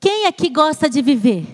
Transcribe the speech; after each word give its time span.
Quem 0.00 0.26
aqui 0.26 0.48
gosta 0.48 0.88
de 0.88 1.02
viver? 1.02 1.46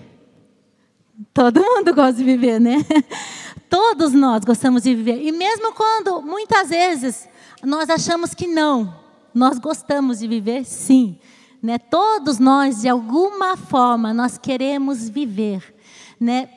Todo 1.33 1.61
mundo 1.61 1.93
gosta 1.93 2.13
de 2.13 2.23
viver, 2.23 2.59
né? 2.59 2.77
Todos 3.69 4.13
nós 4.13 4.45
gostamos 4.45 4.83
de 4.83 4.95
viver. 4.95 5.21
E 5.21 5.31
mesmo 5.33 5.73
quando, 5.73 6.21
muitas 6.21 6.69
vezes, 6.69 7.27
nós 7.61 7.89
achamos 7.89 8.33
que 8.33 8.47
não, 8.47 8.95
nós 9.33 9.59
gostamos 9.59 10.19
de 10.19 10.27
viver, 10.27 10.63
sim. 10.63 11.19
Né? 11.61 11.77
Todos 11.77 12.39
nós, 12.39 12.81
de 12.81 12.87
alguma 12.87 13.57
forma, 13.57 14.13
nós 14.13 14.37
queremos 14.37 15.09
viver. 15.09 15.75
Né? 16.17 16.49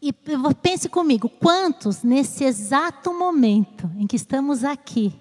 E 0.00 0.12
pense 0.62 0.88
comigo, 0.88 1.28
quantos 1.28 2.02
nesse 2.02 2.44
exato 2.44 3.12
momento 3.12 3.90
em 3.96 4.06
que 4.06 4.16
estamos 4.16 4.62
aqui, 4.62 5.12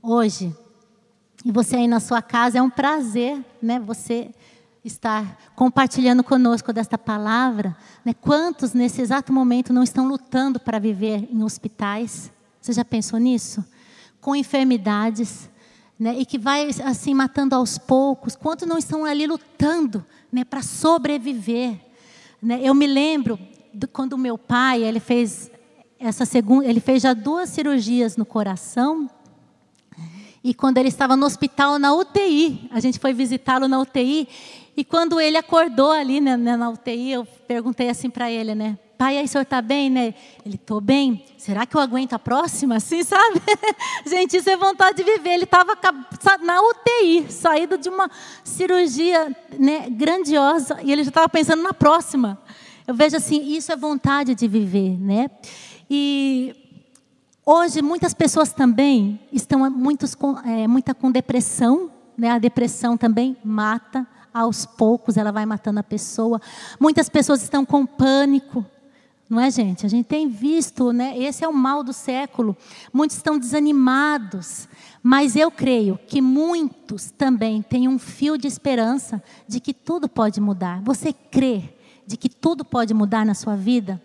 hoje, 0.00 0.54
e 1.44 1.50
você 1.50 1.76
aí 1.76 1.88
na 1.88 1.98
sua 1.98 2.22
casa, 2.22 2.58
é 2.58 2.62
um 2.62 2.70
prazer, 2.70 3.44
né? 3.60 3.80
Você 3.80 4.30
estar 4.84 5.38
compartilhando 5.54 6.24
conosco 6.24 6.72
desta 6.72 6.98
palavra, 6.98 7.76
né? 8.04 8.12
Quantos 8.12 8.72
nesse 8.72 9.00
exato 9.00 9.32
momento 9.32 9.72
não 9.72 9.82
estão 9.82 10.08
lutando 10.08 10.58
para 10.58 10.78
viver 10.78 11.28
em 11.30 11.42
hospitais? 11.42 12.32
Você 12.60 12.72
já 12.72 12.84
pensou 12.84 13.18
nisso? 13.18 13.64
Com 14.20 14.34
enfermidades, 14.34 15.48
né? 15.98 16.18
E 16.18 16.26
que 16.26 16.38
vai 16.38 16.68
assim 16.84 17.14
matando 17.14 17.54
aos 17.54 17.78
poucos. 17.78 18.34
Quantos 18.34 18.66
não 18.66 18.76
estão 18.76 19.04
ali 19.04 19.26
lutando, 19.26 20.04
né? 20.32 20.44
Para 20.44 20.62
sobreviver? 20.62 21.78
Né? 22.42 22.60
Eu 22.62 22.74
me 22.74 22.88
lembro 22.88 23.38
do, 23.72 23.86
quando 23.86 24.18
meu 24.18 24.36
pai 24.36 24.82
ele 24.82 24.98
fez 24.98 25.50
essa 25.98 26.24
segunda, 26.24 26.66
ele 26.66 26.80
fez 26.80 27.02
já 27.02 27.14
duas 27.14 27.48
cirurgias 27.50 28.16
no 28.16 28.26
coração. 28.26 29.08
E 30.44 30.52
quando 30.52 30.78
ele 30.78 30.88
estava 30.88 31.16
no 31.16 31.24
hospital 31.24 31.78
na 31.78 31.94
UTI, 31.94 32.68
a 32.72 32.80
gente 32.80 32.98
foi 32.98 33.12
visitá-lo 33.12 33.68
na 33.68 33.78
UTI 33.78 34.28
e 34.76 34.84
quando 34.84 35.20
ele 35.20 35.36
acordou 35.36 35.90
ali 35.90 36.20
né, 36.20 36.36
né 36.36 36.56
na 36.56 36.70
UTI, 36.70 37.12
eu 37.12 37.26
perguntei 37.46 37.88
assim 37.88 38.08
para 38.08 38.30
ele, 38.30 38.54
né? 38.54 38.78
Pai, 38.96 39.18
aí 39.18 39.24
o 39.24 39.28
senhor 39.28 39.42
está 39.42 39.60
bem, 39.60 39.90
né? 39.90 40.14
Ele, 40.46 40.54
estou 40.54 40.80
bem. 40.80 41.24
Será 41.36 41.66
que 41.66 41.76
eu 41.76 41.80
aguento 41.80 42.12
a 42.12 42.18
próxima? 42.18 42.76
Assim, 42.76 43.02
sabe? 43.04 43.42
Gente, 44.06 44.36
isso 44.36 44.48
é 44.48 44.56
vontade 44.56 44.98
de 44.98 45.02
viver. 45.02 45.30
Ele 45.30 45.44
estava 45.44 45.76
na 46.40 46.60
UTI, 46.62 47.26
saído 47.28 47.76
de 47.76 47.88
uma 47.88 48.08
cirurgia 48.44 49.36
né, 49.58 49.90
grandiosa, 49.90 50.78
e 50.82 50.92
ele 50.92 51.02
já 51.02 51.08
estava 51.08 51.28
pensando 51.28 51.62
na 51.62 51.74
próxima. 51.74 52.40
Eu 52.86 52.94
vejo 52.94 53.16
assim, 53.16 53.42
isso 53.44 53.72
é 53.72 53.76
vontade 53.76 54.34
de 54.34 54.46
viver, 54.46 54.96
né? 54.98 55.28
E 55.90 56.54
hoje 57.44 57.82
muitas 57.82 58.14
pessoas 58.14 58.52
também 58.52 59.20
estão 59.32 59.68
muitos 59.68 60.14
com, 60.14 60.38
é, 60.38 60.68
muita 60.68 60.94
com 60.94 61.10
depressão, 61.10 61.90
né? 62.16 62.30
A 62.30 62.38
depressão 62.38 62.96
também 62.96 63.36
mata 63.44 64.06
aos 64.32 64.66
poucos 64.66 65.16
ela 65.16 65.32
vai 65.32 65.46
matando 65.46 65.80
a 65.80 65.82
pessoa. 65.82 66.40
Muitas 66.80 67.08
pessoas 67.08 67.42
estão 67.42 67.64
com 67.64 67.84
pânico, 67.84 68.64
não 69.32 69.40
é, 69.40 69.50
gente? 69.50 69.86
A 69.86 69.88
gente 69.88 70.04
tem 70.04 70.28
visto, 70.28 70.92
né? 70.92 71.18
Esse 71.18 71.42
é 71.42 71.48
o 71.48 71.54
mal 71.54 71.82
do 71.82 71.94
século. 71.94 72.54
Muitos 72.92 73.16
estão 73.16 73.38
desanimados, 73.38 74.68
mas 75.02 75.36
eu 75.36 75.50
creio 75.50 75.98
que 76.06 76.20
muitos 76.20 77.10
também 77.10 77.62
têm 77.62 77.88
um 77.88 77.98
fio 77.98 78.36
de 78.36 78.46
esperança 78.46 79.22
de 79.48 79.58
que 79.58 79.72
tudo 79.72 80.06
pode 80.06 80.38
mudar. 80.38 80.82
Você 80.82 81.14
crê 81.14 81.70
de 82.06 82.18
que 82.18 82.28
tudo 82.28 82.62
pode 82.62 82.92
mudar 82.92 83.24
na 83.24 83.32
sua 83.32 83.56
vida? 83.56 83.98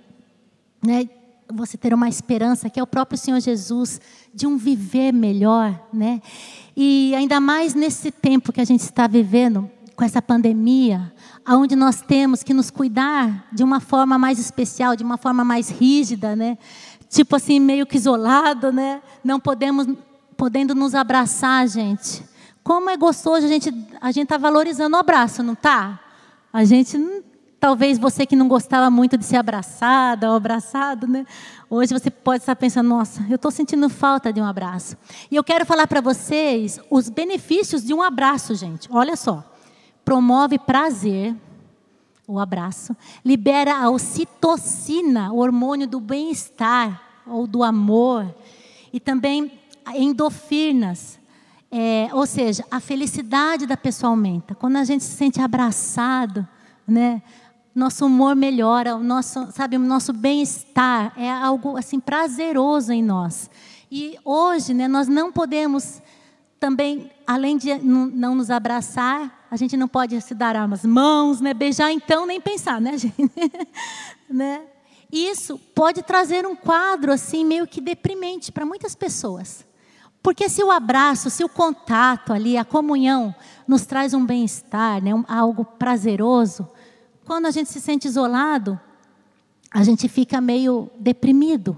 Né? 0.81 1.09
Você 1.53 1.77
ter 1.77 1.93
uma 1.93 2.07
esperança 2.07 2.69
que 2.69 2.79
é 2.79 2.83
o 2.83 2.87
próprio 2.87 3.17
Senhor 3.17 3.41
Jesus 3.41 3.99
de 4.33 4.47
um 4.47 4.55
viver 4.55 5.11
melhor, 5.11 5.77
né? 5.91 6.21
E 6.73 7.13
ainda 7.15 7.41
mais 7.41 7.73
nesse 7.73 8.11
tempo 8.11 8.53
que 8.53 8.61
a 8.61 8.65
gente 8.65 8.81
está 8.81 9.07
vivendo, 9.07 9.69
com 9.97 10.05
essa 10.05 10.21
pandemia, 10.21 11.11
aonde 11.43 11.75
nós 11.75 12.03
temos 12.03 12.43
que 12.43 12.53
nos 12.53 12.69
cuidar 12.69 13.47
de 13.51 13.63
uma 13.63 13.79
forma 13.79 14.15
mais 14.15 14.37
especial, 14.37 14.95
de 14.95 15.03
uma 15.03 15.17
forma 15.17 15.43
mais 15.43 15.69
rígida, 15.69 16.35
né? 16.35 16.59
Tipo 17.09 17.35
assim, 17.35 17.59
meio 17.59 17.83
que 17.83 17.97
isolado, 17.97 18.71
né? 18.71 19.01
Não 19.23 19.39
podemos 19.39 19.87
podendo 20.37 20.75
nos 20.75 20.93
abraçar, 20.93 21.67
gente. 21.67 22.23
Como 22.63 22.91
é 22.91 22.95
gostoso 22.95 23.47
a 23.47 23.49
gente 23.49 23.73
a 23.99 24.11
gente 24.11 24.27
tá 24.27 24.37
valorizando 24.37 24.95
o 24.95 24.99
abraço, 24.99 25.41
não 25.41 25.55
tá? 25.55 25.99
A 26.53 26.63
gente 26.63 26.95
talvez 27.59 27.97
você 27.97 28.23
que 28.23 28.35
não 28.35 28.47
gostava 28.47 28.91
muito 28.91 29.17
de 29.17 29.25
ser 29.25 29.37
abraçada 29.37 30.29
ou 30.29 30.35
abraçado, 30.35 31.07
né? 31.07 31.25
Hoje 31.67 31.91
você 31.91 32.11
pode 32.11 32.43
estar 32.43 32.55
pensando, 32.55 32.87
nossa, 32.87 33.25
eu 33.27 33.35
estou 33.35 33.49
sentindo 33.49 33.89
falta 33.89 34.31
de 34.31 34.39
um 34.39 34.45
abraço. 34.45 34.95
E 35.31 35.35
eu 35.35 35.43
quero 35.43 35.65
falar 35.65 35.87
para 35.87 36.01
vocês 36.01 36.79
os 36.91 37.09
benefícios 37.09 37.83
de 37.83 37.95
um 37.95 38.03
abraço, 38.03 38.53
gente. 38.53 38.87
Olha 38.91 39.15
só 39.15 39.56
promove 40.07 40.57
prazer, 40.57 41.35
o 42.25 42.39
abraço, 42.39 42.95
libera 43.25 43.75
a 43.75 43.89
ocitocina, 43.89 45.33
o 45.33 45.39
hormônio 45.39 45.85
do 45.85 45.99
bem-estar 45.99 47.01
ou 47.27 47.45
do 47.45 47.61
amor, 47.61 48.33
e 48.93 49.01
também 49.01 49.51
endorfinas, 49.93 51.19
é, 51.69 52.07
ou 52.13 52.25
seja, 52.25 52.63
a 52.71 52.79
felicidade 52.79 53.65
da 53.65 53.75
pessoa 53.75 54.11
aumenta. 54.11 54.55
Quando 54.55 54.77
a 54.77 54.85
gente 54.85 55.03
se 55.03 55.11
sente 55.11 55.41
abraçado, 55.41 56.47
né, 56.87 57.21
nosso 57.75 58.05
humor 58.05 58.33
melhora, 58.33 58.95
o 58.95 59.03
nosso, 59.03 59.51
sabe, 59.51 59.75
o 59.75 59.79
nosso 59.79 60.13
bem-estar 60.13 61.11
é 61.17 61.29
algo 61.29 61.75
assim 61.75 61.99
prazeroso 61.99 62.93
em 62.93 63.03
nós. 63.03 63.49
E 63.91 64.17
hoje, 64.23 64.73
né, 64.73 64.87
nós 64.87 65.09
não 65.09 65.33
podemos 65.33 66.01
também, 66.61 67.11
além 67.27 67.57
de 67.57 67.75
não 67.75 68.35
nos 68.35 68.49
abraçar, 68.49 69.36
a 69.49 69.55
gente 69.55 69.77
não 69.77 69.87
pode 69.87 70.19
se 70.21 70.33
dar 70.33 70.55
as 70.55 70.85
mãos, 70.85 71.39
né? 71.39 71.53
beijar 71.53 71.91
então 71.91 72.25
nem 72.25 72.39
pensar, 72.39 72.81
né, 72.81 72.95
gente? 72.97 73.31
né? 74.29 74.61
Isso 75.11 75.57
pode 75.73 76.03
trazer 76.03 76.45
um 76.45 76.55
quadro 76.55 77.11
assim 77.13 77.45
meio 77.45 77.65
que 77.65 77.79
deprimente 77.79 78.51
para 78.51 78.65
muitas 78.65 78.93
pessoas. 78.93 79.65
Porque 80.21 80.49
se 80.49 80.61
o 80.61 80.69
abraço, 80.69 81.29
se 81.29 81.43
o 81.43 81.49
contato 81.49 82.33
ali, 82.33 82.57
a 82.57 82.65
comunhão 82.65 83.33
nos 83.65 83.85
traz 83.85 84.13
um 84.13 84.25
bem-estar, 84.25 85.01
né, 85.01 85.15
um, 85.15 85.23
algo 85.27 85.63
prazeroso, 85.63 86.67
quando 87.25 87.45
a 87.45 87.51
gente 87.51 87.69
se 87.69 87.79
sente 87.79 88.07
isolado, 88.07 88.77
a 89.71 89.83
gente 89.83 90.09
fica 90.09 90.41
meio 90.41 90.89
deprimido, 90.99 91.77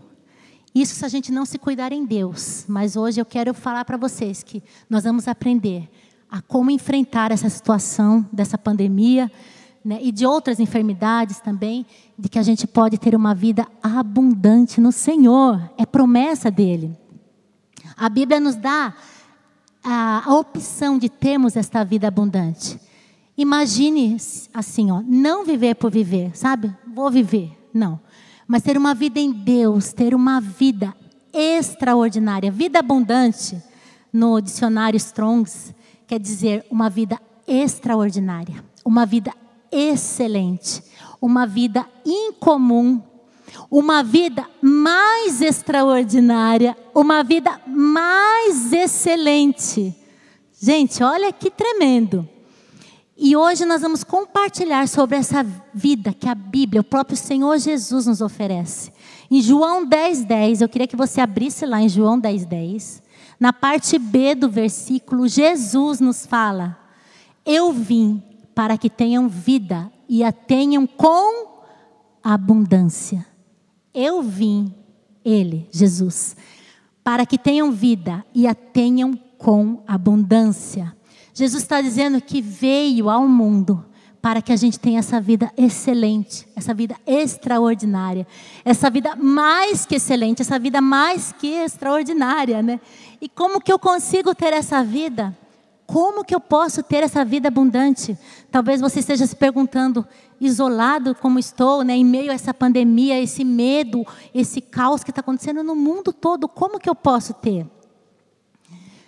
isso 0.74 0.96
se 0.96 1.06
a 1.06 1.08
gente 1.08 1.32
não 1.32 1.46
se 1.46 1.60
cuidar 1.60 1.92
em 1.92 2.06
Deus. 2.06 2.66
Mas 2.68 2.96
hoje 2.96 3.20
eu 3.20 3.26
quero 3.26 3.54
falar 3.54 3.86
para 3.86 3.98
vocês 3.98 4.42
que 4.42 4.64
nós 4.90 5.04
vamos 5.04 5.28
aprender 5.28 5.90
a 6.30 6.42
como 6.42 6.70
enfrentar 6.72 7.32
essa 7.32 7.50
situação 7.50 8.26
dessa 8.32 8.58
pandemia 8.58 9.32
né, 9.84 10.00
e 10.02 10.12
de 10.12 10.26
outras 10.26 10.60
enfermidades 10.60 11.40
também, 11.40 11.86
de 12.18 12.30
que 12.30 12.38
a 12.38 12.44
gente 12.44 12.68
pode 12.68 12.98
ter 12.98 13.16
uma 13.16 13.34
vida 13.34 13.68
abundante 13.82 14.80
no 14.80 14.92
Senhor. 14.92 15.60
É 15.78 15.86
promessa 15.86 16.52
dele. 16.52 16.98
A 17.98 18.10
Bíblia 18.10 18.40
nos 18.40 18.56
dá 18.56 18.94
a, 19.84 20.30
a 20.30 20.36
opção 20.36 20.98
de 20.98 21.10
termos 21.10 21.56
esta 21.56 21.84
vida 21.84 22.08
abundante. 22.08 22.80
Imagine 23.38 24.18
assim, 24.54 24.92
ó, 24.92 25.02
não 25.06 25.46
viver 25.46 25.76
por 25.76 25.90
viver, 25.90 26.36
sabe? 26.36 26.76
Vou 26.94 27.10
viver. 27.10 27.58
Não 27.74 28.00
mas 28.50 28.64
ter 28.64 28.76
uma 28.80 28.96
vida 28.96 29.20
em 29.20 29.32
Deus, 29.32 29.94
ter 29.94 30.16
uma 30.16 30.42
vida 30.42 30.92
extraordinária, 31.32 32.50
vida 32.50 32.80
abundante, 32.80 33.62
no 34.12 34.42
dicionário 34.42 34.98
Strongs, 34.98 35.72
quer 36.10 36.20
dizer 36.20 36.66
uma 36.72 36.90
vida 36.90 37.22
extraordinária, 37.48 38.66
uma 38.84 39.06
vida 39.06 39.32
excelente, 39.72 40.82
uma 41.22 41.46
vida 41.46 41.86
incomum, 42.04 43.00
uma 43.70 44.02
vida 44.02 44.44
mais 44.60 45.40
extraordinária, 45.40 46.76
uma 46.96 47.24
vida 47.24 47.62
mais 47.68 48.74
excelente. 48.74 49.96
Gente, 50.60 51.04
olha 51.04 51.32
que 51.32 51.52
tremendo. 51.52 52.28
E 53.16 53.38
hoje 53.38 53.64
nós 53.64 53.84
vamos 53.84 54.04
compartilhar 54.04 54.88
sobre 54.88 55.16
essa 55.16 55.46
vida 55.72 56.12
que 56.12 56.28
a 56.28 56.34
Bíblia, 56.34 56.82
o 56.82 56.84
próprio 56.84 57.18
Senhor 57.18 57.60
Jesus 57.60 58.08
nos 58.08 58.20
oferece. 58.20 58.92
Em 59.30 59.44
João 59.44 59.86
10, 59.86 60.26
10, 60.26 60.62
eu 60.62 60.70
queria 60.70 60.88
que 60.88 60.96
você 60.96 61.22
abrisse 61.22 61.68
lá 61.68 61.80
em 61.80 61.90
João 61.90 62.18
10, 62.18 62.46
10. 62.46 63.09
Na 63.40 63.54
parte 63.54 63.98
B 63.98 64.36
do 64.36 64.50
versículo, 64.50 65.28
Jesus 65.28 66.00
nos 66.00 66.26
fala: 66.26 66.78
Eu 67.46 67.72
vim 67.72 68.22
para 68.54 68.78
que 68.78 68.90
tenham 68.90 69.30
vida 69.30 69.92
e 70.08 70.24
a 70.24 70.32
tenham 70.32 70.86
com 70.86 71.64
abundância. 72.22 73.26
Eu 73.94 74.22
vim, 74.22 74.74
Ele, 75.24 75.68
Jesus, 75.72 76.36
para 77.04 77.26
que 77.26 77.38
tenham 77.38 77.72
vida 77.72 78.26
e 78.36 78.46
a 78.46 78.54
tenham 78.54 79.14
com 79.38 79.82
abundância. 79.88 80.96
Jesus 81.34 81.64
está 81.64 81.82
dizendo 81.82 82.20
que 82.20 82.42
veio 82.42 83.10
ao 83.10 83.26
mundo 83.26 83.86
para 84.22 84.42
que 84.42 84.52
a 84.52 84.56
gente 84.56 84.80
tenha 84.80 85.00
essa 85.00 85.20
vida 85.22 85.52
excelente, 85.56 86.48
essa 86.56 86.74
vida 86.74 86.96
extraordinária, 87.08 88.28
essa 88.66 88.90
vida 88.90 89.16
mais 89.16 89.86
que 89.86 89.96
excelente, 89.96 90.42
essa 90.42 90.60
vida 90.60 90.82
mais 90.82 91.32
que 91.32 91.48
extraordinária, 91.48 92.62
né? 92.62 92.82
E 93.22 93.30
como 93.30 93.62
que 93.62 93.72
eu 93.72 93.80
consigo 93.80 94.36
ter 94.36 94.54
essa 94.54 94.84
vida? 94.84 95.36
Como 95.86 96.24
que 96.24 96.36
eu 96.36 96.40
posso 96.40 96.84
ter 96.84 97.04
essa 97.04 97.26
vida 97.26 97.48
abundante? 97.48 98.18
Talvez 98.52 98.82
você 98.82 99.00
esteja 99.00 99.26
se 99.26 99.36
perguntando, 99.36 100.06
isolado 100.40 101.16
como 101.16 101.40
estou, 101.40 101.84
né, 101.84 101.96
em 101.96 102.06
meio 102.06 102.32
a 102.32 102.36
essa 102.36 102.54
pandemia, 102.54 103.20
esse 103.20 103.44
medo, 103.44 104.06
esse 104.34 104.62
caos 104.62 105.04
que 105.04 105.12
está 105.12 105.22
acontecendo 105.22 105.64
no 105.64 105.76
mundo 105.76 106.14
todo, 106.14 106.48
como 106.48 106.80
que 106.80 106.90
eu 106.90 106.96
posso 106.96 107.34
ter? 107.34 107.66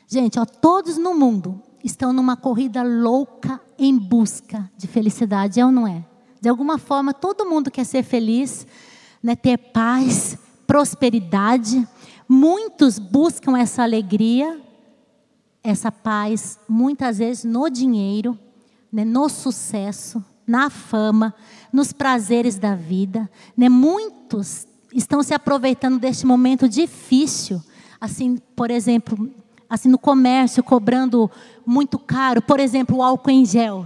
Gente, 0.07 0.39
ó, 0.39 0.45
todos 0.45 0.97
no 0.97 1.13
mundo 1.13 1.61
estão 1.83 2.13
numa 2.13 2.35
corrida 2.35 2.83
louca 2.83 3.59
em 3.77 3.97
busca 3.97 4.69
de 4.77 4.87
felicidade, 4.87 5.59
é 5.59 5.65
ou 5.65 5.71
não 5.71 5.87
é? 5.87 6.05
De 6.39 6.49
alguma 6.49 6.77
forma, 6.77 7.13
todo 7.13 7.45
mundo 7.45 7.69
quer 7.69 7.85
ser 7.85 8.03
feliz, 8.03 8.65
né, 9.21 9.35
ter 9.35 9.57
paz, 9.57 10.37
prosperidade. 10.65 11.87
Muitos 12.27 12.97
buscam 12.97 13.57
essa 13.57 13.83
alegria, 13.83 14.59
essa 15.63 15.91
paz, 15.91 16.59
muitas 16.67 17.19
vezes 17.19 17.43
no 17.43 17.69
dinheiro, 17.69 18.37
né, 18.91 19.05
no 19.05 19.29
sucesso, 19.29 20.23
na 20.47 20.69
fama, 20.69 21.33
nos 21.71 21.93
prazeres 21.93 22.57
da 22.57 22.75
vida. 22.75 23.29
Né? 23.55 23.69
Muitos 23.69 24.67
estão 24.93 25.21
se 25.23 25.33
aproveitando 25.33 25.99
deste 25.99 26.25
momento 26.25 26.67
difícil, 26.67 27.61
assim, 27.99 28.37
por 28.55 28.71
exemplo, 28.71 29.31
assim 29.71 29.87
no 29.87 29.97
comércio, 29.97 30.61
cobrando 30.61 31.31
muito 31.65 31.97
caro, 31.97 32.41
por 32.41 32.59
exemplo, 32.59 32.97
o 32.97 33.01
álcool 33.01 33.31
em 33.31 33.45
gel. 33.45 33.85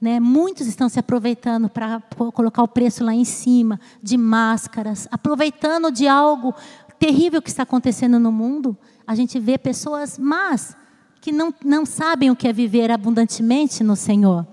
Né? 0.00 0.18
Muitos 0.18 0.66
estão 0.66 0.88
se 0.88 0.98
aproveitando 0.98 1.68
para 1.68 2.02
colocar 2.34 2.64
o 2.64 2.68
preço 2.68 3.04
lá 3.04 3.14
em 3.14 3.24
cima, 3.24 3.78
de 4.02 4.16
máscaras, 4.16 5.06
aproveitando 5.12 5.92
de 5.92 6.08
algo 6.08 6.52
terrível 6.98 7.40
que 7.40 7.48
está 7.48 7.62
acontecendo 7.62 8.18
no 8.18 8.32
mundo. 8.32 8.76
A 9.06 9.14
gente 9.14 9.38
vê 9.38 9.56
pessoas 9.56 10.18
más, 10.18 10.76
que 11.20 11.30
não, 11.30 11.54
não 11.64 11.86
sabem 11.86 12.32
o 12.32 12.36
que 12.36 12.48
é 12.48 12.52
viver 12.52 12.90
abundantemente 12.90 13.84
no 13.84 13.94
Senhor. 13.94 14.44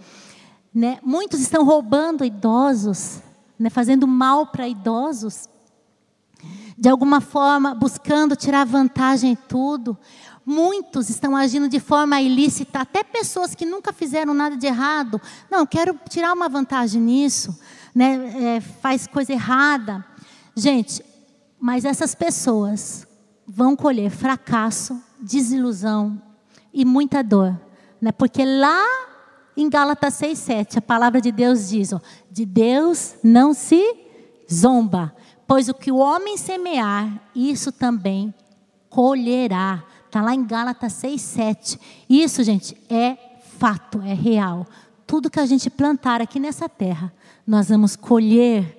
Né? 0.71 0.99
Muitos 1.01 1.41
estão 1.41 1.65
roubando 1.65 2.23
idosos, 2.23 3.19
né? 3.57 3.71
fazendo 3.71 4.07
mal 4.07 4.45
para 4.45 4.67
idosos, 4.67 5.49
de 6.77 6.89
alguma 6.89 7.19
forma 7.19 7.75
buscando 7.75 8.35
tirar 8.35 8.65
vantagem 8.65 9.31
em 9.31 9.35
tudo. 9.35 9.97
Muitos 10.51 11.09
estão 11.09 11.33
agindo 11.33 11.69
de 11.69 11.79
forma 11.79 12.19
ilícita, 12.19 12.81
até 12.81 13.05
pessoas 13.05 13.55
que 13.55 13.65
nunca 13.65 13.93
fizeram 13.93 14.33
nada 14.33 14.57
de 14.57 14.67
errado. 14.67 15.21
Não, 15.49 15.65
quero 15.65 15.97
tirar 16.09 16.33
uma 16.33 16.49
vantagem 16.49 17.01
nisso, 17.01 17.57
né? 17.95 18.57
É, 18.57 18.59
faz 18.59 19.07
coisa 19.07 19.31
errada. 19.31 20.05
Gente, 20.53 21.01
mas 21.57 21.85
essas 21.85 22.13
pessoas 22.13 23.07
vão 23.47 23.77
colher 23.77 24.11
fracasso, 24.11 25.01
desilusão, 25.21 26.21
e 26.73 26.83
muita 26.83 27.23
dor. 27.23 27.57
Né? 28.01 28.11
Porque 28.11 28.43
lá 28.43 28.83
em 29.55 29.69
Gálatas 29.69 30.15
6,7, 30.15 30.79
a 30.79 30.81
palavra 30.81 31.21
de 31.21 31.31
Deus 31.31 31.69
diz: 31.69 31.93
ó, 31.93 32.01
de 32.29 32.45
Deus 32.45 33.15
não 33.23 33.53
se 33.53 33.81
zomba, 34.51 35.15
pois 35.47 35.69
o 35.69 35.73
que 35.73 35.93
o 35.93 35.97
homem 35.97 36.35
semear, 36.35 37.21
isso 37.33 37.71
também 37.71 38.33
colherá. 38.89 39.81
Está 40.11 40.21
lá 40.21 40.35
em 40.35 40.45
Gálatas 40.45 40.91
6,7. 40.91 41.79
Isso, 42.09 42.43
gente, 42.43 42.75
é 42.89 43.15
fato, 43.57 44.01
é 44.01 44.13
real. 44.13 44.67
Tudo 45.07 45.29
que 45.29 45.39
a 45.39 45.45
gente 45.45 45.69
plantar 45.69 46.19
aqui 46.19 46.37
nessa 46.37 46.67
terra, 46.67 47.13
nós 47.47 47.69
vamos 47.69 47.95
colher. 47.95 48.77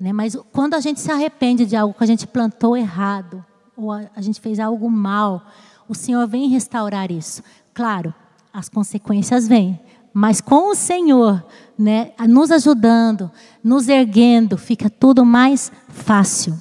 Né? 0.00 0.12
Mas 0.12 0.36
quando 0.52 0.74
a 0.74 0.80
gente 0.80 0.98
se 0.98 1.08
arrepende 1.08 1.66
de 1.66 1.76
algo 1.76 1.94
que 1.94 2.02
a 2.02 2.06
gente 2.06 2.26
plantou 2.26 2.76
errado, 2.76 3.44
ou 3.76 3.92
a, 3.92 4.10
a 4.16 4.20
gente 4.20 4.40
fez 4.40 4.58
algo 4.58 4.90
mal, 4.90 5.46
o 5.88 5.94
Senhor 5.94 6.26
vem 6.26 6.48
restaurar 6.48 7.12
isso. 7.12 7.44
Claro, 7.72 8.12
as 8.52 8.68
consequências 8.68 9.46
vêm, 9.46 9.78
mas 10.12 10.40
com 10.40 10.72
o 10.72 10.74
Senhor, 10.74 11.46
né, 11.78 12.10
nos 12.28 12.50
ajudando, 12.50 13.30
nos 13.62 13.88
erguendo, 13.88 14.58
fica 14.58 14.90
tudo 14.90 15.24
mais 15.24 15.70
fácil. 15.86 16.60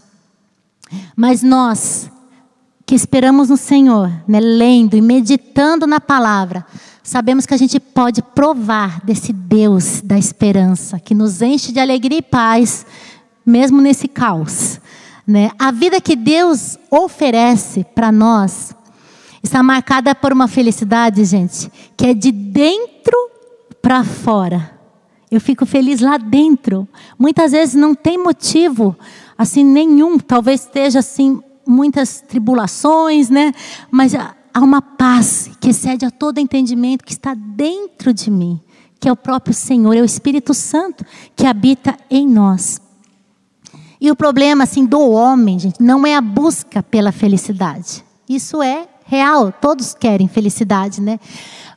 Mas 1.15 1.41
nós 1.41 2.11
que 2.91 2.95
esperamos 2.95 3.47
no 3.47 3.55
Senhor, 3.55 4.11
né, 4.27 4.41
lendo 4.41 4.97
e 4.97 5.01
meditando 5.01 5.87
na 5.87 6.01
palavra, 6.01 6.65
sabemos 7.01 7.45
que 7.45 7.53
a 7.53 7.57
gente 7.57 7.79
pode 7.79 8.21
provar 8.21 8.99
desse 9.05 9.31
Deus 9.31 10.01
da 10.01 10.17
esperança 10.17 10.99
que 10.99 11.15
nos 11.15 11.41
enche 11.41 11.71
de 11.71 11.79
alegria 11.79 12.17
e 12.17 12.21
paz, 12.21 12.85
mesmo 13.45 13.79
nesse 13.79 14.09
caos. 14.09 14.81
Né? 15.25 15.51
A 15.57 15.71
vida 15.71 16.01
que 16.01 16.17
Deus 16.17 16.77
oferece 16.89 17.85
para 17.95 18.11
nós 18.11 18.75
está 19.41 19.63
marcada 19.63 20.13
por 20.13 20.33
uma 20.33 20.49
felicidade, 20.49 21.23
gente, 21.23 21.71
que 21.95 22.07
é 22.07 22.13
de 22.13 22.29
dentro 22.29 23.15
para 23.81 24.03
fora. 24.03 24.69
Eu 25.31 25.39
fico 25.39 25.65
feliz 25.65 26.01
lá 26.01 26.17
dentro. 26.17 26.85
Muitas 27.17 27.53
vezes 27.53 27.73
não 27.73 27.95
tem 27.95 28.17
motivo 28.17 28.97
assim 29.37 29.63
nenhum, 29.63 30.19
talvez 30.19 30.59
esteja 30.59 30.99
assim 30.99 31.41
muitas 31.71 32.21
tribulações, 32.21 33.29
né? 33.29 33.53
Mas 33.89 34.13
há 34.13 34.59
uma 34.59 34.81
paz 34.81 35.49
que 35.59 35.69
excede 35.69 36.05
a 36.05 36.11
todo 36.11 36.39
entendimento 36.39 37.05
que 37.05 37.13
está 37.13 37.33
dentro 37.33 38.13
de 38.13 38.29
mim, 38.29 38.59
que 38.99 39.07
é 39.07 39.11
o 39.11 39.15
próprio 39.15 39.53
Senhor, 39.53 39.95
é 39.95 40.01
o 40.01 40.05
Espírito 40.05 40.53
Santo 40.53 41.05
que 41.35 41.45
habita 41.45 41.97
em 42.09 42.27
nós. 42.27 42.81
E 43.99 44.11
o 44.11 44.15
problema 44.15 44.63
assim 44.63 44.85
do 44.85 44.99
homem, 44.99 45.59
gente, 45.59 45.81
não 45.81 46.05
é 46.05 46.15
a 46.15 46.21
busca 46.21 46.81
pela 46.81 47.11
felicidade. 47.11 48.03
Isso 48.27 48.61
é 48.61 48.87
real, 49.05 49.51
todos 49.51 49.93
querem 49.93 50.27
felicidade, 50.27 51.01
né? 51.01 51.19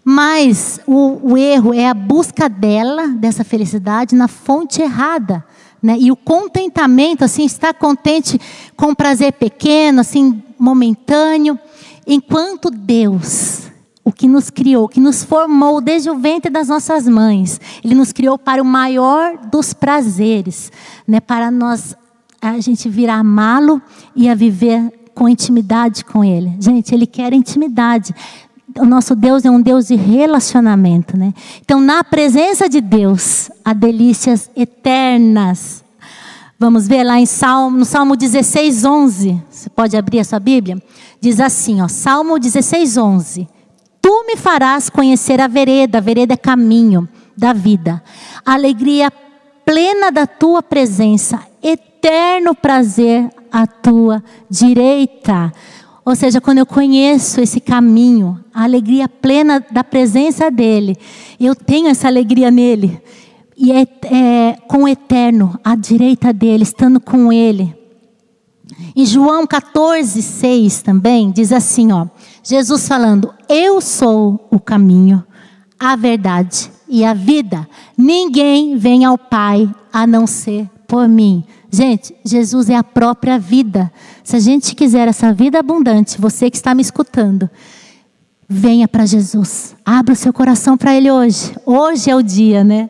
Mas 0.04 0.80
o, 0.86 1.32
o 1.32 1.36
erro 1.36 1.72
é 1.74 1.88
a 1.88 1.94
busca 1.94 2.48
dela, 2.48 3.08
dessa 3.08 3.42
felicidade, 3.42 4.14
na 4.14 4.28
fonte 4.28 4.80
errada. 4.80 5.44
Né? 5.84 5.98
E 6.00 6.10
o 6.10 6.16
contentamento, 6.16 7.26
assim, 7.26 7.44
estar 7.44 7.74
contente 7.74 8.40
com 8.74 8.94
prazer 8.94 9.34
pequeno, 9.34 10.00
assim, 10.00 10.42
momentâneo, 10.58 11.58
enquanto 12.06 12.70
Deus, 12.70 13.64
o 14.02 14.10
que 14.10 14.26
nos 14.26 14.48
criou, 14.48 14.88
que 14.88 14.98
nos 14.98 15.22
formou 15.22 15.82
desde 15.82 16.08
o 16.08 16.18
ventre 16.18 16.50
das 16.50 16.68
nossas 16.68 17.06
mães, 17.06 17.60
Ele 17.84 17.94
nos 17.94 18.12
criou 18.12 18.38
para 18.38 18.62
o 18.62 18.64
maior 18.64 19.36
dos 19.36 19.74
prazeres, 19.74 20.72
né? 21.06 21.20
para 21.20 21.50
nós, 21.50 21.94
a 22.40 22.58
gente 22.60 22.88
vir 22.88 23.10
a 23.10 23.16
amá-lo 23.16 23.82
e 24.16 24.26
a 24.30 24.34
viver 24.34 24.90
com 25.14 25.28
intimidade 25.28 26.02
com 26.02 26.24
Ele. 26.24 26.56
Gente, 26.60 26.94
Ele 26.94 27.06
quer 27.06 27.34
intimidade. 27.34 28.14
O 28.78 28.84
nosso 28.84 29.14
Deus 29.14 29.44
é 29.44 29.50
um 29.50 29.60
Deus 29.60 29.86
de 29.86 29.94
relacionamento, 29.94 31.16
né? 31.16 31.32
Então, 31.60 31.80
na 31.80 32.02
presença 32.02 32.68
de 32.68 32.80
Deus, 32.80 33.50
há 33.64 33.72
delícias 33.72 34.50
eternas. 34.56 35.84
Vamos 36.58 36.88
ver 36.88 37.04
lá 37.04 37.20
em 37.20 37.26
Salmo, 37.26 37.78
no 37.78 37.84
Salmo 37.84 38.16
16, 38.16 38.84
11. 38.84 39.42
Você 39.50 39.70
pode 39.70 39.96
abrir 39.96 40.20
a 40.20 40.24
sua 40.24 40.40
Bíblia? 40.40 40.82
Diz 41.20 41.40
assim, 41.40 41.82
ó, 41.82 41.88
Salmo 41.88 42.38
16, 42.38 42.96
11. 42.96 43.48
Tu 44.00 44.24
me 44.26 44.36
farás 44.36 44.90
conhecer 44.90 45.40
a 45.40 45.46
vereda, 45.46 45.98
a 45.98 46.00
vereda 46.00 46.34
é 46.34 46.36
caminho 46.36 47.08
da 47.36 47.52
vida. 47.52 48.02
Alegria 48.44 49.10
plena 49.64 50.10
da 50.12 50.26
tua 50.26 50.62
presença, 50.62 51.40
eterno 51.62 52.54
prazer 52.54 53.30
à 53.50 53.66
tua 53.66 54.22
direita. 54.50 55.52
Ou 56.04 56.14
seja, 56.14 56.40
quando 56.40 56.58
eu 56.58 56.66
conheço 56.66 57.40
esse 57.40 57.60
caminho, 57.60 58.38
a 58.52 58.64
alegria 58.64 59.08
plena 59.08 59.64
da 59.70 59.82
presença 59.82 60.50
dEle, 60.50 60.98
eu 61.40 61.54
tenho 61.54 61.88
essa 61.88 62.06
alegria 62.08 62.50
nele. 62.50 63.00
E 63.56 63.72
é, 63.72 63.86
é 64.04 64.56
com 64.68 64.84
o 64.84 64.88
eterno, 64.88 65.58
à 65.64 65.74
direita 65.74 66.32
dele, 66.32 66.62
estando 66.62 67.00
com 67.00 67.32
ele. 67.32 67.74
Em 68.94 69.06
João 69.06 69.46
14, 69.46 70.20
6 70.20 70.82
também, 70.82 71.30
diz 71.30 71.52
assim: 71.52 71.92
ó, 71.92 72.06
Jesus 72.42 72.86
falando: 72.86 73.32
Eu 73.48 73.80
sou 73.80 74.46
o 74.50 74.58
caminho, 74.58 75.24
a 75.78 75.96
verdade 75.96 76.70
e 76.88 77.04
a 77.04 77.14
vida. 77.14 77.66
Ninguém 77.96 78.76
vem 78.76 79.04
ao 79.04 79.16
Pai 79.16 79.72
a 79.92 80.06
não 80.06 80.26
ser 80.26 80.68
por 80.86 81.08
mim. 81.08 81.44
Gente, 81.70 82.14
Jesus 82.24 82.70
é 82.70 82.76
a 82.76 82.84
própria 82.84 83.38
vida. 83.38 83.90
Se 84.24 84.36
a 84.36 84.40
gente 84.40 84.74
quiser 84.74 85.06
essa 85.06 85.34
vida 85.34 85.58
abundante, 85.58 86.18
você 86.18 86.50
que 86.50 86.56
está 86.56 86.74
me 86.74 86.80
escutando, 86.80 87.48
venha 88.48 88.88
para 88.88 89.04
Jesus. 89.04 89.76
Abra 89.84 90.14
o 90.14 90.16
seu 90.16 90.32
coração 90.32 90.78
para 90.78 90.94
Ele 90.94 91.10
hoje. 91.10 91.54
Hoje 91.66 92.10
é 92.10 92.16
o 92.16 92.22
dia, 92.22 92.64
né? 92.64 92.88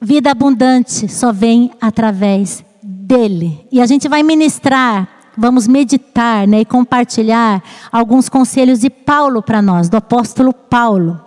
Vida 0.00 0.32
abundante 0.32 1.08
só 1.08 1.32
vem 1.32 1.70
através 1.80 2.64
dele. 2.82 3.64
E 3.70 3.80
a 3.80 3.86
gente 3.86 4.08
vai 4.08 4.24
ministrar, 4.24 5.08
vamos 5.38 5.68
meditar 5.68 6.48
né, 6.48 6.62
e 6.62 6.64
compartilhar 6.64 7.62
alguns 7.92 8.28
conselhos 8.28 8.80
de 8.80 8.90
Paulo 8.90 9.42
para 9.42 9.62
nós, 9.62 9.88
do 9.88 9.98
apóstolo 9.98 10.52
Paulo, 10.52 11.20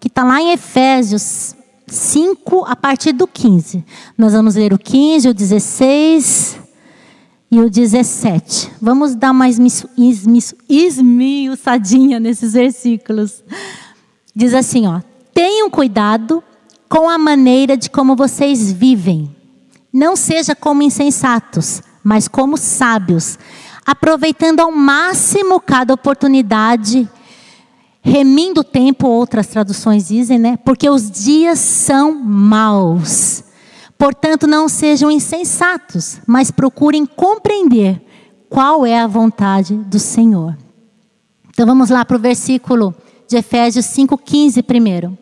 que 0.00 0.08
está 0.08 0.24
lá 0.24 0.40
em 0.40 0.52
Efésios 0.52 1.54
5 1.86 2.64
a 2.64 2.74
partir 2.74 3.12
do 3.12 3.26
15. 3.26 3.84
Nós 4.16 4.32
vamos 4.32 4.54
ler 4.54 4.72
o 4.72 4.78
15, 4.78 5.28
o 5.28 5.34
16 5.34 6.63
e 7.50 7.60
o 7.60 7.70
17. 7.70 8.72
Vamos 8.80 9.14
dar 9.14 9.32
mais 9.32 9.58
esmiuçadinha 10.68 12.18
nesses 12.18 12.52
versículos. 12.54 13.44
Diz 14.34 14.52
assim, 14.54 14.86
ó: 14.86 15.00
Tenham 15.32 15.70
cuidado 15.70 16.42
com 16.88 17.08
a 17.08 17.18
maneira 17.18 17.76
de 17.76 17.90
como 17.90 18.16
vocês 18.16 18.72
vivem. 18.72 19.34
Não 19.92 20.16
seja 20.16 20.54
como 20.54 20.82
insensatos, 20.82 21.82
mas 22.02 22.26
como 22.26 22.56
sábios, 22.56 23.38
aproveitando 23.86 24.60
ao 24.60 24.72
máximo 24.72 25.60
cada 25.60 25.94
oportunidade, 25.94 27.08
remindo 28.02 28.60
o 28.60 28.64
tempo, 28.64 29.06
outras 29.06 29.46
traduções 29.46 30.08
dizem, 30.08 30.38
né? 30.38 30.56
Porque 30.56 30.90
os 30.90 31.10
dias 31.10 31.58
são 31.58 32.14
maus. 32.14 33.44
Portanto, 33.98 34.46
não 34.46 34.68
sejam 34.68 35.10
insensatos, 35.10 36.20
mas 36.26 36.50
procurem 36.50 37.06
compreender 37.06 38.02
qual 38.48 38.84
é 38.84 38.98
a 38.98 39.06
vontade 39.06 39.74
do 39.74 39.98
Senhor. 39.98 40.56
Então 41.50 41.66
vamos 41.66 41.90
lá 41.90 42.04
para 42.04 42.16
o 42.16 42.20
versículo 42.20 42.94
de 43.28 43.36
Efésios 43.36 43.86
5,15 43.86 44.62
primeiro. 44.62 45.16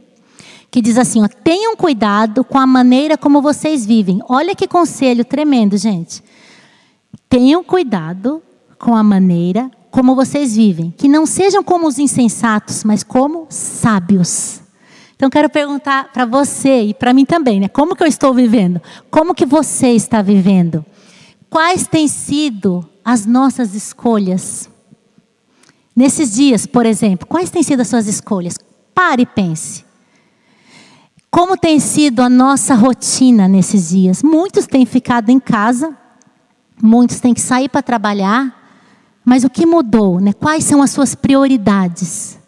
Que 0.71 0.81
diz 0.81 0.97
assim: 0.97 1.23
ó, 1.23 1.29
tenham 1.29 1.77
cuidado 1.77 2.43
com 2.43 2.59
a 2.59 2.67
maneira 2.67 3.19
como 3.19 3.43
vocês 3.43 3.85
vivem. 3.85 4.21
Olha 4.29 4.55
que 4.55 4.67
conselho 4.67 5.25
tremendo, 5.25 5.77
gente. 5.77 6.25
Tenham 7.29 7.63
cuidado 7.63 8.43
com 8.79 8.95
a 8.95 9.03
maneira 9.03 9.71
como 9.91 10.15
vocês 10.15 10.57
vivem. 10.57 10.91
Que 10.97 11.09
não 11.09 11.27
sejam 11.27 11.63
como 11.63 11.87
os 11.87 11.99
insensatos, 11.99 12.85
mas 12.85 13.03
como 13.03 13.47
sábios. 13.51 14.62
Então 15.23 15.31
quero 15.31 15.49
perguntar 15.49 16.11
para 16.13 16.27
você 16.27 16.83
e 16.83 16.93
para 16.93 17.15
mim 17.15 17.25
também, 17.25 17.61
né? 17.61 17.69
Como 17.69 17.95
que 17.95 18.03
eu 18.03 18.09
estou 18.09 18.35
vivendo? 18.35 18.83
Como 19.09 19.37
que 19.37 19.47
você 19.47 19.91
está 19.91 20.21
vivendo? 20.21 20.85
Quais 21.49 21.87
têm 21.87 22.09
sido 22.09 22.85
as 23.05 23.25
nossas 23.25 23.73
escolhas? 23.73 24.69
Nesses 25.95 26.35
dias, 26.35 26.67
por 26.67 26.85
exemplo, 26.85 27.25
quais 27.25 27.51
têm 27.51 27.63
sido 27.63 27.83
as 27.83 27.87
suas 27.87 28.09
escolhas? 28.09 28.59
Pare 28.93 29.23
e 29.23 29.27
pense. 29.27 29.85
Como 31.31 31.57
tem 31.57 31.79
sido 31.79 32.19
a 32.19 32.29
nossa 32.29 32.75
rotina 32.75 33.47
nesses 33.47 33.91
dias? 33.91 34.25
Muitos 34.25 34.67
têm 34.67 34.85
ficado 34.85 35.31
em 35.31 35.39
casa, 35.39 35.97
muitos 36.83 37.21
têm 37.21 37.33
que 37.33 37.41
sair 37.41 37.69
para 37.69 37.81
trabalhar, 37.81 38.61
mas 39.25 39.45
o 39.45 39.51
que 39.51 39.65
mudou? 39.67 40.19
Né? 40.19 40.33
Quais 40.33 40.65
são 40.65 40.83
as 40.83 40.91
suas 40.91 41.15
prioridades? 41.15 42.42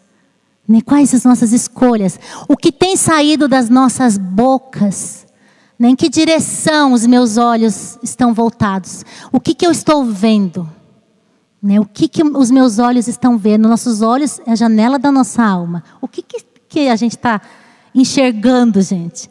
Né? 0.67 0.81
Quais 0.81 1.13
as 1.13 1.23
nossas 1.23 1.51
escolhas? 1.51 2.19
O 2.47 2.57
que 2.57 2.71
tem 2.71 2.97
saído 2.97 3.47
das 3.47 3.69
nossas 3.69 4.17
bocas? 4.17 5.25
Né? 5.77 5.89
Em 5.89 5.95
que 5.95 6.09
direção 6.09 6.93
os 6.93 7.05
meus 7.05 7.37
olhos 7.37 7.97
estão 8.01 8.33
voltados? 8.33 9.05
O 9.31 9.39
que, 9.39 9.53
que 9.53 9.65
eu 9.65 9.71
estou 9.71 10.03
vendo? 10.03 10.67
Né? 11.61 11.79
O 11.79 11.85
que, 11.85 12.07
que 12.07 12.23
os 12.23 12.49
meus 12.49 12.79
olhos 12.79 13.07
estão 13.07 13.37
vendo? 13.37 13.67
Nossos 13.67 14.01
olhos 14.01 14.39
é 14.45 14.51
a 14.51 14.55
janela 14.55 14.97
da 14.97 15.11
nossa 15.11 15.43
alma. 15.43 15.83
O 16.01 16.07
que, 16.07 16.21
que, 16.21 16.43
que 16.67 16.89
a 16.89 16.95
gente 16.95 17.15
está 17.15 17.41
enxergando, 17.93 18.81
gente? 18.81 19.29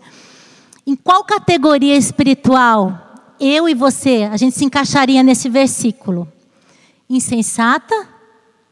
Em 0.86 0.94
qual 0.94 1.24
categoria 1.24 1.96
espiritual 1.96 3.00
eu 3.40 3.68
e 3.68 3.74
você, 3.74 4.28
a 4.30 4.36
gente 4.36 4.56
se 4.56 4.64
encaixaria 4.64 5.22
nesse 5.22 5.48
versículo? 5.48 6.28
Insensata, 7.08 7.94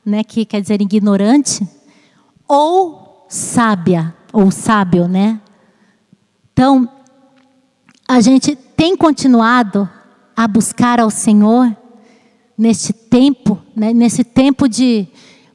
né, 0.04 0.22
que 0.22 0.44
quer 0.44 0.60
dizer 0.60 0.80
ignorante, 0.80 1.66
ou 2.52 3.24
sábia, 3.28 4.14
ou 4.30 4.50
sábio, 4.50 5.08
né? 5.08 5.40
Então, 6.52 6.86
a 8.06 8.20
gente 8.20 8.54
tem 8.54 8.94
continuado 8.94 9.88
a 10.36 10.46
buscar 10.46 11.00
ao 11.00 11.08
Senhor 11.08 11.74
neste 12.56 12.92
tempo, 12.92 13.58
né, 13.74 13.94
nesse 13.94 14.22
tempo 14.22 14.68
de 14.68 15.08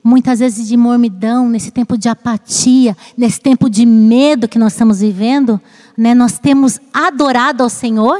muitas 0.03 0.39
vezes 0.39 0.67
de 0.67 0.75
mormidão, 0.75 1.47
nesse 1.47 1.69
tempo 1.69 1.95
de 1.97 2.09
apatia, 2.09 2.97
nesse 3.15 3.39
tempo 3.39 3.69
de 3.69 3.85
medo 3.85 4.47
que 4.47 4.57
nós 4.57 4.73
estamos 4.73 5.01
vivendo, 5.01 5.61
né, 5.95 6.15
nós 6.15 6.39
temos 6.39 6.79
adorado 6.91 7.61
ao 7.61 7.69
Senhor 7.69 8.19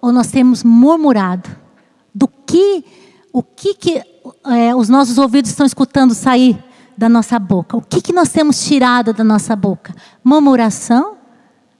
ou 0.00 0.12
nós 0.12 0.26
temos 0.28 0.64
murmurado? 0.64 1.48
Do 2.12 2.26
que 2.26 2.84
o 3.32 3.44
que, 3.44 3.74
que 3.74 4.02
é, 4.44 4.74
os 4.74 4.88
nossos 4.88 5.18
ouvidos 5.18 5.50
estão 5.50 5.64
escutando 5.66 6.14
sair 6.14 6.58
da 6.98 7.08
nossa 7.08 7.38
boca? 7.38 7.76
O 7.76 7.80
que, 7.80 8.02
que 8.02 8.12
nós 8.12 8.28
temos 8.30 8.66
tirado 8.66 9.12
da 9.12 9.22
nossa 9.22 9.54
boca? 9.54 9.94
Murmuração? 10.24 11.16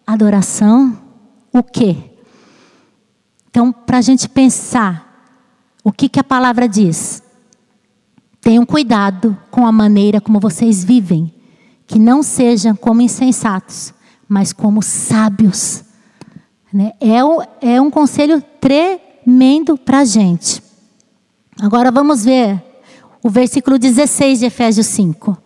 Adoração? 0.06 0.96
O 1.52 1.60
quê? 1.60 1.96
Então, 3.50 3.72
para 3.72 3.98
a 3.98 4.00
gente 4.00 4.28
pensar 4.28 5.08
o 5.82 5.90
que, 5.90 6.08
que 6.08 6.20
a 6.20 6.24
palavra 6.24 6.68
diz? 6.68 7.20
Tenham 8.40 8.64
cuidado 8.64 9.36
com 9.50 9.66
a 9.66 9.72
maneira 9.72 10.20
como 10.20 10.38
vocês 10.38 10.84
vivem, 10.84 11.34
que 11.84 11.98
não 11.98 12.22
sejam 12.22 12.76
como 12.76 13.00
insensatos, 13.00 13.92
mas 14.28 14.52
como 14.52 14.80
sábios. 14.80 15.82
Né? 16.72 16.92
É, 17.00 17.24
um, 17.24 17.38
é 17.60 17.80
um 17.80 17.90
conselho 17.90 18.40
tremendo 18.60 19.76
para 19.76 19.98
a 20.00 20.04
gente. 20.04 20.62
Agora 21.60 21.90
vamos 21.90 22.24
ver 22.24 22.67
o 23.22 23.30
versículo 23.30 23.78
16 23.78 24.40
de 24.40 24.46
Efésios 24.46 24.86
5. 24.86 25.36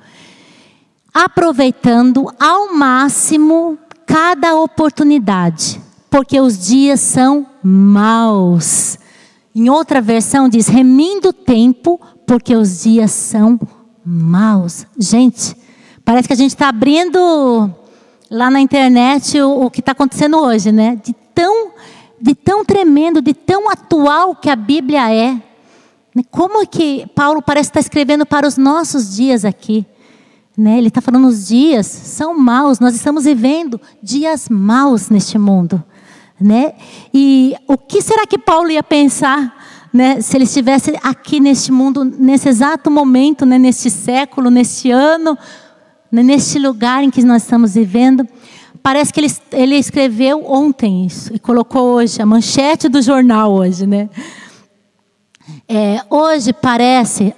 Aproveitando 1.12 2.32
ao 2.38 2.74
máximo 2.74 3.78
cada 4.06 4.56
oportunidade, 4.56 5.80
porque 6.10 6.40
os 6.40 6.58
dias 6.58 7.00
são 7.00 7.46
maus. 7.62 8.98
Em 9.54 9.68
outra 9.68 10.00
versão 10.00 10.48
diz: 10.48 10.68
remindo 10.68 11.28
o 11.28 11.32
tempo, 11.32 12.00
porque 12.26 12.54
os 12.54 12.82
dias 12.82 13.10
são 13.10 13.58
maus. 14.04 14.86
Gente, 14.98 15.54
parece 16.04 16.28
que 16.28 16.34
a 16.34 16.36
gente 16.36 16.50
está 16.50 16.68
abrindo 16.68 17.70
lá 18.30 18.50
na 18.50 18.60
internet 18.60 19.38
o, 19.40 19.66
o 19.66 19.70
que 19.70 19.80
está 19.80 19.92
acontecendo 19.92 20.38
hoje, 20.38 20.72
né? 20.72 20.98
De 21.02 21.14
tão, 21.34 21.72
de 22.20 22.34
tão 22.34 22.64
tremendo, 22.64 23.20
de 23.20 23.34
tão 23.34 23.70
atual 23.70 24.34
que 24.34 24.48
a 24.48 24.56
Bíblia 24.56 25.12
é. 25.12 25.40
Né? 26.14 26.23
Como 26.31 26.66
que 26.66 27.07
Paulo 27.14 27.42
parece 27.42 27.71
estar 27.71 27.81
escrevendo 27.81 28.26
para 28.26 28.47
os 28.47 28.57
nossos 28.57 29.14
dias 29.14 29.45
aqui? 29.45 29.87
Né? 30.57 30.78
Ele 30.78 30.88
está 30.88 31.00
falando 31.00 31.28
os 31.28 31.49
dias 31.49 31.87
são 31.87 32.38
maus, 32.38 32.78
nós 32.78 32.95
estamos 32.95 33.25
vivendo 33.25 33.81
dias 34.02 34.49
maus 34.49 35.09
neste 35.09 35.38
mundo 35.38 35.83
né? 36.42 36.73
E 37.14 37.54
o 37.69 37.78
que 37.78 38.02
será 38.02 38.26
que 38.26 38.37
Paulo 38.37 38.71
ia 38.71 38.83
pensar, 38.83 39.57
né, 39.92 40.21
se 40.21 40.37
ele 40.37 40.45
estivesse 40.45 40.99
aqui 41.02 41.38
neste 41.38 41.71
mundo, 41.71 42.04
nesse 42.04 42.49
exato 42.49 42.90
momento, 42.90 43.47
né, 43.47 43.59
neste 43.59 43.88
século, 43.88 44.50
neste 44.50 44.90
ano, 44.90 45.38
né, 46.11 46.23
neste 46.23 46.59
lugar 46.59 47.04
em 47.04 47.11
que 47.11 47.23
nós 47.23 47.42
estamos 47.42 47.75
vivendo? 47.75 48.26
Parece 48.83 49.12
que 49.12 49.21
ele, 49.21 49.33
ele 49.52 49.76
escreveu 49.76 50.45
ontem 50.45 51.07
isso 51.07 51.33
e 51.33 51.38
colocou 51.38 51.95
hoje 51.95 52.21
a 52.21 52.26
manchete 52.26 52.88
do 52.88 53.00
jornal 53.00 53.52
hoje, 53.52 53.87
né? 53.87 54.11
É, 55.68 56.02
hoje 56.11 56.52
parece 56.52 57.35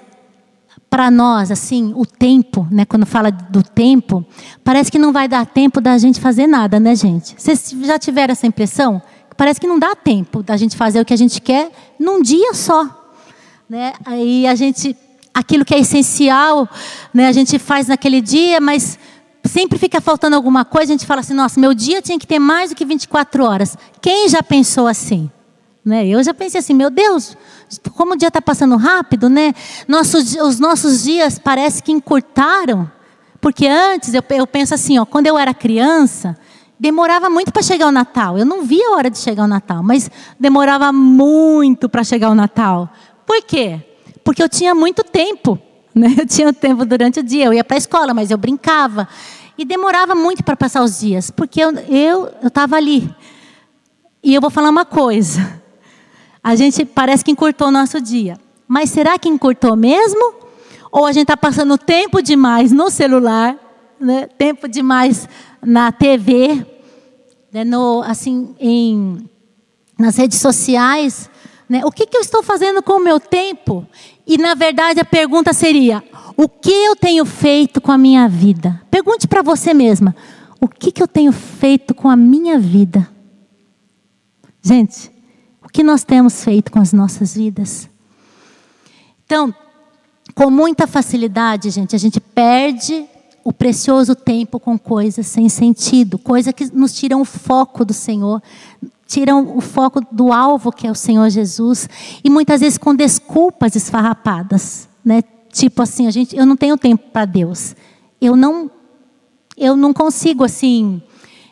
para 0.94 1.11
nós, 1.11 1.50
assim, 1.50 1.92
o 1.97 2.06
tempo, 2.06 2.68
né, 2.71 2.85
quando 2.85 3.04
fala 3.04 3.28
do 3.28 3.64
tempo, 3.64 4.25
parece 4.62 4.92
que 4.92 4.99
não 4.99 5.12
vai 5.12 5.26
dar 5.26 5.44
tempo 5.44 5.80
da 5.80 5.99
gente 5.99 6.21
fazer 6.21 6.47
nada, 6.47 6.78
né, 6.78 6.94
gente? 6.94 7.35
Vocês 7.37 7.75
já 7.83 7.99
tiveram 7.99 8.30
essa 8.30 8.47
impressão? 8.47 9.02
Parece 9.37 9.61
que 9.61 9.66
não 9.66 9.76
dá 9.76 9.97
tempo 9.97 10.40
da 10.40 10.56
gente 10.56 10.76
fazer 10.76 11.00
o 11.00 11.04
que 11.04 11.12
a 11.12 11.16
gente 11.16 11.40
quer 11.40 11.73
num 11.99 12.23
dia 12.23 12.54
só, 12.54 12.88
né? 13.68 13.92
Aí 14.04 14.47
a 14.47 14.54
gente, 14.54 14.97
aquilo 15.35 15.64
que 15.64 15.75
é 15.75 15.80
essencial, 15.80 16.68
né, 17.12 17.26
a 17.26 17.33
gente 17.33 17.59
faz 17.59 17.88
naquele 17.88 18.21
dia, 18.21 18.61
mas 18.61 18.97
sempre 19.44 19.78
fica 19.78 20.00
faltando 20.00 20.37
alguma 20.37 20.64
coisa, 20.64 20.92
a 20.92 20.97
gente 20.97 21.06
fala 21.06 21.23
assim, 21.23 21.35
nossa, 21.35 21.59
meu 21.59 21.75
dia 21.75 22.00
tinha 22.00 22.18
que 22.18 22.26
ter 22.26 22.38
mais 22.38 22.71
do 22.71 22.76
que 22.76 22.85
24 22.85 23.44
horas. 23.44 23.76
Quem 24.00 24.28
já 24.28 24.44
pensou 24.44 24.87
assim? 24.87 25.28
Né? 25.84 26.06
Eu 26.06 26.22
já 26.22 26.32
pensei 26.32 26.58
assim, 26.58 26.72
meu 26.72 26.88
Deus, 26.88 27.36
como 27.94 28.14
o 28.14 28.16
dia 28.16 28.28
está 28.28 28.40
passando 28.40 28.74
rápido, 28.76 29.28
né? 29.28 29.52
Os 30.42 30.58
nossos 30.58 31.02
dias 31.02 31.38
parece 31.38 31.82
que 31.82 31.92
encurtaram. 31.92 32.90
Porque 33.38 33.66
antes, 33.66 34.14
eu, 34.14 34.22
eu 34.30 34.46
penso 34.46 34.72
assim, 34.72 34.98
ó, 34.98 35.04
quando 35.04 35.26
eu 35.26 35.38
era 35.38 35.52
criança, 35.52 36.38
demorava 36.80 37.28
muito 37.28 37.52
para 37.52 37.62
chegar 37.62 37.86
o 37.86 37.92
Natal. 37.92 38.38
Eu 38.38 38.46
não 38.46 38.62
via 38.62 38.88
a 38.88 38.96
hora 38.96 39.10
de 39.10 39.18
chegar 39.18 39.44
o 39.44 39.46
Natal, 39.46 39.82
mas 39.82 40.10
demorava 40.40 40.90
muito 40.90 41.86
para 41.86 42.02
chegar 42.02 42.30
o 42.30 42.34
Natal. 42.34 42.88
Por 43.26 43.42
quê? 43.42 43.78
Porque 44.24 44.42
eu 44.42 44.48
tinha 44.48 44.74
muito 44.74 45.04
tempo. 45.04 45.58
Né? 45.96 46.12
Eu 46.18 46.26
tinha 46.26 46.52
tempo 46.52 46.84
durante 46.84 47.20
o 47.20 47.22
dia. 47.22 47.44
Eu 47.44 47.52
ia 47.52 47.62
para 47.62 47.76
a 47.76 47.78
escola, 47.78 48.12
mas 48.12 48.32
eu 48.32 48.36
brincava. 48.36 49.06
E 49.56 49.64
demorava 49.64 50.12
muito 50.12 50.42
para 50.42 50.56
passar 50.56 50.82
os 50.82 50.98
dias, 50.98 51.30
porque 51.30 51.60
eu 51.60 52.28
estava 52.44 52.74
ali. 52.74 53.08
E 54.20 54.34
eu 54.34 54.40
vou 54.40 54.50
falar 54.50 54.70
uma 54.70 54.84
coisa 54.84 55.62
a 56.44 56.54
gente 56.54 56.84
parece 56.84 57.24
que 57.24 57.30
encurtou 57.30 57.68
o 57.68 57.70
nosso 57.70 57.98
dia. 57.98 58.38
Mas 58.68 58.90
será 58.90 59.18
que 59.18 59.30
encurtou 59.30 59.74
mesmo? 59.74 60.34
Ou 60.92 61.06
a 61.06 61.12
gente 61.12 61.22
está 61.22 61.36
passando 61.38 61.78
tempo 61.78 62.20
demais 62.20 62.70
no 62.70 62.90
celular, 62.90 63.56
né? 63.98 64.28
tempo 64.36 64.68
demais 64.68 65.26
na 65.62 65.90
TV, 65.90 66.66
né? 67.50 67.64
no, 67.64 68.02
assim, 68.02 68.54
em, 68.60 69.28
nas 69.98 70.16
redes 70.16 70.38
sociais? 70.38 71.30
Né? 71.66 71.80
O 71.84 71.90
que, 71.90 72.06
que 72.06 72.16
eu 72.16 72.20
estou 72.20 72.42
fazendo 72.42 72.82
com 72.82 72.98
o 72.98 73.02
meu 73.02 73.18
tempo? 73.18 73.86
E 74.26 74.36
na 74.36 74.54
verdade 74.54 75.00
a 75.00 75.04
pergunta 75.04 75.54
seria: 75.54 76.04
O 76.36 76.46
que 76.46 76.70
eu 76.70 76.94
tenho 76.94 77.24
feito 77.24 77.80
com 77.80 77.90
a 77.90 77.98
minha 77.98 78.28
vida? 78.28 78.82
Pergunte 78.90 79.26
para 79.26 79.40
você 79.40 79.72
mesma: 79.72 80.14
o 80.60 80.68
que, 80.68 80.92
que 80.92 81.02
eu 81.02 81.08
tenho 81.08 81.32
feito 81.32 81.94
com 81.94 82.08
a 82.08 82.16
minha 82.16 82.58
vida? 82.58 83.08
Gente, 84.62 85.13
que 85.75 85.83
nós 85.83 86.04
temos 86.04 86.45
feito 86.45 86.71
com 86.71 86.78
as 86.78 86.93
nossas 86.93 87.35
vidas? 87.35 87.90
Então, 89.26 89.52
com 90.33 90.49
muita 90.49 90.87
facilidade, 90.87 91.69
gente, 91.69 91.97
a 91.97 91.99
gente 91.99 92.21
perde 92.21 93.04
o 93.43 93.52
precioso 93.52 94.14
tempo 94.14 94.61
com 94.61 94.78
coisas 94.78 95.26
sem 95.26 95.49
sentido, 95.49 96.16
coisas 96.16 96.54
que 96.54 96.73
nos 96.73 96.95
tiram 96.95 97.21
o 97.21 97.25
foco 97.25 97.85
do 97.85 97.93
Senhor, 97.93 98.40
tiram 99.04 99.57
o 99.57 99.61
foco 99.61 100.00
do 100.12 100.33
alvo 100.33 100.71
que 100.71 100.87
é 100.87 100.90
o 100.93 100.95
Senhor 100.95 101.28
Jesus, 101.28 101.88
e 102.23 102.31
muitas 102.31 102.61
vezes 102.61 102.78
com 102.78 102.95
desculpas 102.95 103.75
esfarrapadas, 103.75 104.88
né? 105.04 105.25
Tipo 105.52 105.83
assim, 105.83 106.07
a 106.07 106.11
gente, 106.12 106.37
eu 106.37 106.47
não 106.47 106.57
tenho 106.57 106.78
tempo 106.78 107.11
para 107.12 107.25
Deus. 107.25 107.75
Eu 108.21 108.37
não, 108.37 108.71
eu 109.57 109.76
não 109.76 109.93
consigo 109.93 110.45
assim 110.45 111.02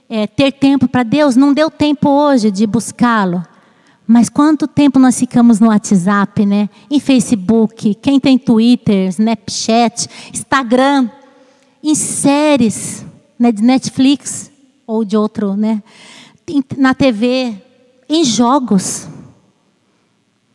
é, 0.09 0.29
ter 0.29 0.52
tempo 0.52 0.87
para 0.88 1.02
Deus. 1.02 1.37
Não 1.37 1.52
deu 1.52 1.71
tempo 1.71 2.09
hoje 2.09 2.50
de 2.50 2.67
buscá-lo. 2.67 3.45
Mas 4.12 4.28
quanto 4.28 4.69
tempo 4.69 4.99
nós 4.99 5.19
ficamos 5.19 5.59
no 5.59 5.69
WhatsApp, 5.69 6.45
né? 6.45 6.69
Em 6.90 7.00
Facebook, 7.00 7.95
quem 7.95 8.21
tem 8.21 8.37
Twitter, 8.37 9.09
Snapchat, 9.09 10.07
Instagram, 10.31 11.09
em 11.83 11.95
séries, 11.95 13.07
né, 13.38 13.50
de 13.50 13.62
Netflix 13.62 14.52
ou 14.87 15.02
de 15.02 15.16
outro, 15.16 15.57
né? 15.57 15.83
Na 16.76 16.92
TV, 16.92 17.54
em 18.07 18.23
jogos. 18.23 19.09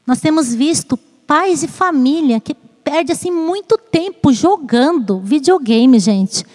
Nós 0.06 0.20
temos 0.20 0.54
visto 0.54 0.96
pais 1.26 1.64
e 1.64 1.68
família 1.68 2.40
que 2.40 2.54
perde 2.84 3.12
assim 3.12 3.32
muito 3.32 3.76
tempo 3.76 4.32
jogando 4.32 5.20
videogame, 5.20 5.98
gente. 5.98 6.46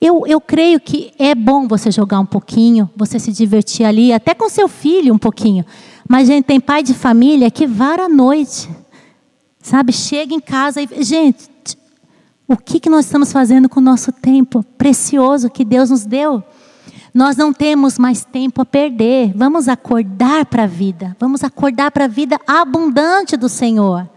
Eu, 0.00 0.24
eu 0.24 0.40
creio 0.40 0.78
que 0.78 1.12
é 1.18 1.34
bom 1.34 1.66
você 1.66 1.90
jogar 1.90 2.20
um 2.20 2.26
pouquinho, 2.26 2.88
você 2.94 3.18
se 3.18 3.32
divertir 3.32 3.84
ali, 3.84 4.12
até 4.12 4.34
com 4.34 4.48
seu 4.48 4.68
filho 4.68 5.12
um 5.12 5.18
pouquinho. 5.18 5.66
Mas, 6.08 6.26
gente, 6.26 6.44
tem 6.44 6.60
pai 6.60 6.82
de 6.82 6.94
família 6.94 7.50
que 7.50 7.66
vara 7.66 8.04
a 8.04 8.08
noite, 8.08 8.68
sabe? 9.60 9.92
Chega 9.92 10.34
em 10.34 10.40
casa 10.40 10.80
e. 10.80 11.02
Gente, 11.02 11.50
o 12.46 12.56
que, 12.56 12.80
que 12.80 12.90
nós 12.90 13.06
estamos 13.06 13.32
fazendo 13.32 13.68
com 13.68 13.80
o 13.80 13.82
nosso 13.82 14.12
tempo 14.12 14.62
precioso 14.76 15.48
que 15.48 15.64
Deus 15.64 15.90
nos 15.90 16.04
deu? 16.04 16.42
Nós 17.14 17.36
não 17.36 17.52
temos 17.52 17.98
mais 17.98 18.24
tempo 18.24 18.62
a 18.62 18.64
perder. 18.64 19.32
Vamos 19.34 19.68
acordar 19.68 20.46
para 20.46 20.64
a 20.64 20.66
vida. 20.66 21.16
Vamos 21.20 21.44
acordar 21.44 21.90
para 21.90 22.06
a 22.06 22.08
vida 22.08 22.40
abundante 22.46 23.36
do 23.36 23.48
Senhor. 23.48 24.08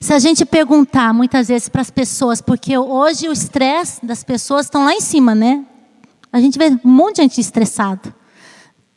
Se 0.00 0.12
a 0.12 0.18
gente 0.18 0.44
perguntar 0.44 1.14
muitas 1.14 1.48
vezes 1.48 1.68
para 1.68 1.80
as 1.80 1.90
pessoas, 1.90 2.40
porque 2.40 2.76
hoje 2.76 3.28
o 3.28 3.32
estresse 3.32 4.04
das 4.04 4.22
pessoas 4.22 4.66
estão 4.66 4.84
lá 4.84 4.92
em 4.92 5.00
cima, 5.00 5.34
né? 5.34 5.64
A 6.32 6.40
gente 6.40 6.58
vê 6.58 6.68
um 6.84 6.90
monte 6.90 7.16
de 7.16 7.22
gente 7.22 7.40
estressado. 7.40 8.12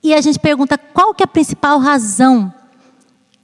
E 0.01 0.13
a 0.13 0.21
gente 0.21 0.39
pergunta 0.39 0.77
qual 0.77 1.13
que 1.13 1.23
é 1.23 1.25
a 1.25 1.27
principal 1.27 1.79
razão 1.79 2.53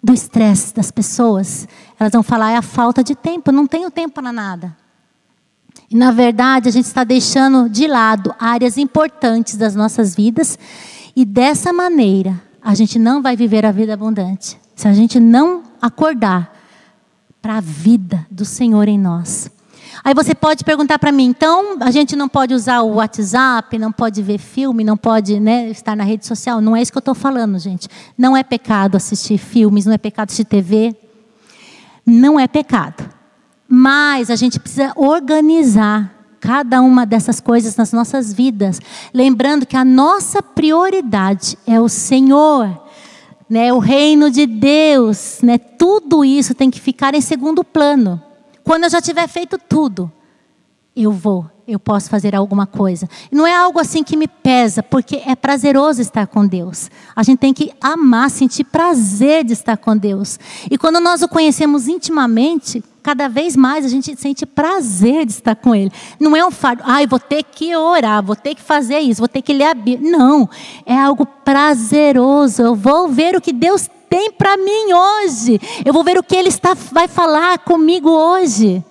do 0.01 0.13
estresse 0.13 0.74
das 0.74 0.91
pessoas. 0.91 1.67
Elas 2.00 2.13
vão 2.13 2.24
falar 2.24 2.51
é 2.51 2.57
a 2.57 2.62
falta 2.62 3.03
de 3.03 3.15
tempo, 3.15 3.51
não 3.51 3.65
tenho 3.65 3.89
tempo 3.89 4.15
para 4.15 4.31
nada. 4.31 4.75
E 5.89 5.95
na 5.95 6.12
verdade, 6.12 6.69
a 6.69 6.71
gente 6.71 6.85
está 6.85 7.03
deixando 7.03 7.69
de 7.69 7.88
lado 7.88 8.33
áreas 8.39 8.77
importantes 8.77 9.57
das 9.57 9.75
nossas 9.75 10.15
vidas 10.15 10.57
e 11.15 11.25
dessa 11.25 11.74
maneira 11.74 12.41
a 12.62 12.74
gente 12.74 12.97
não 12.97 13.21
vai 13.21 13.35
viver 13.35 13.65
a 13.65 13.71
vida 13.71 13.93
abundante. 13.93 14.59
Se 14.75 14.88
a 14.88 14.93
gente 14.93 15.19
não 15.19 15.63
acordar 15.81 16.53
para 17.41 17.57
a 17.57 17.62
vida 17.62 18.25
do 18.29 18.43
Senhor 18.43 18.88
em 18.88 18.97
nós. 18.97 19.51
Aí 20.03 20.13
você 20.13 20.35
pode 20.35 20.63
perguntar 20.63 20.99
para 20.99 21.11
mim, 21.11 21.25
então 21.25 21.77
a 21.81 21.91
gente 21.91 22.15
não 22.15 22.27
pode 22.29 22.53
usar 22.53 22.81
o 22.81 22.95
WhatsApp, 22.95 23.77
não 23.77 23.91
pode 23.91 24.21
ver 24.21 24.37
filme, 24.37 24.83
não 24.83 24.97
pode 24.97 25.39
né, 25.39 25.69
estar 25.69 25.95
na 25.95 26.03
rede 26.03 26.25
social? 26.25 26.61
Não 26.61 26.75
é 26.75 26.81
isso 26.81 26.91
que 26.91 26.97
eu 26.97 27.01
estou 27.01 27.15
falando, 27.15 27.57
gente. 27.59 27.87
Não 28.17 28.35
é 28.35 28.43
pecado 28.43 28.95
assistir 28.95 29.38
filmes, 29.38 29.86
não 29.86 29.93
é 29.93 29.97
pecado 29.97 30.29
assistir 30.29 30.45
TV. 30.45 30.95
Não 32.05 32.39
é 32.39 32.47
pecado. 32.47 33.10
Mas 33.67 34.29
a 34.29 34.36
gente 34.36 34.60
precisa 34.60 34.93
organizar 34.95 36.13
cada 36.39 36.81
uma 36.81 37.05
dessas 37.05 37.39
coisas 37.39 37.75
nas 37.75 37.91
nossas 37.91 38.31
vidas, 38.31 38.79
lembrando 39.12 39.65
que 39.65 39.75
a 39.75 39.84
nossa 39.84 40.43
prioridade 40.43 41.58
é 41.65 41.81
o 41.81 41.89
Senhor 41.89 42.86
né, 43.49 43.71
o 43.71 43.79
reino 43.79 44.31
de 44.31 44.45
Deus, 44.45 45.39
né, 45.41 45.58
tudo 45.58 46.25
isso 46.25 46.55
tem 46.55 46.71
que 46.71 46.79
ficar 46.79 47.13
em 47.13 47.21
segundo 47.21 47.63
plano. 47.63 48.21
Quando 48.65 48.86
eu 48.86 48.89
já 48.89 48.99
tiver 48.99 49.28
feito 49.28 49.60
tudo, 49.60 50.12
eu 50.95 51.12
vou, 51.12 51.45
eu 51.67 51.78
posso 51.80 52.10
fazer 52.10 52.36
alguma 52.36 52.65
coisa. 52.65 53.08
Não 53.32 53.45
é 53.45 53.56
algo 53.56 53.80
assim 53.80 54.04
que 54.04 54.17
me 54.17 54.28
pesa, 54.28 54.82
porque 54.82 55.21
é 55.23 55.36
prazeroso 55.36 56.01
estar 56.01 56.25
com 56.25 56.47
Deus. 56.47 56.89
A 57.15 57.21
gente 57.21 57.38
tem 57.38 57.54
que 57.54 57.71
amar, 57.80 58.32
sentir 58.32 58.63
prazer 58.63 59.43
de 59.43 59.54
estar 59.54 59.78
com 59.78 59.95
Deus. 59.95 60.39
E 60.69 60.80
quando 60.80 60.99
nós 60.99 61.21
o 61.21 61.28
conhecemos 61.28 61.88
intimamente, 61.88 62.84
cada 63.04 63.28
vez 63.28 63.56
mais 63.56 63.86
a 63.86 63.88
gente 63.88 64.19
sente 64.19 64.47
prazer 64.47 65.28
de 65.28 65.34
estar 65.34 65.56
com 65.56 65.75
Ele. 65.75 65.91
Não 66.19 66.36
é 66.36 66.43
um 66.43 66.49
fardo, 66.49 66.82
ai, 66.88 67.06
vou 67.06 67.19
ter 67.19 67.43
que 67.43 67.75
orar, 67.75 68.23
vou 68.23 68.36
ter 68.36 68.56
que 68.56 68.63
fazer 68.63 68.97
isso, 68.97 69.21
vou 69.21 69.28
ter 69.28 69.43
que 69.43 69.54
ler 69.54 69.65
a 69.65 69.75
Bíblia. 69.75 70.17
Não, 70.17 70.49
é 70.88 70.97
algo 70.97 71.23
prazeroso. 71.23 72.63
Eu 72.63 72.73
vou 72.73 73.10
ver 73.10 73.36
o 73.36 73.41
que 73.41 73.54
Deus 73.54 73.88
tem 74.10 74.32
para 74.32 74.58
mim 74.58 74.94
hoje. 74.94 75.60
Eu 75.84 75.94
vou 75.94 76.04
ver 76.04 76.18
o 76.18 76.24
que 76.24 76.36
Ele 76.36 76.50
está, 76.50 76.74
vai 76.74 77.08
falar 77.08 77.60
comigo 77.60 78.10
hoje. 78.10 78.84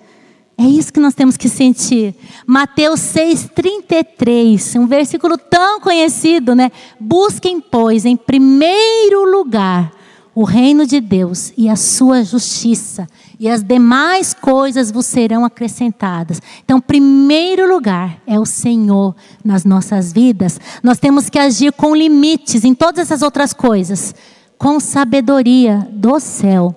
É 0.57 0.63
isso 0.63 0.93
que 0.93 0.99
nós 0.99 1.13
temos 1.13 1.35
que 1.35 1.49
sentir. 1.49 2.15
Mateus 2.47 3.01
6,33, 3.01 4.79
um 4.79 4.87
versículo 4.87 5.37
tão 5.37 5.81
conhecido, 5.81 6.55
né? 6.55 6.71
Busquem, 6.99 7.59
pois, 7.59 8.05
em 8.05 8.15
primeiro 8.15 9.29
lugar 9.29 9.91
o 10.35 10.43
reino 10.43 10.85
de 10.85 10.99
Deus 10.99 11.53
e 11.57 11.69
a 11.69 11.77
sua 11.77 12.21
justiça, 12.21 13.07
e 13.39 13.47
as 13.47 13.63
demais 13.63 14.33
coisas 14.33 14.91
vos 14.91 15.05
serão 15.05 15.45
acrescentadas. 15.45 16.41
Então, 16.63 16.81
primeiro 16.81 17.73
lugar 17.73 18.21
é 18.27 18.37
o 18.37 18.45
Senhor 18.45 19.15
nas 19.43 19.63
nossas 19.63 20.11
vidas. 20.11 20.59
Nós 20.83 20.99
temos 20.99 21.29
que 21.29 21.39
agir 21.39 21.71
com 21.71 21.95
limites 21.95 22.65
em 22.65 22.75
todas 22.75 22.99
essas 22.99 23.21
outras 23.21 23.53
coisas, 23.53 24.13
com 24.57 24.79
sabedoria 24.79 25.87
do 25.91 26.19
céu. 26.19 26.75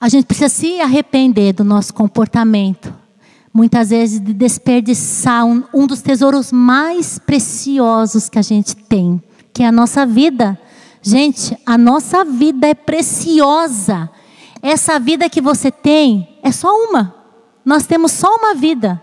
A 0.00 0.08
gente 0.08 0.26
precisa 0.26 0.48
se 0.48 0.80
arrepender 0.80 1.52
do 1.52 1.64
nosso 1.64 1.92
comportamento. 1.92 2.94
Muitas 3.52 3.90
vezes 3.90 4.20
de 4.20 4.32
desperdiçar 4.32 5.44
um, 5.44 5.64
um 5.74 5.86
dos 5.86 6.00
tesouros 6.00 6.52
mais 6.52 7.18
preciosos 7.18 8.28
que 8.28 8.38
a 8.38 8.42
gente 8.42 8.76
tem, 8.76 9.20
que 9.52 9.62
é 9.62 9.66
a 9.66 9.72
nossa 9.72 10.06
vida. 10.06 10.58
Gente, 11.02 11.56
a 11.66 11.76
nossa 11.76 12.24
vida 12.24 12.68
é 12.68 12.74
preciosa. 12.74 14.08
Essa 14.62 14.98
vida 14.98 15.28
que 15.28 15.40
você 15.40 15.70
tem 15.70 16.38
é 16.42 16.52
só 16.52 16.68
uma. 16.72 17.14
Nós 17.64 17.86
temos 17.86 18.12
só 18.12 18.34
uma 18.36 18.54
vida. 18.54 19.02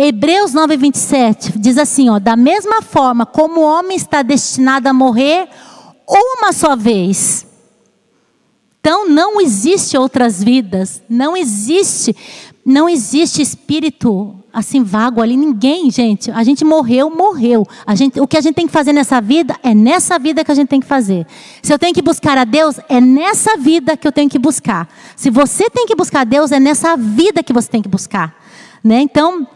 Hebreus 0.00 0.54
9, 0.54 0.76
27 0.76 1.58
diz 1.58 1.76
assim: 1.76 2.08
ó, 2.08 2.20
da 2.20 2.36
mesma 2.36 2.80
forma 2.80 3.26
como 3.26 3.60
o 3.60 3.64
homem 3.64 3.96
está 3.96 4.22
destinado 4.22 4.88
a 4.88 4.92
morrer 4.92 5.48
uma 6.06 6.52
só 6.52 6.76
vez. 6.76 7.44
Então 8.80 9.08
não 9.08 9.40
existe 9.40 9.98
outras 9.98 10.40
vidas, 10.40 11.02
não 11.08 11.36
existe, 11.36 12.14
não 12.64 12.88
existe 12.88 13.42
espírito 13.42 14.36
assim 14.52 14.84
vago 14.84 15.20
ali, 15.20 15.36
ninguém, 15.36 15.90
gente. 15.90 16.30
A 16.30 16.44
gente 16.44 16.64
morreu, 16.64 17.10
morreu. 17.10 17.66
A 17.84 17.96
gente, 17.96 18.20
o 18.20 18.26
que 18.26 18.36
a 18.36 18.40
gente 18.40 18.54
tem 18.54 18.68
que 18.68 18.72
fazer 18.72 18.92
nessa 18.92 19.20
vida 19.20 19.56
é 19.64 19.74
nessa 19.74 20.16
vida 20.16 20.44
que 20.44 20.52
a 20.52 20.54
gente 20.54 20.68
tem 20.68 20.78
que 20.78 20.86
fazer. 20.86 21.26
Se 21.60 21.72
eu 21.72 21.78
tenho 21.78 21.92
que 21.92 22.02
buscar 22.02 22.38
a 22.38 22.44
Deus, 22.44 22.78
é 22.88 23.00
nessa 23.00 23.56
vida 23.56 23.96
que 23.96 24.06
eu 24.06 24.12
tenho 24.12 24.30
que 24.30 24.38
buscar. 24.38 24.88
Se 25.16 25.28
você 25.28 25.68
tem 25.68 25.86
que 25.86 25.96
buscar 25.96 26.20
a 26.20 26.24
Deus, 26.24 26.52
é 26.52 26.60
nessa 26.60 26.96
vida 26.96 27.42
que 27.42 27.52
você 27.52 27.68
tem 27.68 27.82
que 27.82 27.88
buscar, 27.88 28.34
né? 28.82 29.00
Então, 29.00 29.46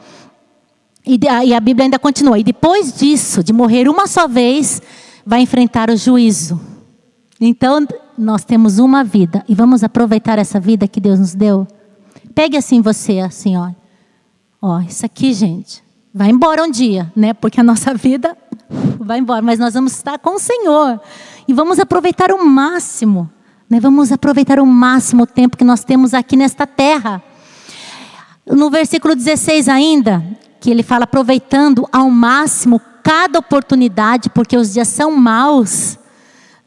e, 1.06 1.18
e 1.46 1.54
a 1.54 1.60
Bíblia 1.60 1.86
ainda 1.86 1.98
continua. 1.98 2.38
E 2.38 2.44
depois 2.44 2.92
disso, 2.92 3.42
de 3.42 3.52
morrer 3.52 3.88
uma 3.88 4.06
só 4.06 4.28
vez, 4.28 4.80
vai 5.26 5.40
enfrentar 5.40 5.90
o 5.90 5.96
juízo. 5.96 6.60
Então, 7.40 7.86
nós 8.16 8.44
temos 8.44 8.78
uma 8.78 9.02
vida 9.02 9.44
e 9.48 9.54
vamos 9.54 9.82
aproveitar 9.82 10.38
essa 10.38 10.60
vida 10.60 10.86
que 10.86 11.00
Deus 11.00 11.18
nos 11.18 11.34
deu. 11.34 11.66
Pegue 12.34 12.56
assim 12.56 12.80
você, 12.80 13.18
assim, 13.18 13.56
ó. 13.56 13.70
Ó, 14.60 14.80
isso 14.80 15.04
aqui, 15.04 15.32
gente, 15.32 15.82
vai 16.14 16.30
embora 16.30 16.62
um 16.62 16.70
dia, 16.70 17.12
né? 17.16 17.34
Porque 17.34 17.60
a 17.60 17.64
nossa 17.64 17.92
vida 17.94 18.36
vai 19.00 19.18
embora, 19.18 19.42
mas 19.42 19.58
nós 19.58 19.74
vamos 19.74 19.92
estar 19.92 20.18
com 20.18 20.36
o 20.36 20.38
Senhor 20.38 21.00
e 21.48 21.52
vamos 21.52 21.80
aproveitar 21.80 22.30
o 22.30 22.44
máximo, 22.44 23.28
né? 23.68 23.80
Vamos 23.80 24.12
aproveitar 24.12 24.60
o 24.60 24.66
máximo 24.66 25.24
o 25.24 25.26
tempo 25.26 25.56
que 25.56 25.64
nós 25.64 25.82
temos 25.82 26.14
aqui 26.14 26.36
nesta 26.36 26.64
terra. 26.64 27.20
No 28.46 28.70
versículo 28.70 29.16
16 29.16 29.68
ainda, 29.68 30.24
que 30.62 30.70
ele 30.70 30.84
fala 30.84 31.02
aproveitando 31.02 31.88
ao 31.92 32.08
máximo 32.08 32.80
cada 33.02 33.40
oportunidade, 33.40 34.30
porque 34.30 34.56
os 34.56 34.72
dias 34.72 34.86
são 34.86 35.10
maus, 35.10 35.98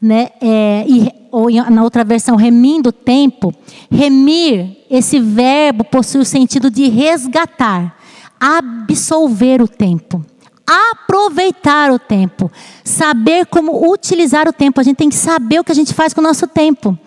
né? 0.00 0.28
É, 0.38 0.84
e 0.86 1.10
ou 1.32 1.50
na 1.50 1.82
outra 1.82 2.04
versão, 2.04 2.36
remindo 2.36 2.90
o 2.90 2.92
tempo, 2.92 3.54
remir, 3.90 4.84
esse 4.90 5.18
verbo 5.18 5.82
possui 5.82 6.20
o 6.20 6.26
sentido 6.26 6.70
de 6.70 6.88
resgatar, 6.88 7.96
absolver 8.38 9.62
o 9.62 9.68
tempo, 9.68 10.22
aproveitar 10.66 11.90
o 11.90 11.98
tempo, 11.98 12.52
saber 12.84 13.46
como 13.46 13.90
utilizar 13.90 14.46
o 14.46 14.52
tempo. 14.52 14.78
A 14.78 14.84
gente 14.84 14.96
tem 14.96 15.08
que 15.08 15.14
saber 15.14 15.60
o 15.60 15.64
que 15.64 15.72
a 15.72 15.74
gente 15.74 15.94
faz 15.94 16.12
com 16.12 16.20
o 16.20 16.24
nosso 16.24 16.46
tempo, 16.46 16.98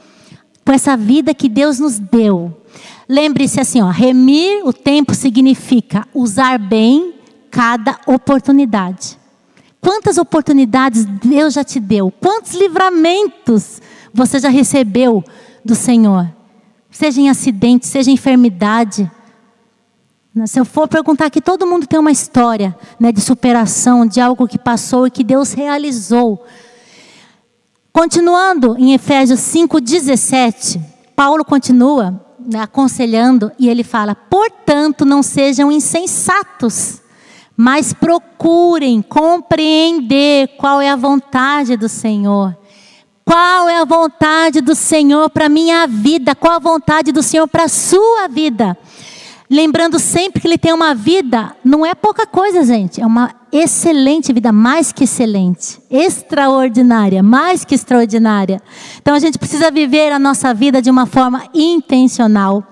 com 0.65 0.73
essa 0.73 0.97
vida 0.97 1.36
que 1.36 1.47
Deus 1.47 1.80
nos 1.80 1.99
deu. 1.99 2.56
Lembre-se 3.11 3.59
assim, 3.59 3.81
ó, 3.81 3.89
remir 3.89 4.63
o 4.63 4.71
tempo 4.71 5.15
significa 5.15 6.07
usar 6.13 6.59
bem 6.59 7.15
cada 7.49 7.99
oportunidade. 8.05 9.17
Quantas 9.81 10.19
oportunidades 10.19 11.05
Deus 11.05 11.55
já 11.55 11.63
te 11.63 11.79
deu? 11.79 12.11
Quantos 12.11 12.53
livramentos 12.53 13.81
você 14.13 14.37
já 14.37 14.49
recebeu 14.49 15.23
do 15.65 15.73
Senhor? 15.73 16.29
Seja 16.91 17.19
em 17.19 17.29
acidente, 17.29 17.87
seja 17.87 18.11
em 18.11 18.13
enfermidade. 18.13 19.09
Se 20.45 20.59
eu 20.59 20.65
for 20.65 20.87
perguntar 20.87 21.25
aqui, 21.25 21.41
todo 21.41 21.65
mundo 21.65 21.87
tem 21.87 21.99
uma 21.99 22.11
história 22.11 22.77
né, 22.99 23.11
de 23.11 23.21
superação, 23.21 24.05
de 24.05 24.21
algo 24.21 24.47
que 24.47 24.59
passou 24.59 25.07
e 25.07 25.11
que 25.11 25.23
Deus 25.23 25.53
realizou. 25.53 26.45
Continuando 27.91 28.77
em 28.77 28.93
Efésios 28.93 29.39
5,17, 29.39 30.79
Paulo 31.15 31.43
continua 31.43 32.11
né, 32.11 32.19
aconselhando 32.57 33.51
e 33.59 33.69
ele 33.69 33.83
fala: 33.83 34.15
portanto, 34.15 35.05
não 35.05 35.21
sejam 35.21 35.71
insensatos 35.71 37.01
mas 37.62 37.91
procurem 37.91 39.01
compreender 39.01 40.47
qual 40.57 40.79
é 40.79 40.89
a 40.89 40.95
vontade 40.95 41.75
do 41.75 41.89
Senhor. 41.89 42.57
Qual 43.25 43.67
é 43.67 43.81
a 43.81 43.83
vontade 43.83 44.62
do 44.62 44.73
Senhor 44.73 45.29
para 45.29 45.49
minha 45.49 45.85
vida? 45.85 46.33
Qual 46.33 46.53
a 46.53 46.59
vontade 46.59 47.12
do 47.12 47.21
Senhor 47.21 47.49
para 47.49 47.65
a 47.65 47.67
sua 47.67 48.29
vida? 48.29 48.77
Lembrando 49.49 49.97
sempre 49.97 50.39
que 50.39 50.47
Ele 50.47 50.59
tem 50.59 50.71
uma 50.71 50.93
vida, 50.93 51.55
não 51.65 51.83
é 51.83 51.95
pouca 51.95 52.27
coisa, 52.27 52.63
gente, 52.63 53.01
é 53.01 53.05
uma 53.05 53.33
excelente 53.51 54.31
vida, 54.31 54.51
mais 54.51 54.91
que 54.91 55.05
excelente, 55.05 55.81
extraordinária, 55.89 57.23
mais 57.23 57.65
que 57.65 57.73
extraordinária. 57.73 58.62
Então 59.01 59.15
a 59.15 59.19
gente 59.19 59.39
precisa 59.39 59.71
viver 59.71 60.12
a 60.12 60.19
nossa 60.19 60.53
vida 60.53 60.83
de 60.83 60.91
uma 60.91 61.07
forma 61.07 61.45
intencional 61.51 62.63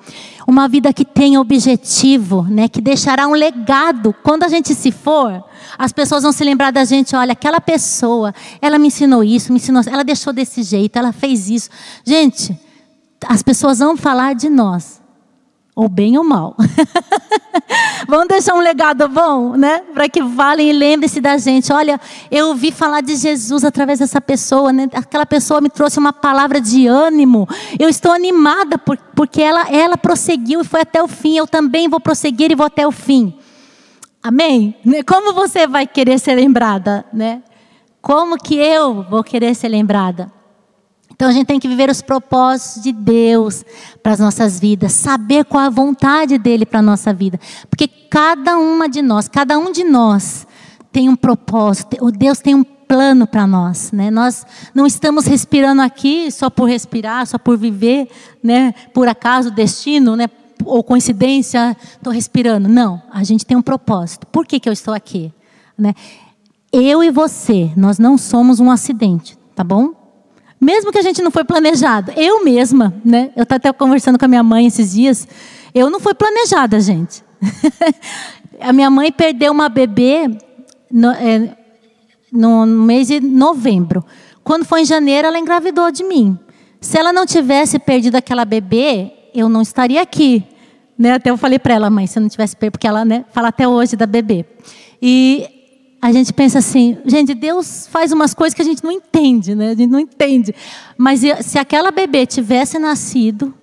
uma 0.48 0.66
vida 0.70 0.94
que 0.94 1.04
tenha 1.04 1.42
objetivo, 1.42 2.44
né, 2.44 2.70
que 2.70 2.80
deixará 2.80 3.28
um 3.28 3.34
legado. 3.34 4.16
Quando 4.24 4.44
a 4.44 4.48
gente 4.48 4.74
se 4.74 4.94
for, 4.94 5.44
as 5.78 5.92
pessoas 5.92 6.24
vão 6.24 6.32
se 6.32 6.42
lembrar 6.42 6.72
da 6.72 6.86
gente, 6.86 7.14
olha, 7.18 7.34
aquela 7.34 7.60
pessoa, 7.60 8.34
ela 8.62 8.80
me 8.80 8.88
ensinou 8.88 9.26
isso, 9.26 9.52
me 9.52 9.58
ensinou, 9.58 9.84
ela 9.86 10.06
deixou 10.06 10.32
desse 10.32 10.64
jeito, 10.64 10.98
ela 10.98 11.12
fez 11.12 11.50
isso. 11.50 11.70
Gente, 12.06 12.58
as 13.28 13.44
pessoas 13.44 13.80
vão 13.80 13.98
falar 13.98 14.36
de 14.36 14.48
nós 14.48 15.02
ou 15.78 15.88
bem 15.88 16.18
ou 16.18 16.24
mal. 16.24 16.56
Vamos 18.10 18.28
deixar 18.28 18.56
um 18.56 18.60
legado 18.60 19.08
bom, 19.08 19.56
né? 19.56 19.84
Para 19.94 20.10
que 20.10 20.24
valem 20.24 20.72
e 20.72 20.74
lembrem-se 20.74 21.22
da 21.22 21.38
gente. 21.38 21.72
Olha, 21.72 22.02
eu 22.32 22.48
ouvi 22.48 22.72
falar 22.72 23.02
de 23.02 23.16
Jesus 23.16 23.64
através 23.64 24.00
dessa 24.00 24.20
pessoa, 24.20 24.74
né? 24.74 24.90
Aquela 24.92 25.26
pessoa 25.26 25.62
me 25.62 25.70
trouxe 25.70 26.00
uma 26.00 26.12
palavra 26.12 26.60
de 26.60 26.88
ânimo. 26.88 27.48
Eu 27.78 27.88
estou 27.88 28.12
animada 28.12 28.80
por, 28.80 28.98
porque 29.16 29.40
ela, 29.40 29.70
ela 29.70 29.96
prosseguiu 29.96 30.62
e 30.62 30.64
foi 30.64 30.82
até 30.82 31.04
o 31.04 31.08
fim. 31.08 31.38
Eu 31.38 31.46
também 31.46 31.88
vou 31.88 32.00
prosseguir 32.00 32.52
e 32.52 32.56
vou 32.56 32.66
até 32.66 32.88
o 32.88 32.92
fim. 32.92 33.38
Amém? 34.24 34.76
Como 35.08 35.32
você 35.32 35.68
vai 35.68 35.86
querer 35.86 36.18
ser 36.18 36.34
lembrada, 36.34 37.06
né? 37.14 37.44
Como 38.02 38.36
que 38.36 38.56
eu 38.56 39.04
vou 39.04 39.24
querer 39.24 39.54
ser 39.54 39.68
lembrada? 39.68 40.37
Então 41.14 41.28
a 41.28 41.32
gente 41.32 41.48
tem 41.48 41.60
que 41.60 41.68
viver 41.68 41.90
os 41.90 42.02
propósitos 42.02 42.84
de 42.84 42.92
Deus 42.92 43.66
para 44.04 44.14
as 44.14 44.20
nossas 44.20 44.60
vidas, 44.60 44.92
saber 44.92 45.46
qual 45.46 45.64
a 45.64 45.70
vontade 45.70 46.38
dele 46.38 46.66
para 46.66 46.80
a 46.80 46.84
nossa 46.84 47.12
vida. 47.12 47.40
Porque 47.70 47.88
cada 47.88 48.58
uma 48.58 48.88
de 48.88 49.02
nós, 49.02 49.28
cada 49.28 49.58
um 49.58 49.72
de 49.72 49.84
nós 49.84 50.46
tem 50.92 51.10
um 51.10 51.16
propósito, 51.16 51.98
o 52.02 52.12
Deus 52.12 52.40
tem 52.40 52.54
um 52.54 52.64
plano 52.64 53.28
para 53.28 53.46
nós, 53.46 53.92
né? 53.92 54.10
Nós 54.10 54.46
não 54.74 54.88
estamos 54.88 55.26
respirando 55.26 55.82
aqui 55.82 56.32
só 56.32 56.50
por 56.50 56.66
respirar, 56.66 57.26
só 57.28 57.38
por 57.38 57.58
viver, 57.58 58.10
né? 58.42 58.74
Por 58.94 59.08
acaso, 59.08 59.52
destino, 59.52 60.16
né? 60.16 60.28
Ou 60.64 60.84
coincidência, 60.84 61.76
estou 61.94 62.14
respirando. 62.14 62.70
Não, 62.70 63.02
a 63.12 63.24
gente 63.24 63.46
tem 63.46 63.58
um 63.58 63.62
propósito. 63.62 64.26
Por 64.28 64.46
que, 64.46 64.60
que 64.60 64.70
eu 64.70 64.74
estou 64.74 64.94
aqui? 64.94 65.34
Né? 65.78 65.94
Eu 66.72 67.04
e 67.04 67.12
você, 67.12 67.72
nós 67.76 68.00
não 68.00 68.18
somos 68.18 68.60
um 68.60 68.72
acidente, 68.72 69.38
tá 69.56 69.64
bom? 69.64 69.97
Mesmo 70.60 70.92
que 70.92 70.98
a 70.98 71.02
gente 71.02 71.22
não 71.22 71.30
foi 71.30 71.44
planejado. 71.44 72.12
Eu 72.16 72.44
mesma, 72.44 72.94
né? 73.06 73.32
Eu 73.36 73.44
estava 73.44 73.58
até 73.58 73.72
conversando 73.72 74.18
com 74.18 74.26
a 74.26 74.28
minha 74.28 74.44
mãe 74.44 74.66
esses 74.66 74.94
dias. 74.94 75.28
Eu 75.74 75.90
não 75.90 76.00
fui 76.00 76.14
planejada, 76.14 76.80
gente. 76.80 77.24
a 78.60 78.74
minha 78.74 78.90
mãe 78.90 79.12
perdeu 79.12 79.52
uma 79.52 79.70
bebê 79.70 80.30
no, 80.92 81.12
é, 81.12 81.56
no 82.32 82.66
mês 82.66 83.08
de 83.08 83.20
novembro. 83.20 84.04
Quando 84.44 84.66
foi 84.66 84.82
em 84.82 84.86
janeiro, 84.86 85.28
ela 85.28 85.38
engravidou 85.38 85.92
de 85.92 86.04
mim. 86.04 86.38
Se 86.82 86.98
ela 86.98 87.14
não 87.14 87.26
tivesse 87.26 87.78
perdido 87.78 88.16
aquela 88.16 88.46
bebê, 88.46 89.12
eu 89.34 89.48
não 89.50 89.62
estaria 89.62 90.02
aqui. 90.02 90.44
Né? 90.98 91.14
Até 91.14 91.30
eu 91.30 91.38
falei 91.38 91.60
para 91.60 91.76
ela, 91.76 91.90
mãe, 91.90 92.08
se 92.08 92.18
eu 92.18 92.22
não 92.22 92.30
tivesse 92.30 92.56
perdido, 92.56 92.74
porque 92.74 92.88
ela 92.88 93.06
né, 93.06 93.26
fala 93.32 93.50
até 93.50 93.68
hoje 93.68 93.96
da 93.96 94.08
bebê. 94.08 94.46
E 95.02 95.57
a 96.02 96.12
gente 96.12 96.32
pensa 96.32 96.60
assim, 96.60 96.98
gente, 97.06 97.34
Deus 97.34 97.88
faz 97.88 98.12
umas 98.12 98.34
coisas 98.34 98.54
que 98.54 98.62
a 98.62 98.66
gente 98.66 98.84
não 98.84 98.92
entende, 98.92 99.56
né? 99.56 99.72
A 99.72 99.76
gente 99.76 99.90
não 99.90 100.00
entende. 100.00 100.54
Mas 100.98 101.22
se 101.42 101.58
aquela 101.58 101.92
bebê 101.92 102.26
tivesse 102.26 102.78
nascido, 102.78 103.54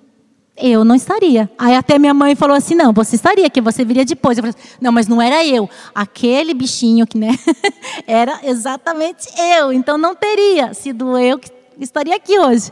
eu 0.56 0.84
não 0.84 0.94
estaria. 0.94 1.50
Aí 1.58 1.74
até 1.74 1.98
minha 1.98 2.14
mãe 2.14 2.34
falou 2.34 2.56
assim: 2.56 2.74
não, 2.74 2.92
você 2.92 3.16
estaria, 3.16 3.48
que 3.50 3.60
você 3.60 3.84
viria 3.84 4.04
depois. 4.04 4.38
Eu 4.38 4.44
falei 4.44 4.56
não, 4.80 4.92
mas 4.92 5.06
não 5.06 5.20
era 5.20 5.44
eu. 5.44 5.68
Aquele 5.94 6.54
bichinho 6.54 7.06
que, 7.06 7.18
né? 7.18 7.38
era 8.06 8.40
exatamente 8.44 9.28
eu. 9.56 9.72
Então 9.72 9.96
não 9.96 10.14
teria 10.14 10.74
sido 10.74 11.18
eu 11.18 11.38
que 11.38 11.50
estaria 11.80 12.14
aqui 12.14 12.38
hoje. 12.38 12.70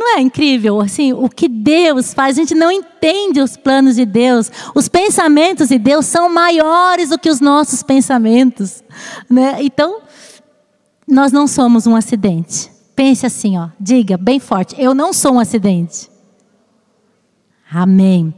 Não 0.00 0.16
é 0.16 0.20
incrível 0.22 0.80
assim 0.80 1.12
o 1.12 1.28
que 1.28 1.46
Deus 1.46 2.14
faz? 2.14 2.38
A 2.38 2.40
gente 2.40 2.54
não 2.54 2.72
entende 2.72 3.38
os 3.42 3.54
planos 3.54 3.96
de 3.96 4.06
Deus. 4.06 4.50
Os 4.74 4.88
pensamentos 4.88 5.68
de 5.68 5.78
Deus 5.78 6.06
são 6.06 6.32
maiores 6.32 7.10
do 7.10 7.18
que 7.18 7.28
os 7.28 7.38
nossos 7.38 7.82
pensamentos, 7.82 8.82
né? 9.28 9.58
Então, 9.60 10.00
nós 11.06 11.32
não 11.32 11.46
somos 11.46 11.86
um 11.86 11.94
acidente. 11.94 12.70
Pense 12.96 13.26
assim, 13.26 13.58
ó, 13.58 13.68
diga 13.78 14.16
bem 14.16 14.40
forte: 14.40 14.74
eu 14.78 14.94
não 14.94 15.12
sou 15.12 15.34
um 15.34 15.38
acidente. 15.38 16.08
Amém. 17.70 18.34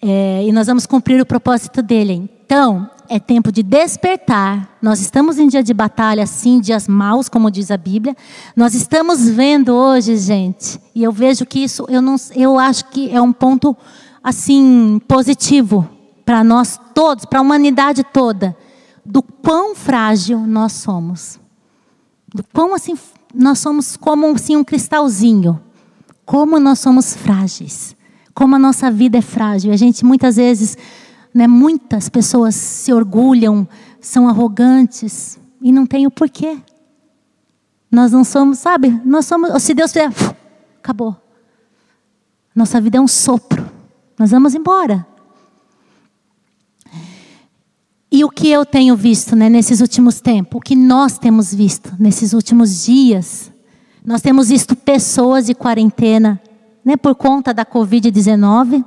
É, 0.00 0.44
e 0.46 0.52
nós 0.52 0.68
vamos 0.68 0.86
cumprir 0.86 1.20
o 1.20 1.26
propósito 1.26 1.82
dele. 1.82 2.30
Então, 2.44 2.88
é 3.10 3.18
tempo 3.18 3.50
de 3.50 3.64
despertar. 3.64 4.78
Nós 4.80 5.00
estamos 5.00 5.36
em 5.36 5.48
dia 5.48 5.64
de 5.64 5.74
batalha, 5.74 6.24
sim, 6.26 6.60
dias 6.60 6.86
maus, 6.86 7.28
como 7.28 7.50
diz 7.50 7.72
a 7.72 7.76
Bíblia. 7.76 8.16
Nós 8.54 8.72
estamos 8.72 9.28
vendo 9.28 9.74
hoje, 9.74 10.16
gente, 10.16 10.80
e 10.94 11.02
eu 11.02 11.10
vejo 11.10 11.44
que 11.44 11.58
isso, 11.58 11.84
eu, 11.88 12.00
não, 12.00 12.14
eu 12.36 12.56
acho 12.56 12.84
que 12.86 13.10
é 13.10 13.20
um 13.20 13.32
ponto, 13.32 13.76
assim, 14.22 15.00
positivo 15.08 15.88
para 16.24 16.44
nós 16.44 16.78
todos, 16.94 17.24
para 17.24 17.40
a 17.40 17.42
humanidade 17.42 18.04
toda, 18.04 18.56
do 19.04 19.20
quão 19.20 19.74
frágil 19.74 20.38
nós 20.46 20.72
somos. 20.74 21.40
Do 22.32 22.44
quão, 22.52 22.72
assim, 22.72 22.96
nós 23.34 23.58
somos 23.58 23.96
como 23.96 24.24
assim, 24.28 24.54
um 24.54 24.62
cristalzinho. 24.62 25.60
Como 26.24 26.60
nós 26.60 26.78
somos 26.78 27.12
frágeis. 27.12 27.96
Como 28.32 28.54
a 28.54 28.58
nossa 28.58 28.88
vida 28.88 29.18
é 29.18 29.20
frágil. 29.20 29.72
A 29.72 29.76
gente 29.76 30.04
muitas 30.04 30.36
vezes 30.36 30.78
né, 31.32 31.46
muitas 31.46 32.08
pessoas 32.08 32.54
se 32.54 32.92
orgulham, 32.92 33.68
são 34.00 34.28
arrogantes 34.28 35.38
e 35.60 35.72
não 35.72 35.86
tem 35.86 36.06
o 36.06 36.10
porquê. 36.10 36.58
Nós 37.90 38.12
não 38.12 38.24
somos, 38.24 38.58
sabe? 38.58 39.00
Nós 39.04 39.26
somos, 39.26 39.62
se 39.62 39.74
Deus 39.74 39.92
fizer, 39.92 40.10
acabou. 40.78 41.16
Nossa 42.54 42.80
vida 42.80 42.98
é 42.98 43.00
um 43.00 43.08
sopro. 43.08 43.68
Nós 44.18 44.30
vamos 44.30 44.54
embora. 44.54 45.06
E 48.12 48.24
o 48.24 48.28
que 48.28 48.48
eu 48.50 48.66
tenho 48.66 48.96
visto 48.96 49.36
né, 49.36 49.48
nesses 49.48 49.80
últimos 49.80 50.20
tempos, 50.20 50.58
o 50.58 50.60
que 50.60 50.74
nós 50.74 51.16
temos 51.16 51.54
visto 51.54 51.94
nesses 51.98 52.32
últimos 52.32 52.84
dias, 52.84 53.52
nós 54.04 54.20
temos 54.20 54.48
visto 54.48 54.74
pessoas 54.74 55.46
de 55.46 55.54
quarentena, 55.54 56.40
né, 56.84 56.96
por 56.96 57.14
conta 57.14 57.54
da 57.54 57.64
Covid-19, 57.64 58.84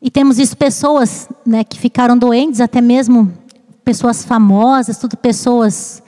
e 0.00 0.10
temos 0.10 0.36
visto 0.36 0.56
pessoas 0.56 1.28
né, 1.44 1.64
que 1.64 1.78
ficaram 1.78 2.16
doentes, 2.16 2.60
até 2.60 2.80
mesmo 2.80 3.32
pessoas 3.84 4.24
famosas, 4.24 4.98
tudo 4.98 5.16
pessoas 5.16 6.02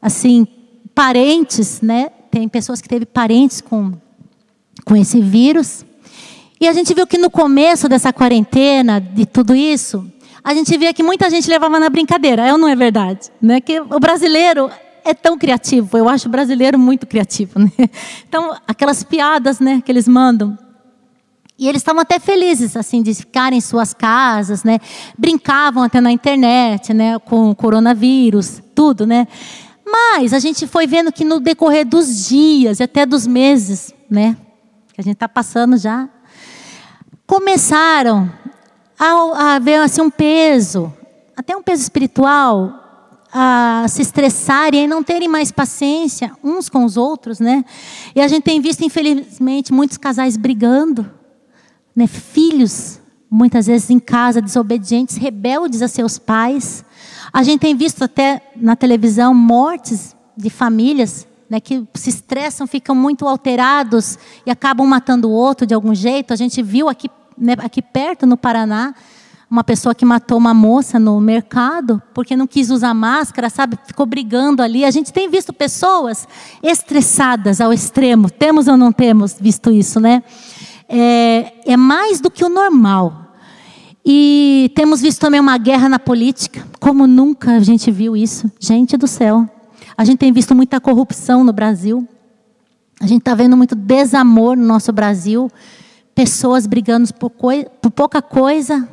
assim, 0.00 0.46
parentes, 0.94 1.80
né? 1.80 2.10
Tem 2.30 2.48
pessoas 2.48 2.80
que 2.80 2.88
teve 2.88 3.06
parentes 3.06 3.60
com, 3.60 3.92
com 4.84 4.94
esse 4.94 5.20
vírus. 5.20 5.84
E 6.60 6.68
a 6.68 6.72
gente 6.72 6.94
viu 6.94 7.06
que 7.06 7.18
no 7.18 7.30
começo 7.30 7.88
dessa 7.88 8.12
quarentena, 8.12 9.00
de 9.00 9.26
tudo 9.26 9.54
isso, 9.54 10.06
a 10.42 10.54
gente 10.54 10.76
via 10.76 10.92
que 10.92 11.02
muita 11.02 11.28
gente 11.28 11.48
levava 11.48 11.80
na 11.80 11.88
brincadeira, 11.88 12.46
é 12.46 12.52
ou 12.52 12.58
não 12.58 12.68
é 12.68 12.76
verdade? 12.76 13.30
Né? 13.40 13.60
Que 13.60 13.80
o 13.80 13.98
brasileiro 13.98 14.70
é 15.04 15.12
tão 15.12 15.36
criativo. 15.36 15.96
Eu 15.98 16.08
acho 16.08 16.28
o 16.28 16.30
brasileiro 16.30 16.78
muito 16.78 17.06
criativo, 17.06 17.58
né? 17.58 17.70
Então, 18.28 18.56
aquelas 18.66 19.02
piadas, 19.02 19.60
né, 19.60 19.82
que 19.84 19.90
eles 19.90 20.06
mandam. 20.06 20.58
E 21.56 21.68
eles 21.68 21.80
estavam 21.80 22.02
até 22.02 22.18
felizes, 22.18 22.76
assim, 22.76 23.00
de 23.00 23.14
ficarem 23.14 23.58
em 23.58 23.60
suas 23.60 23.94
casas, 23.94 24.64
né? 24.64 24.80
Brincavam 25.16 25.84
até 25.84 26.00
na 26.00 26.10
internet, 26.10 26.92
né? 26.92 27.18
Com 27.20 27.50
o 27.50 27.54
coronavírus, 27.54 28.60
tudo, 28.74 29.06
né? 29.06 29.28
Mas 29.86 30.32
a 30.32 30.40
gente 30.40 30.66
foi 30.66 30.86
vendo 30.86 31.12
que 31.12 31.24
no 31.24 31.38
decorrer 31.38 31.86
dos 31.86 32.26
dias 32.26 32.80
e 32.80 32.82
até 32.82 33.06
dos 33.06 33.24
meses, 33.26 33.94
né? 34.10 34.36
Que 34.92 35.00
a 35.00 35.04
gente 35.04 35.14
está 35.14 35.28
passando 35.28 35.76
já, 35.76 36.08
começaram 37.24 38.30
a, 38.98 39.54
a 39.54 39.58
ver 39.60 39.76
assim, 39.76 40.00
um 40.00 40.10
peso, 40.10 40.92
até 41.36 41.56
um 41.56 41.62
peso 41.62 41.82
espiritual, 41.82 42.80
a 43.32 43.86
se 43.88 44.02
estressarem 44.02 44.84
e 44.84 44.86
não 44.88 45.04
terem 45.04 45.28
mais 45.28 45.52
paciência 45.52 46.32
uns 46.42 46.68
com 46.68 46.84
os 46.84 46.96
outros, 46.96 47.38
né? 47.38 47.64
E 48.12 48.20
a 48.20 48.26
gente 48.26 48.42
tem 48.42 48.60
visto, 48.60 48.82
infelizmente, 48.82 49.72
muitos 49.72 49.96
casais 49.96 50.36
brigando 50.36 51.08
né, 51.94 52.06
filhos, 52.06 53.00
muitas 53.30 53.66
vezes 53.66 53.90
em 53.90 53.98
casa, 53.98 54.40
desobedientes, 54.40 55.16
rebeldes 55.16 55.82
a 55.82 55.88
seus 55.88 56.18
pais. 56.18 56.84
A 57.32 57.42
gente 57.42 57.60
tem 57.60 57.74
visto 57.76 58.02
até 58.02 58.42
na 58.56 58.76
televisão 58.76 59.34
mortes 59.34 60.14
de 60.36 60.50
famílias 60.50 61.26
né, 61.48 61.60
que 61.60 61.86
se 61.94 62.10
estressam, 62.10 62.66
ficam 62.66 62.94
muito 62.94 63.26
alterados 63.26 64.18
e 64.44 64.50
acabam 64.50 64.86
matando 64.86 65.28
o 65.28 65.32
outro 65.32 65.66
de 65.66 65.74
algum 65.74 65.94
jeito. 65.94 66.32
A 66.32 66.36
gente 66.36 66.62
viu 66.62 66.88
aqui, 66.88 67.08
né, 67.36 67.54
aqui 67.58 67.80
perto, 67.80 68.26
no 68.26 68.36
Paraná, 68.36 68.94
uma 69.50 69.62
pessoa 69.62 69.94
que 69.94 70.04
matou 70.04 70.36
uma 70.36 70.54
moça 70.54 70.98
no 70.98 71.20
mercado 71.20 72.02
porque 72.12 72.36
não 72.36 72.46
quis 72.46 72.70
usar 72.70 72.92
máscara, 72.94 73.48
sabe? 73.48 73.78
Ficou 73.86 74.06
brigando 74.06 74.62
ali. 74.62 74.84
A 74.84 74.90
gente 74.90 75.12
tem 75.12 75.30
visto 75.30 75.52
pessoas 75.52 76.26
estressadas 76.62 77.60
ao 77.60 77.72
extremo. 77.72 78.30
Temos 78.30 78.66
ou 78.66 78.76
não 78.76 78.90
temos 78.90 79.36
visto 79.40 79.70
isso, 79.70 80.00
né? 80.00 80.24
É, 80.88 81.52
é 81.64 81.76
mais 81.76 82.20
do 82.20 82.30
que 82.30 82.44
o 82.44 82.48
normal. 82.48 83.24
E 84.04 84.70
temos 84.74 85.00
visto 85.00 85.20
também 85.20 85.40
uma 85.40 85.56
guerra 85.56 85.88
na 85.88 85.98
política, 85.98 86.66
como 86.78 87.06
nunca 87.06 87.52
a 87.52 87.60
gente 87.60 87.90
viu 87.90 88.14
isso. 88.14 88.50
Gente 88.60 88.96
do 88.96 89.06
céu. 89.06 89.48
A 89.96 90.04
gente 90.04 90.18
tem 90.18 90.32
visto 90.32 90.54
muita 90.54 90.80
corrupção 90.80 91.42
no 91.42 91.52
Brasil. 91.52 92.06
A 93.00 93.06
gente 93.06 93.20
está 93.20 93.34
vendo 93.34 93.56
muito 93.56 93.74
desamor 93.74 94.56
no 94.56 94.64
nosso 94.64 94.92
Brasil. 94.92 95.50
Pessoas 96.14 96.66
brigando 96.66 97.12
por, 97.14 97.30
por 97.30 97.90
pouca 97.90 98.20
coisa. 98.20 98.88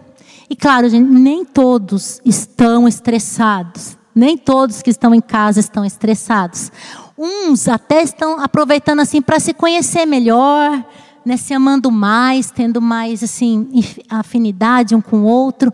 E 0.50 0.56
claro, 0.56 0.90
gente, 0.90 1.10
nem 1.10 1.44
todos 1.44 2.22
estão 2.24 2.88
estressados. 2.88 3.98
Nem 4.14 4.38
todos 4.38 4.82
que 4.82 4.90
estão 4.90 5.14
em 5.14 5.22
casa 5.22 5.60
estão 5.60 5.84
estressados. 5.84 6.72
Uns 7.18 7.68
até 7.68 8.02
estão 8.02 8.40
aproveitando 8.40 9.00
assim 9.00 9.22
para 9.22 9.40
se 9.40 9.54
conhecer 9.54 10.06
melhor, 10.06 10.84
né, 11.26 11.38
se 11.38 11.54
amando 11.54 11.92
mais, 11.92 12.52
tendo 12.52 12.82
mais 12.82 13.24
assim 13.24 13.68
afinidade 14.10 14.96
um 14.96 15.02
com 15.02 15.22
o 15.22 15.26
outro, 15.26 15.74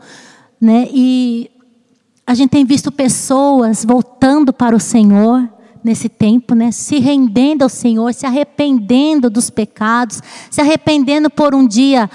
né? 0.59 0.87
E 0.91 1.49
a 2.25 2.33
gente 2.33 2.49
tem 2.49 2.65
visto 2.65 2.91
pessoas 2.91 3.85
voltando 3.85 4.51
para 4.51 4.75
o 4.75 4.79
Senhor 4.79 5.47
nesse 5.83 6.09
tempo, 6.09 6.53
né? 6.53 6.71
Se 6.71 6.99
rendendo 6.99 7.63
ao 7.63 7.69
Senhor, 7.69 8.13
se 8.13 8.25
arrependendo 8.25 9.29
dos 9.29 9.49
pecados, 9.49 10.21
se 10.51 10.59
arrependendo 10.59 11.29
por 11.29 11.55
um 11.55 11.65
dia 11.65 12.09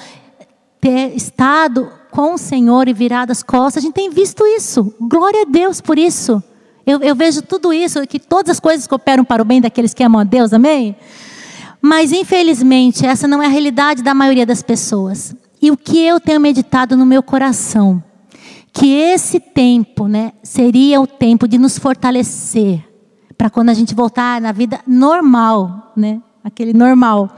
ter 0.81 1.16
estado 1.16 1.90
com 2.11 2.35
o 2.35 2.38
Senhor 2.38 2.88
e 2.88 2.92
virado 2.92 3.31
as 3.31 3.42
costas. 3.42 3.83
A 3.83 3.87
gente 3.87 3.95
tem 3.95 4.11
visto 4.11 4.47
isso. 4.47 4.95
Glória 5.01 5.42
a 5.42 5.45
Deus 5.47 5.81
por 5.81 5.99
isso. 5.99 6.42
Eu, 6.85 7.01
eu 7.01 7.14
vejo 7.14 7.40
tudo 7.40 7.73
isso, 7.73 8.07
que 8.07 8.18
todas 8.18 8.51
as 8.51 8.61
coisas 8.61 8.87
cooperam 8.87 9.25
para 9.25 9.40
o 9.40 9.45
bem 9.45 9.61
daqueles 9.61 9.95
que 9.95 10.03
amam 10.03 10.21
a 10.21 10.25
Deus, 10.25 10.53
amém? 10.53 10.97
Mas, 11.83 12.12
infelizmente, 12.12 13.05
essa 13.05 13.27
não 13.27 13.42
é 13.42 13.47
a 13.47 13.51
realidade 13.51 14.03
da 14.03 14.14
maioria 14.14 14.47
das 14.47 14.62
pessoas. 14.62 15.35
E 15.61 15.71
o 15.71 15.77
que 15.77 15.99
eu 15.99 16.21
tenho 16.21 16.40
meditado 16.40 16.97
no 16.97 17.05
meu 17.05 17.23
coração? 17.23 18.03
Que 18.73 18.95
esse 18.95 19.40
tempo 19.40 20.07
né, 20.07 20.33
seria 20.42 21.01
o 21.01 21.07
tempo 21.07 21.49
de 21.49 21.59
nos 21.59 21.79
fortalecer 21.79 22.83
para 23.37 23.51
quando 23.51 23.71
a 23.71 23.75
gente 23.75 23.95
voltar 23.95 24.40
na 24.40 24.53
vida 24.53 24.81
normal, 24.87 25.92
né? 25.97 26.23
aquele 26.45 26.73
normal. 26.73 27.37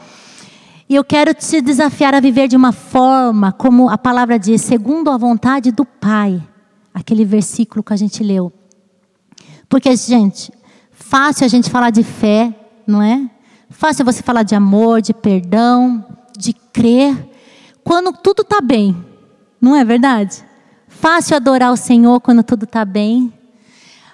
E 0.88 0.94
eu 0.94 1.04
quero 1.04 1.34
te 1.34 1.60
desafiar 1.60 2.14
a 2.14 2.20
viver 2.20 2.48
de 2.48 2.56
uma 2.56 2.72
forma, 2.72 3.52
como 3.52 3.88
a 3.88 3.96
palavra 3.96 4.38
diz, 4.38 4.60
segundo 4.60 5.10
a 5.10 5.16
vontade 5.16 5.70
do 5.70 5.84
Pai. 5.84 6.42
Aquele 6.92 7.24
versículo 7.24 7.82
que 7.82 7.92
a 7.92 7.96
gente 7.96 8.22
leu. 8.22 8.52
Porque, 9.68 9.94
gente, 9.96 10.52
fácil 10.92 11.44
a 11.44 11.48
gente 11.48 11.70
falar 11.70 11.90
de 11.90 12.02
fé, 12.02 12.54
não 12.86 13.02
é? 13.02 13.28
Fácil 13.70 14.04
você 14.04 14.22
falar 14.22 14.42
de 14.42 14.54
amor, 14.54 15.00
de 15.00 15.12
perdão, 15.12 16.04
de 16.36 16.52
crer, 16.52 17.30
quando 17.82 18.12
tudo 18.12 18.42
está 18.42 18.60
bem, 18.60 18.96
não 19.60 19.76
é 19.76 19.84
verdade? 19.84 20.42
Fácil 20.88 21.36
adorar 21.36 21.72
o 21.72 21.76
Senhor 21.76 22.20
quando 22.20 22.42
tudo 22.42 22.64
está 22.64 22.84
bem, 22.84 23.32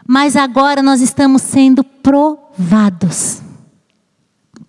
mas 0.06 0.34
agora 0.34 0.82
nós 0.82 1.00
estamos 1.00 1.42
sendo 1.42 1.84
provados. 1.84 3.40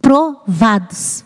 Provados. 0.02 1.26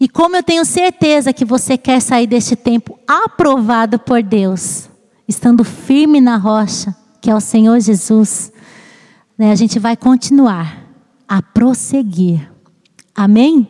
E 0.00 0.08
como 0.08 0.36
eu 0.36 0.42
tenho 0.42 0.64
certeza 0.64 1.32
que 1.32 1.44
você 1.44 1.76
quer 1.76 2.00
sair 2.00 2.26
deste 2.26 2.56
tempo 2.56 2.98
aprovado 3.06 3.98
por 3.98 4.22
Deus, 4.22 4.88
estando 5.26 5.64
firme 5.64 6.20
na 6.20 6.36
rocha, 6.36 6.94
que 7.20 7.30
é 7.30 7.34
o 7.34 7.40
Senhor 7.40 7.78
Jesus, 7.80 8.52
né, 9.36 9.50
a 9.50 9.54
gente 9.54 9.78
vai 9.78 9.96
continuar 9.96 10.87
a 11.28 11.42
prosseguir. 11.42 12.50
Amém? 13.14 13.68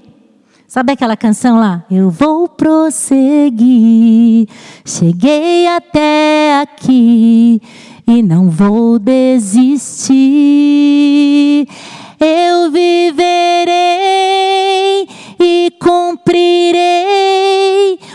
Sabe 0.67 0.93
aquela 0.93 1.17
canção 1.17 1.59
lá? 1.59 1.85
Eu 1.91 2.11
vou 2.11 2.47
prosseguir, 2.49 4.47
cheguei 4.85 5.67
até 5.67 6.61
aqui 6.61 7.61
e 8.07 8.23
não 8.23 8.49
vou 8.51 8.99
desistir. 8.99 10.19
Eu 12.21 12.71
viverei 12.71 13.77
e 15.41 15.73
cumprirei 15.81 17.18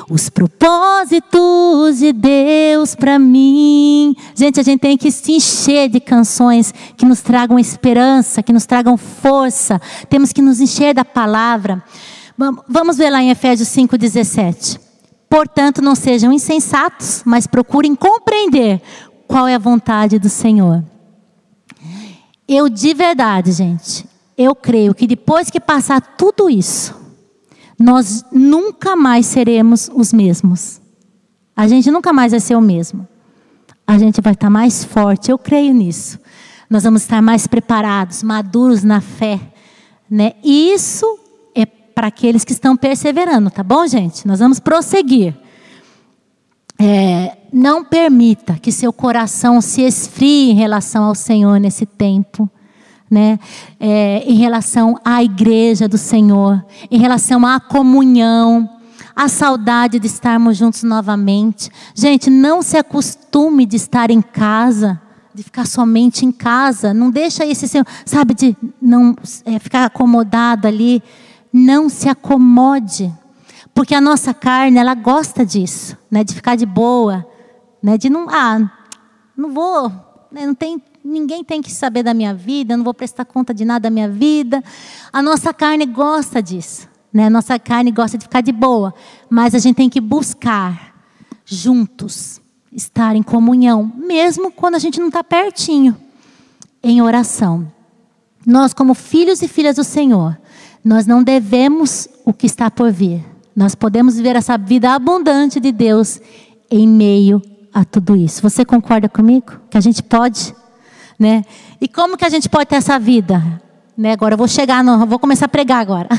os 0.09 0.29
propósitos 0.29 1.99
de 1.99 2.11
Deus 2.11 2.95
para 2.95 3.17
mim. 3.17 4.15
Gente, 4.35 4.59
a 4.59 4.63
gente 4.63 4.79
tem 4.79 4.97
que 4.97 5.11
se 5.11 5.33
encher 5.33 5.89
de 5.89 5.99
canções 5.99 6.73
que 6.95 7.05
nos 7.05 7.21
tragam 7.21 7.57
esperança, 7.59 8.43
que 8.43 8.53
nos 8.53 8.65
tragam 8.65 8.97
força. 8.97 9.81
Temos 10.09 10.31
que 10.31 10.41
nos 10.41 10.59
encher 10.59 10.93
da 10.93 11.05
palavra. 11.05 11.83
Vamos 12.67 12.97
ver 12.97 13.09
lá 13.09 13.21
em 13.21 13.29
Efésios 13.29 13.69
5,17. 13.69 14.79
Portanto, 15.29 15.81
não 15.81 15.95
sejam 15.95 16.31
insensatos, 16.31 17.23
mas 17.25 17.47
procurem 17.47 17.95
compreender 17.95 18.81
qual 19.27 19.47
é 19.47 19.55
a 19.55 19.59
vontade 19.59 20.19
do 20.19 20.29
Senhor. 20.29 20.83
Eu 22.47 22.69
de 22.69 22.93
verdade, 22.93 23.51
gente, 23.51 24.05
eu 24.37 24.53
creio 24.53 24.93
que 24.93 25.07
depois 25.07 25.49
que 25.49 25.59
passar 25.59 26.01
tudo 26.01 26.49
isso, 26.49 27.02
nós 27.83 28.23
nunca 28.31 28.95
mais 28.95 29.25
seremos 29.25 29.91
os 29.93 30.13
mesmos. 30.13 30.79
A 31.53 31.67
gente 31.67 31.91
nunca 31.91 32.13
mais 32.13 32.31
vai 32.31 32.39
ser 32.39 32.55
o 32.55 32.61
mesmo. 32.61 33.05
A 33.85 33.97
gente 33.97 34.21
vai 34.21 34.31
estar 34.31 34.49
mais 34.49 34.85
forte, 34.85 35.29
eu 35.29 35.37
creio 35.37 35.73
nisso. 35.73 36.17
Nós 36.69 36.85
vamos 36.85 37.01
estar 37.01 37.21
mais 37.21 37.45
preparados, 37.45 38.23
maduros 38.23 38.85
na 38.85 39.01
fé. 39.01 39.37
Né? 40.09 40.31
Isso 40.41 41.05
é 41.53 41.65
para 41.65 42.07
aqueles 42.07 42.45
que 42.45 42.53
estão 42.53 42.77
perseverando, 42.77 43.51
tá 43.51 43.61
bom, 43.61 43.85
gente? 43.85 44.25
Nós 44.25 44.39
vamos 44.39 44.61
prosseguir. 44.61 45.35
É, 46.79 47.35
não 47.51 47.83
permita 47.83 48.53
que 48.53 48.71
seu 48.71 48.93
coração 48.93 49.59
se 49.59 49.81
esfrie 49.81 50.51
em 50.51 50.55
relação 50.55 51.03
ao 51.03 51.15
Senhor 51.15 51.59
nesse 51.59 51.85
tempo 51.85 52.49
né? 53.13 53.39
É, 53.79 54.23
em 54.25 54.33
relação 54.33 54.99
à 55.05 55.23
igreja 55.23 55.87
do 55.87 55.99
Senhor, 55.99 56.65
em 56.89 56.97
relação 56.97 57.45
à 57.45 57.59
comunhão, 57.59 58.67
à 59.15 59.27
saudade 59.27 59.99
de 59.99 60.07
estarmos 60.07 60.57
juntos 60.57 60.81
novamente. 60.81 61.69
Gente, 61.93 62.31
não 62.31 62.63
se 62.63 62.75
acostume 62.75 63.67
de 63.67 63.75
estar 63.75 64.09
em 64.09 64.19
casa, 64.19 64.99
de 65.31 65.43
ficar 65.43 65.67
somente 65.67 66.25
em 66.25 66.31
casa. 66.31 66.91
Não 66.91 67.11
deixa 67.11 67.45
esse 67.45 67.67
seu, 67.67 67.85
sabe, 68.03 68.33
de 68.33 68.57
não 68.81 69.15
é, 69.45 69.59
ficar 69.59 69.85
acomodado 69.85 70.67
ali. 70.67 71.03
Não 71.53 71.87
se 71.87 72.09
acomode, 72.09 73.13
porque 73.75 73.93
a 73.93 74.01
nossa 74.01 74.33
carne 74.33 74.79
ela 74.79 74.95
gosta 74.95 75.45
disso, 75.45 75.95
né? 76.09 76.23
De 76.23 76.33
ficar 76.33 76.55
de 76.55 76.65
boa, 76.65 77.23
né? 77.79 77.95
De 77.95 78.09
não, 78.09 78.27
ah, 78.27 78.71
não 79.37 79.51
vou, 79.51 79.91
né? 80.31 80.47
não 80.47 80.55
tem 80.55 80.81
ninguém 81.03 81.43
tem 81.43 81.61
que 81.61 81.71
saber 81.71 82.03
da 82.03 82.13
minha 82.13 82.33
vida, 82.33 82.73
eu 82.73 82.77
não 82.77 82.83
vou 82.83 82.93
prestar 82.93 83.25
conta 83.25 83.53
de 83.53 83.65
nada 83.65 83.81
da 83.81 83.89
minha 83.89 84.09
vida. 84.09 84.63
A 85.11 85.21
nossa 85.21 85.53
carne 85.53 85.85
gosta 85.85 86.41
disso. 86.41 86.87
Né? 87.13 87.25
A 87.25 87.29
nossa 87.29 87.59
carne 87.59 87.91
gosta 87.91 88.17
de 88.17 88.23
ficar 88.23 88.41
de 88.41 88.51
boa. 88.51 88.93
Mas 89.29 89.53
a 89.53 89.59
gente 89.59 89.75
tem 89.75 89.89
que 89.89 90.01
buscar 90.01 90.93
juntos, 91.45 92.41
estar 92.71 93.15
em 93.15 93.23
comunhão, 93.23 93.91
mesmo 93.95 94.51
quando 94.51 94.75
a 94.75 94.79
gente 94.79 94.99
não 94.99 95.07
está 95.07 95.23
pertinho. 95.23 95.95
em 96.85 97.01
oração. 97.01 97.71
Nós, 98.45 98.73
como 98.73 98.93
filhos 98.93 99.41
e 99.41 99.47
filhas 99.47 99.77
do 99.77 99.85
Senhor, 99.85 100.37
nós 100.83 101.05
não 101.05 101.23
devemos 101.23 102.09
o 102.25 102.33
que 102.33 102.45
está 102.45 102.69
por 102.69 102.91
vir. 102.91 103.23
Nós 103.55 103.73
podemos 103.73 104.17
viver 104.17 104.35
essa 104.35 104.57
vida 104.57 104.93
abundante 104.93 105.59
de 105.59 105.71
Deus 105.71 106.19
em 106.69 106.85
meio 106.87 107.41
a 107.73 107.85
tudo 107.85 108.15
isso. 108.15 108.41
Você 108.41 108.65
concorda 108.65 109.07
comigo? 109.07 109.53
Que 109.69 109.77
a 109.77 109.81
gente 109.81 110.03
pode, 110.03 110.53
né? 111.23 111.45
E 111.79 111.87
como 111.87 112.17
que 112.17 112.25
a 112.25 112.29
gente 112.29 112.49
pode 112.49 112.65
ter 112.65 112.75
essa 112.75 112.99
vida? 112.99 113.41
Né? 113.97 114.11
Agora 114.11 114.33
eu 114.33 114.37
vou 114.37 114.47
chegar 114.47 114.83
no, 114.83 115.05
vou 115.05 115.17
começar 115.17 115.45
a 115.45 115.47
pregar 115.47 115.79
agora. 115.79 116.09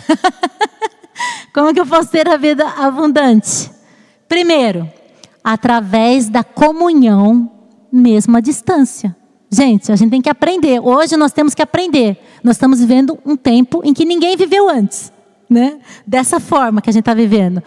como 1.53 1.75
que 1.75 1.81
eu 1.81 1.85
posso 1.85 2.09
ter 2.11 2.27
a 2.27 2.39
vida 2.39 2.67
abundante? 2.67 3.71
Primeiro, 4.27 4.91
através 5.43 6.31
da 6.31 6.43
comunhão 6.43 7.51
mesmo 7.93 8.35
à 8.39 8.41
distância. 8.41 9.15
Gente, 9.51 9.93
a 9.93 9.97
gente 9.97 10.11
tem 10.11 10.23
que 10.23 10.31
aprender. 10.31 10.81
Hoje 10.81 11.19
nós 11.19 11.33
temos 11.33 11.55
que 11.55 11.61
aprender. 11.61 12.19
Nós 12.43 12.57
estamos 12.57 12.81
vivendo 12.81 13.19
um 13.27 13.37
tempo 13.37 13.83
em 13.85 13.93
que 13.93 14.07
ninguém 14.07 14.39
viveu 14.39 14.71
antes, 14.71 15.13
né? 15.51 15.79
Dessa 16.07 16.41
forma 16.41 16.81
que 16.81 16.89
a 16.89 16.93
gente 16.93 17.03
está 17.03 17.13
vivendo. 17.13 17.63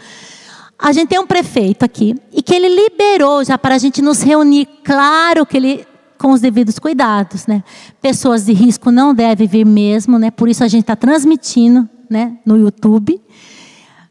A 0.80 0.92
gente 0.92 1.10
tem 1.10 1.20
um 1.20 1.28
prefeito 1.28 1.86
aqui 1.86 2.16
e 2.34 2.42
que 2.42 2.56
ele 2.56 2.68
liberou 2.68 3.44
já 3.44 3.60
para 3.60 3.76
a 3.76 3.78
gente 3.78 4.02
nos 4.02 4.24
reunir. 4.24 4.68
Claro 4.84 5.46
que 5.46 5.56
ele 5.56 5.88
com 6.18 6.32
os 6.32 6.42
devidos 6.42 6.80
cuidados, 6.80 7.48
né? 7.48 7.64
Pessoas 8.02 8.46
de 8.46 8.54
risco 8.54 8.92
não 8.92 9.14
devem 9.14 9.48
vir 9.48 9.66
mesmo, 9.66 10.18
né? 10.18 10.32
Por 10.32 10.50
isso 10.50 10.64
a 10.64 10.68
gente 10.68 10.82
está 10.82 10.96
transmitindo, 10.96 11.88
né? 12.10 12.38
No 12.46 12.58
YouTube. 12.58 13.22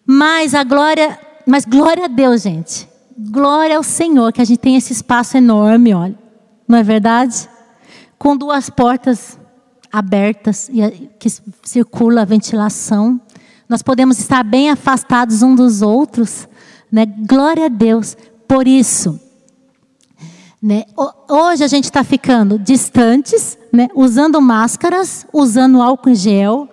Mas 0.06 0.54
a 0.54 0.64
glória, 0.64 1.18
mas 1.46 1.64
glória 1.64 2.04
a 2.04 2.08
Deus, 2.08 2.42
gente. 2.42 2.88
Glória 3.18 3.76
ao 3.76 3.82
Senhor 3.82 4.32
que 4.32 4.40
a 4.40 4.44
gente 4.44 4.58
tem 4.58 4.76
esse 4.76 4.92
espaço 4.92 5.36
enorme, 5.36 5.94
olha. 5.94 6.18
Não 6.68 6.78
é 6.78 6.82
verdade? 6.82 7.48
com 8.18 8.36
duas 8.36 8.70
portas 8.70 9.38
abertas 9.92 10.68
e 10.68 11.08
que 11.18 11.28
circula 11.62 12.22
a 12.22 12.24
ventilação. 12.24 13.20
Nós 13.68 13.82
podemos 13.82 14.18
estar 14.18 14.42
bem 14.42 14.70
afastados 14.70 15.42
um 15.42 15.54
dos 15.54 15.82
outros, 15.82 16.48
né? 16.90 17.06
Glória 17.06 17.66
a 17.66 17.68
Deus 17.68 18.16
por 18.46 18.66
isso. 18.66 19.20
Né? 20.66 20.84
Hoje 21.28 21.62
a 21.62 21.68
gente 21.68 21.84
está 21.84 22.02
ficando 22.02 22.58
distantes, 22.58 23.56
né? 23.72 23.88
usando 23.94 24.40
máscaras, 24.40 25.24
usando 25.32 25.80
álcool 25.80 26.10
em 26.10 26.14
gel. 26.16 26.68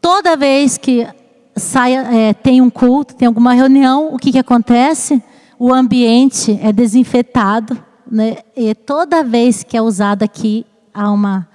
Toda 0.00 0.36
vez 0.36 0.76
que 0.76 1.06
saia, 1.54 2.00
é, 2.12 2.34
tem 2.34 2.60
um 2.60 2.68
culto, 2.68 3.14
tem 3.14 3.28
alguma 3.28 3.52
reunião, 3.52 4.12
o 4.12 4.18
que, 4.18 4.32
que 4.32 4.38
acontece? 4.38 5.22
O 5.58 5.72
ambiente 5.72 6.58
é 6.60 6.72
desinfetado 6.72 7.80
né? 8.10 8.38
E 8.56 8.74
toda 8.74 9.24
vez 9.24 9.62
que 9.62 9.76
é 9.76 9.82
usado 9.82 10.22
aqui, 10.22 10.66
há 10.92 11.10
uma, 11.10 11.48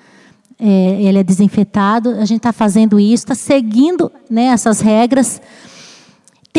é, 0.59 1.01
ele 1.01 1.19
é 1.19 1.23
desinfetado. 1.23 2.09
A 2.11 2.25
gente 2.25 2.37
está 2.37 2.51
fazendo 2.51 2.99
isso, 2.99 3.23
está 3.23 3.35
seguindo 3.35 4.11
né, 4.29 4.45
essas 4.45 4.81
regras. 4.81 5.41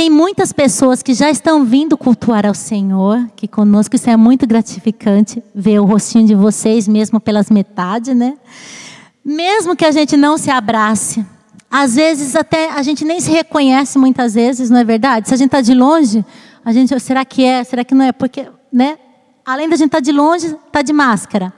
Tem 0.01 0.09
muitas 0.09 0.51
pessoas 0.51 1.03
que 1.03 1.13
já 1.13 1.29
estão 1.29 1.63
vindo 1.63 1.95
cultuar 1.95 2.47
ao 2.47 2.55
Senhor, 2.55 3.29
que 3.37 3.47
conosco 3.47 3.95
isso 3.97 4.09
é 4.09 4.17
muito 4.17 4.47
gratificante 4.47 5.43
ver 5.55 5.79
o 5.79 5.85
rostinho 5.85 6.27
de 6.27 6.35
vocês, 6.35 6.89
mesmo 6.89 7.21
pelas 7.21 7.51
metades, 7.51 8.17
né? 8.17 8.33
Mesmo 9.23 9.77
que 9.77 9.85
a 9.85 9.91
gente 9.91 10.17
não 10.17 10.39
se 10.39 10.51
abrace, 10.51 11.23
às 11.71 11.97
vezes 11.97 12.35
até 12.35 12.71
a 12.71 12.83
gente 12.83 13.05
nem 13.05 13.21
se 13.21 13.31
reconhece 13.31 13.99
muitas 13.99 14.33
vezes, 14.33 14.71
não 14.71 14.79
é 14.79 14.85
verdade? 14.85 15.29
Se 15.29 15.35
a 15.35 15.37
gente 15.37 15.49
está 15.49 15.61
de 15.61 15.75
longe, 15.75 16.25
a 16.65 16.73
gente, 16.73 16.99
será 16.99 17.23
que 17.23 17.45
é? 17.45 17.63
Será 17.63 17.85
que 17.85 17.95
não 17.95 18.07
é? 18.07 18.11
Porque, 18.11 18.49
né? 18.73 18.97
Além 19.45 19.69
da 19.69 19.77
gente 19.77 19.89
estar 19.89 19.99
tá 19.99 20.03
de 20.03 20.13
longe, 20.13 20.47
está 20.47 20.81
de 20.81 20.95
máscara. 20.95 21.53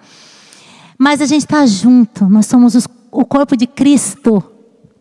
Mas 0.98 1.20
a 1.20 1.26
gente 1.26 1.42
está 1.42 1.64
junto, 1.64 2.28
nós 2.28 2.46
somos 2.46 2.74
os, 2.74 2.88
o 3.12 3.24
corpo 3.24 3.56
de 3.56 3.68
Cristo. 3.68 4.42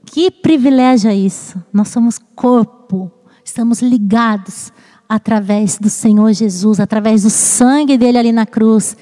Que 0.05 0.29
privilégio 0.29 1.09
é 1.09 1.15
isso? 1.15 1.59
Nós 1.73 1.87
somos 1.87 2.19
corpo, 2.35 3.11
estamos 3.51 3.81
ligados 3.81 4.71
através 5.07 5.77
do 5.77 5.89
Senhor 5.89 6.31
Jesus, 6.31 6.79
através 6.79 7.23
do 7.23 7.29
sangue 7.29 7.97
dele 7.97 8.17
ali 8.17 8.31
na 8.31 8.45
cruz. 8.45 8.95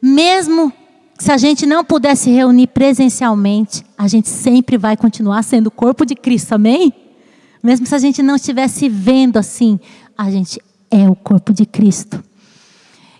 Mesmo 0.00 0.72
se 1.18 1.30
a 1.32 1.36
gente 1.36 1.66
não 1.66 1.84
pudesse 1.84 2.30
reunir 2.30 2.68
presencialmente, 2.68 3.84
a 3.98 4.06
gente 4.06 4.28
sempre 4.28 4.78
vai 4.78 4.96
continuar 4.96 5.42
sendo 5.42 5.66
o 5.66 5.70
corpo 5.70 6.06
de 6.06 6.14
Cristo, 6.14 6.54
amém? 6.54 6.94
Mesmo 7.62 7.84
se 7.84 7.94
a 7.94 7.98
gente 7.98 8.22
não 8.22 8.36
estivesse 8.36 8.88
vendo 8.88 9.38
assim, 9.38 9.78
a 10.16 10.30
gente 10.30 10.60
é 10.90 11.08
o 11.08 11.16
corpo 11.16 11.52
de 11.52 11.66
Cristo. 11.66 12.22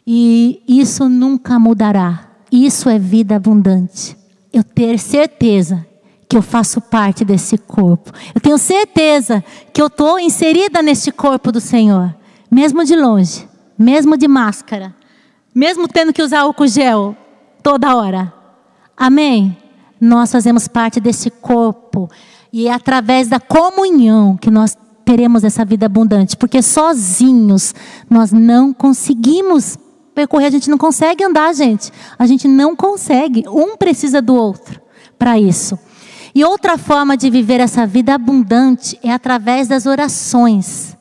E 0.06 0.62
isso 0.66 1.08
nunca 1.08 1.58
mudará. 1.58 2.28
Isso 2.50 2.88
é 2.88 2.98
vida 2.98 3.36
abundante. 3.36 4.16
Eu 4.52 4.64
ter 4.64 4.98
certeza 4.98 5.86
que 6.30 6.36
eu 6.36 6.42
faço 6.42 6.80
parte 6.80 7.24
desse 7.24 7.58
corpo. 7.58 8.12
Eu 8.32 8.40
tenho 8.40 8.56
certeza 8.56 9.42
que 9.72 9.82
eu 9.82 9.88
estou 9.88 10.16
inserida 10.16 10.80
neste 10.80 11.10
corpo 11.10 11.50
do 11.50 11.60
Senhor, 11.60 12.14
mesmo 12.48 12.84
de 12.84 12.94
longe, 12.94 13.48
mesmo 13.76 14.16
de 14.16 14.28
máscara, 14.28 14.94
mesmo 15.52 15.88
tendo 15.88 16.12
que 16.12 16.22
usar 16.22 16.42
álcool 16.42 16.68
gel 16.68 17.16
toda 17.64 17.96
hora. 17.96 18.32
Amém? 18.96 19.56
Nós 20.00 20.30
fazemos 20.30 20.68
parte 20.68 21.00
desse 21.00 21.30
corpo 21.30 22.08
e 22.52 22.68
é 22.68 22.72
através 22.72 23.26
da 23.26 23.40
comunhão 23.40 24.36
que 24.36 24.52
nós 24.52 24.78
teremos 25.04 25.42
essa 25.42 25.64
vida 25.64 25.86
abundante, 25.86 26.36
porque 26.36 26.62
sozinhos 26.62 27.74
nós 28.08 28.30
não 28.30 28.72
conseguimos 28.72 29.76
percorrer, 30.14 30.46
a 30.46 30.50
gente 30.50 30.70
não 30.70 30.78
consegue 30.78 31.24
andar, 31.24 31.52
gente. 31.52 31.90
A 32.16 32.24
gente 32.24 32.46
não 32.46 32.76
consegue. 32.76 33.42
Um 33.48 33.76
precisa 33.76 34.22
do 34.22 34.36
outro 34.36 34.80
para 35.18 35.36
isso. 35.36 35.76
E 36.34 36.44
outra 36.44 36.78
forma 36.78 37.16
de 37.16 37.28
viver 37.28 37.60
essa 37.60 37.86
vida 37.86 38.14
abundante 38.14 38.98
é 39.02 39.12
através 39.12 39.66
das 39.68 39.86
orações. 39.86 40.96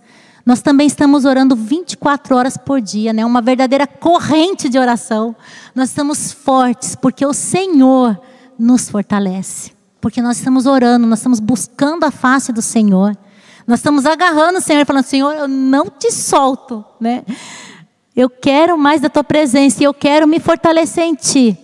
Nós 0.46 0.62
também 0.62 0.88
estamos 0.88 1.26
orando 1.26 1.56
24 1.56 2.36
horas 2.36 2.58
por 2.58 2.82
dia, 2.82 3.14
né? 3.14 3.24
Uma 3.26 3.42
verdadeira 3.42 3.86
corrente 3.86 4.68
de 4.68 4.80
oração. 4.80 5.36
Nós 5.76 5.90
estamos 5.90 6.32
fortes 6.32 6.96
porque 6.96 7.26
o 7.26 7.34
Senhor 7.34 8.20
nos 8.58 8.90
fortalece. 8.90 9.72
Porque 10.02 10.22
nós 10.22 10.38
estamos 10.38 10.66
orando, 10.66 11.06
nós 11.06 11.20
estamos 11.20 11.40
buscando 11.40 12.06
a 12.06 12.12
face 12.12 12.52
do 12.52 12.62
Senhor. 12.62 13.16
Nós 13.68 13.80
estamos 13.80 14.06
agarrando 14.06 14.58
o 14.58 14.62
Senhor, 14.62 14.84
falando: 14.86 15.04
Senhor, 15.04 15.32
eu 15.34 15.48
não 15.48 15.86
te 15.86 16.12
solto, 16.12 16.84
né? 17.00 17.24
Eu 18.16 18.30
quero 18.30 18.78
mais 18.78 19.02
da 19.02 19.10
tua 19.10 19.24
presença 19.24 19.84
e 19.84 19.86
eu 19.86 19.94
quero 19.94 20.28
me 20.28 20.40
fortalecer 20.40 21.04
em 21.04 21.14
ti. 21.14 21.56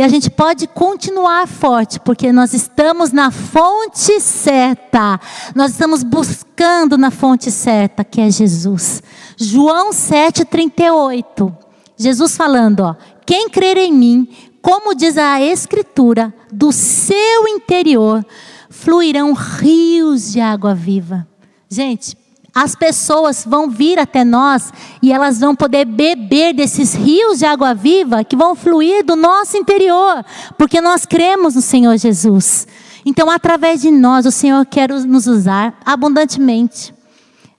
E 0.00 0.02
a 0.02 0.08
gente 0.08 0.30
pode 0.30 0.66
continuar 0.66 1.46
forte, 1.46 2.00
porque 2.00 2.32
nós 2.32 2.54
estamos 2.54 3.12
na 3.12 3.30
fonte 3.30 4.18
certa. 4.18 5.20
Nós 5.54 5.72
estamos 5.72 6.02
buscando 6.02 6.96
na 6.96 7.10
fonte 7.10 7.50
certa, 7.50 8.02
que 8.02 8.18
é 8.18 8.30
Jesus. 8.30 9.02
João 9.36 9.92
7:38. 9.92 11.54
Jesus 11.98 12.34
falando, 12.34 12.80
ó: 12.80 12.96
Quem 13.26 13.50
crer 13.50 13.76
em 13.76 13.92
mim, 13.92 14.28
como 14.62 14.94
diz 14.94 15.18
a 15.18 15.38
escritura, 15.38 16.32
do 16.50 16.72
seu 16.72 17.46
interior 17.46 18.24
fluirão 18.70 19.34
rios 19.34 20.32
de 20.32 20.40
água 20.40 20.74
viva. 20.74 21.28
Gente, 21.68 22.16
as 22.54 22.74
pessoas 22.74 23.44
vão 23.46 23.70
vir 23.70 23.98
até 23.98 24.24
nós 24.24 24.72
e 25.02 25.12
elas 25.12 25.38
vão 25.38 25.54
poder 25.54 25.84
beber 25.84 26.52
desses 26.52 26.94
rios 26.94 27.38
de 27.38 27.44
água 27.44 27.74
viva 27.74 28.24
que 28.24 28.36
vão 28.36 28.54
fluir 28.54 29.04
do 29.04 29.14
nosso 29.14 29.56
interior, 29.56 30.24
porque 30.58 30.80
nós 30.80 31.06
cremos 31.06 31.54
no 31.54 31.60
Senhor 31.60 31.96
Jesus. 31.96 32.66
Então, 33.04 33.30
através 33.30 33.80
de 33.80 33.90
nós, 33.90 34.26
o 34.26 34.30
Senhor 34.30 34.64
quer 34.66 34.90
nos 34.90 35.26
usar 35.26 35.78
abundantemente. 35.84 36.92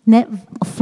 Né? 0.06 0.28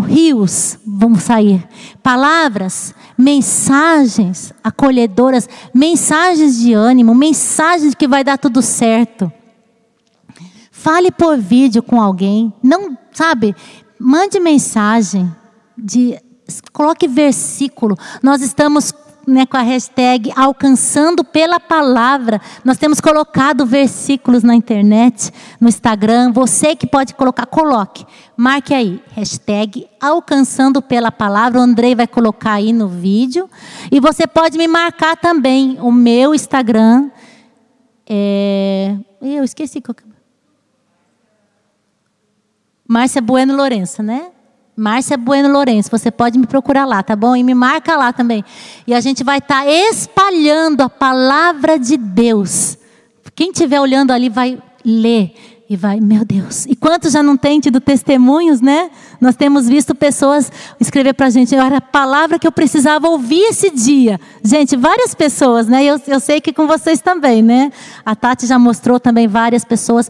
Rios 0.08 0.78
vão 0.86 1.16
sair, 1.16 1.68
palavras, 2.02 2.96
mensagens 3.18 4.54
acolhedoras, 4.64 5.48
mensagens 5.74 6.58
de 6.58 6.74
ânimo, 6.74 7.14
mensagens 7.14 7.92
de 7.92 7.98
que 7.98 8.08
vai 8.08 8.24
dar 8.24 8.38
tudo 8.38 8.62
certo. 8.62 9.32
Fale 10.72 11.12
por 11.12 11.38
vídeo 11.38 11.84
com 11.84 12.02
alguém, 12.02 12.54
não 12.64 12.98
sabe? 13.12 13.54
Mande 14.00 14.40
mensagem, 14.40 15.30
de, 15.78 16.18
coloque 16.72 17.08
versículo. 17.08 17.98
Nós 18.24 18.42
estamos 18.42 18.94
né, 19.28 19.46
com 19.46 19.58
a 19.58 19.62
hashtag 19.62 20.32
alcançando 20.36 21.24
pela 21.24 21.60
palavra. 21.60 22.42
Nós 22.64 22.78
temos 22.78 23.00
colocado 23.00 23.66
versículos 23.66 24.44
na 24.44 24.56
internet, 24.56 25.32
no 25.60 25.70
Instagram. 25.70 26.32
Você 26.32 26.76
que 26.76 26.88
pode 26.88 27.14
colocar, 27.14 27.46
coloque. 27.46 28.06
Marque 28.36 28.74
aí, 28.74 29.02
hashtag 29.12 29.88
alcançando 30.02 30.82
pela 30.82 31.12
palavra. 31.12 31.60
O 31.60 31.64
Andrei 31.64 31.94
vai 31.94 32.08
colocar 32.08 32.54
aí 32.54 32.74
no 32.74 32.88
vídeo. 32.88 33.50
E 33.92 34.00
você 34.00 34.26
pode 34.26 34.58
me 34.58 34.68
marcar 34.68 35.16
também. 35.16 35.78
O 35.82 35.92
meu 35.92 36.34
Instagram 36.34 37.10
é. 38.08 38.96
Eu 39.22 39.44
esqueci. 39.44 39.82
Márcia 42.90 43.22
Bueno 43.22 43.56
Lourenço, 43.56 44.02
né? 44.02 44.30
Márcia 44.76 45.16
Bueno 45.16 45.48
Lourenço, 45.48 45.92
você 45.92 46.10
pode 46.10 46.40
me 46.40 46.48
procurar 46.48 46.86
lá, 46.86 47.04
tá 47.04 47.16
bom? 47.16 47.36
E 47.36 47.44
me 47.44 47.54
marca 47.54 47.96
lá 47.96 48.12
também. 48.12 48.44
E 48.88 48.96
a 48.96 49.00
gente 49.00 49.24
vai 49.24 49.38
estar 49.38 49.64
tá 49.64 49.70
espalhando 49.70 50.82
a 50.82 50.90
palavra 50.90 51.78
de 51.78 51.96
Deus. 51.96 52.80
Quem 53.36 53.52
estiver 53.52 53.80
olhando 53.80 54.10
ali 54.10 54.28
vai 54.28 54.58
ler 54.84 55.36
e 55.70 55.76
vai, 55.76 56.00
meu 56.00 56.26
Deus. 56.26 56.66
E 56.66 56.76
quantos 56.76 57.14
já 57.14 57.22
não 57.22 57.38
têm 57.38 57.60
tido 57.60 57.80
testemunhos, 57.80 58.60
né? 58.60 58.90
Nós 59.22 59.36
temos 59.36 59.70
visto 59.70 59.94
pessoas 59.94 60.52
escrever 60.80 61.14
para 61.14 61.28
a 61.28 61.30
gente, 61.30 61.54
era 61.54 61.78
a 61.78 61.82
palavra 61.82 62.40
que 62.40 62.48
eu 62.48 62.52
precisava 62.52 63.08
ouvir 63.08 63.44
esse 63.50 63.70
dia. 63.70 64.20
Gente, 64.44 64.76
várias 64.76 65.14
pessoas, 65.14 65.68
né? 65.68 65.84
Eu, 65.86 66.02
eu 66.08 66.20
sei 66.20 66.42
que 66.42 66.52
com 66.52 66.66
vocês 66.66 67.02
também, 67.02 67.44
né? 67.44 67.72
A 68.04 68.16
Tati 68.16 68.48
já 68.48 68.58
mostrou 68.58 69.00
também 69.00 69.28
várias 69.28 69.64
pessoas. 69.64 70.10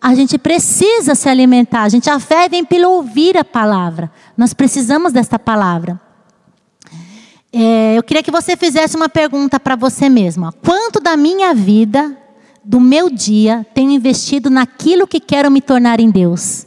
A 0.00 0.14
gente 0.14 0.38
precisa 0.38 1.14
se 1.14 1.28
alimentar. 1.28 1.82
A 1.82 1.88
gente, 1.88 2.08
a 2.08 2.18
fé 2.18 2.48
vem 2.48 2.64
pelo 2.64 2.90
ouvir 2.90 3.36
a 3.36 3.44
palavra. 3.44 4.10
Nós 4.36 4.54
precisamos 4.54 5.12
desta 5.12 5.38
palavra. 5.38 6.00
É, 7.52 7.98
eu 7.98 8.02
queria 8.02 8.22
que 8.22 8.30
você 8.30 8.56
fizesse 8.56 8.96
uma 8.96 9.08
pergunta 9.08 9.60
para 9.60 9.76
você 9.76 10.08
mesma. 10.08 10.52
Quanto 10.52 11.00
da 11.00 11.16
minha 11.16 11.52
vida 11.52 12.16
do 12.64 12.80
meu 12.80 13.10
dia 13.10 13.66
tenho 13.74 13.90
investido 13.90 14.48
naquilo 14.48 15.06
que 15.06 15.20
quero 15.20 15.50
me 15.50 15.60
tornar 15.60 16.00
em 16.00 16.10
Deus? 16.10 16.66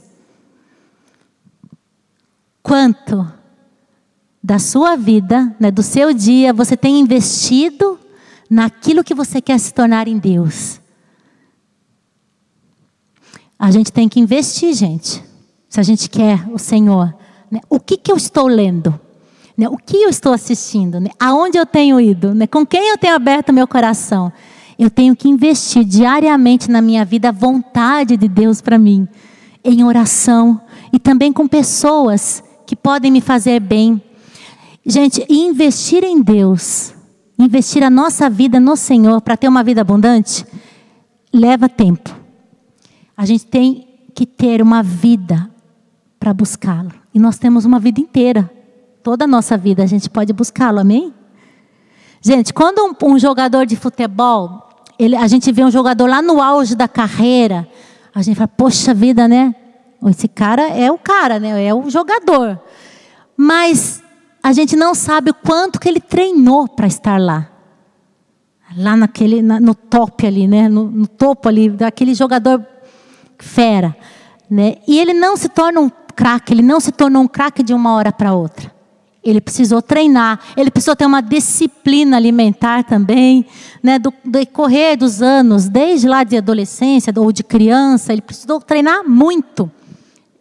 Quanto 2.61 3.27
da 4.41 4.59
sua 4.59 4.95
vida, 4.95 5.55
né, 5.59 5.71
do 5.71 5.81
seu 5.81 6.13
dia, 6.13 6.51
você 6.53 6.75
tem 6.75 6.99
investido 6.99 7.97
naquilo 8.49 9.03
que 9.03 9.13
você 9.13 9.41
quer 9.41 9.57
se 9.57 9.73
tornar 9.73 10.07
em 10.07 10.17
Deus? 10.17 10.82
A 13.63 13.71
gente 13.71 13.93
tem 13.93 14.09
que 14.09 14.19
investir, 14.19 14.73
gente. 14.73 15.23
Se 15.69 15.79
a 15.79 15.83
gente 15.83 16.09
quer 16.09 16.45
o 16.51 16.59
Senhor. 16.59 17.15
Né? 17.49 17.61
O 17.69 17.79
que, 17.79 17.95
que 17.95 18.11
eu 18.11 18.17
estou 18.17 18.45
lendo? 18.45 18.99
Né? 19.57 19.69
O 19.69 19.77
que 19.77 19.95
eu 19.95 20.09
estou 20.09 20.33
assistindo? 20.33 20.99
Né? 20.99 21.09
Aonde 21.17 21.57
eu 21.57 21.65
tenho 21.65 21.97
ido? 21.97 22.35
Né? 22.35 22.45
Com 22.45 22.65
quem 22.65 22.89
eu 22.89 22.97
tenho 22.97 23.15
aberto 23.15 23.53
meu 23.53 23.65
coração? 23.65 24.33
Eu 24.77 24.89
tenho 24.89 25.15
que 25.15 25.29
investir 25.29 25.85
diariamente 25.85 26.69
na 26.69 26.81
minha 26.81 27.05
vida 27.05 27.29
a 27.29 27.31
vontade 27.31 28.17
de 28.17 28.27
Deus 28.27 28.59
para 28.59 28.77
mim, 28.77 29.07
em 29.63 29.81
oração 29.85 30.59
e 30.91 30.99
também 30.99 31.31
com 31.31 31.47
pessoas 31.47 32.43
que 32.67 32.75
podem 32.75 33.13
me 33.13 33.21
fazer 33.21 33.61
bem. 33.61 34.03
Gente, 34.85 35.25
investir 35.29 36.03
em 36.03 36.21
Deus, 36.21 36.93
investir 37.39 37.81
a 37.81 37.89
nossa 37.89 38.29
vida 38.29 38.59
no 38.59 38.75
Senhor 38.75 39.21
para 39.21 39.37
ter 39.37 39.47
uma 39.47 39.63
vida 39.63 39.79
abundante, 39.79 40.45
leva 41.31 41.69
tempo. 41.69 42.22
A 43.15 43.25
gente 43.25 43.45
tem 43.45 43.87
que 44.13 44.25
ter 44.25 44.61
uma 44.61 44.81
vida 44.83 45.49
para 46.19 46.33
buscá-lo. 46.33 46.91
E 47.13 47.19
nós 47.19 47.37
temos 47.37 47.65
uma 47.65 47.79
vida 47.79 47.99
inteira. 47.99 48.49
Toda 49.03 49.25
a 49.25 49.27
nossa 49.27 49.57
vida 49.57 49.83
a 49.83 49.85
gente 49.85 50.09
pode 50.09 50.31
buscá-lo, 50.31 50.79
amém? 50.79 51.13
Gente, 52.21 52.53
quando 52.53 52.79
um, 52.79 53.13
um 53.13 53.19
jogador 53.19 53.65
de 53.65 53.75
futebol, 53.75 54.69
ele, 54.97 55.15
a 55.15 55.27
gente 55.27 55.51
vê 55.51 55.63
um 55.63 55.71
jogador 55.71 56.07
lá 56.09 56.21
no 56.21 56.41
auge 56.41 56.75
da 56.75 56.87
carreira, 56.87 57.67
a 58.15 58.21
gente 58.21 58.37
fala, 58.37 58.47
poxa 58.47 58.93
vida, 58.93 59.27
né? 59.27 59.53
Esse 60.09 60.27
cara 60.27 60.69
é 60.69 60.91
o 60.91 60.97
cara, 60.97 61.39
né? 61.39 61.65
É 61.65 61.73
o 61.73 61.89
jogador. 61.89 62.59
Mas 63.35 64.01
a 64.41 64.53
gente 64.53 64.75
não 64.75 64.95
sabe 64.95 65.31
o 65.31 65.33
quanto 65.33 65.79
que 65.79 65.89
ele 65.89 65.99
treinou 65.99 66.67
para 66.67 66.87
estar 66.87 67.19
lá. 67.19 67.49
Lá 68.77 68.95
naquele, 68.95 69.41
na, 69.41 69.59
no 69.59 69.75
top 69.75 70.25
ali, 70.25 70.47
né? 70.47 70.69
No, 70.69 70.89
no 70.89 71.07
topo 71.07 71.49
ali, 71.49 71.69
daquele 71.69 72.13
jogador 72.13 72.65
fera. 73.43 73.95
Né? 74.49 74.77
E 74.87 74.99
ele 74.99 75.13
não 75.13 75.35
se 75.35 75.49
torna 75.49 75.79
um 75.79 75.91
craque, 76.15 76.53
ele 76.53 76.61
não 76.61 76.79
se 76.79 76.91
tornou 76.91 77.23
um 77.23 77.27
craque 77.27 77.61
de 77.61 77.73
uma 77.73 77.93
hora 77.93 78.11
para 78.11 78.33
outra. 78.33 78.71
Ele 79.23 79.39
precisou 79.39 79.81
treinar, 79.81 80.39
ele 80.57 80.69
precisou 80.69 80.95
ter 80.95 81.05
uma 81.05 81.21
disciplina 81.21 82.17
alimentar 82.17 82.83
também, 82.83 83.45
né, 83.81 83.97
do 83.97 84.13
decorrer 84.25 84.97
dos 84.97 85.21
anos, 85.21 85.69
desde 85.69 86.07
lá 86.07 86.25
de 86.25 86.35
adolescência 86.35 87.13
ou 87.15 87.31
de 87.31 87.41
criança, 87.41 88.11
ele 88.11 88.21
precisou 88.21 88.59
treinar 88.59 89.07
muito. 89.07 89.71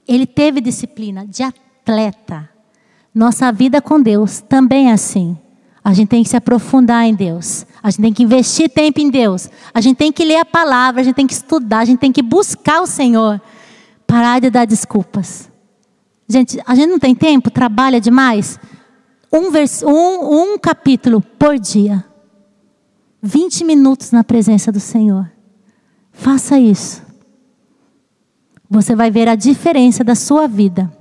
Ele 0.07 0.27
teve 0.27 0.61
disciplina 0.61 1.25
de 1.25 1.45
atleta. 1.45 2.49
Nossa 3.15 3.53
vida 3.53 3.81
com 3.81 4.01
Deus 4.01 4.41
também 4.41 4.91
é 4.91 4.93
assim. 4.93 5.39
A 5.85 5.93
gente 5.93 6.09
tem 6.09 6.23
que 6.23 6.29
se 6.29 6.37
aprofundar 6.37 7.07
em 7.07 7.15
Deus. 7.15 7.65
A 7.83 7.91
gente 7.91 8.03
tem 8.03 8.13
que 8.13 8.23
investir 8.23 8.71
tempo 8.71 9.01
em 9.01 9.11
Deus. 9.11 9.51
A 9.75 9.81
gente 9.81 9.97
tem 9.97 10.13
que 10.13 10.25
ler 10.25 10.37
a 10.37 10.45
palavra, 10.45 11.01
a 11.01 11.05
gente 11.05 11.17
tem 11.17 11.27
que 11.27 11.33
estudar, 11.33 11.81
a 11.81 11.85
gente 11.85 11.99
tem 11.99 12.13
que 12.13 12.23
buscar 12.23 12.81
o 12.81 12.87
Senhor. 12.87 13.41
Parar 14.07 14.41
de 14.41 14.51
dar 14.51 14.67
desculpas. 14.67 15.51
Gente, 16.29 16.63
a 16.65 16.75
gente 16.75 16.91
não 16.91 16.99
tem 16.99 17.15
tempo, 17.15 17.51
trabalha 17.51 18.01
demais 18.01 18.59
um, 19.33 19.51
vers, 19.51 19.83
um, 19.83 20.53
um 20.53 20.59
capítulo 20.59 21.21
por 21.21 21.59
dia. 21.59 22.05
20 23.23 23.65
minutos 23.65 24.11
na 24.11 24.23
presença 24.23 24.71
do 24.71 24.81
Senhor. 24.81 25.31
Faça 26.13 26.59
isso. 26.59 27.03
Você 28.69 28.95
vai 28.95 29.11
ver 29.11 29.29
a 29.29 29.35
diferença 29.35 30.05
da 30.05 30.15
sua 30.15 30.47
vida. 30.47 30.93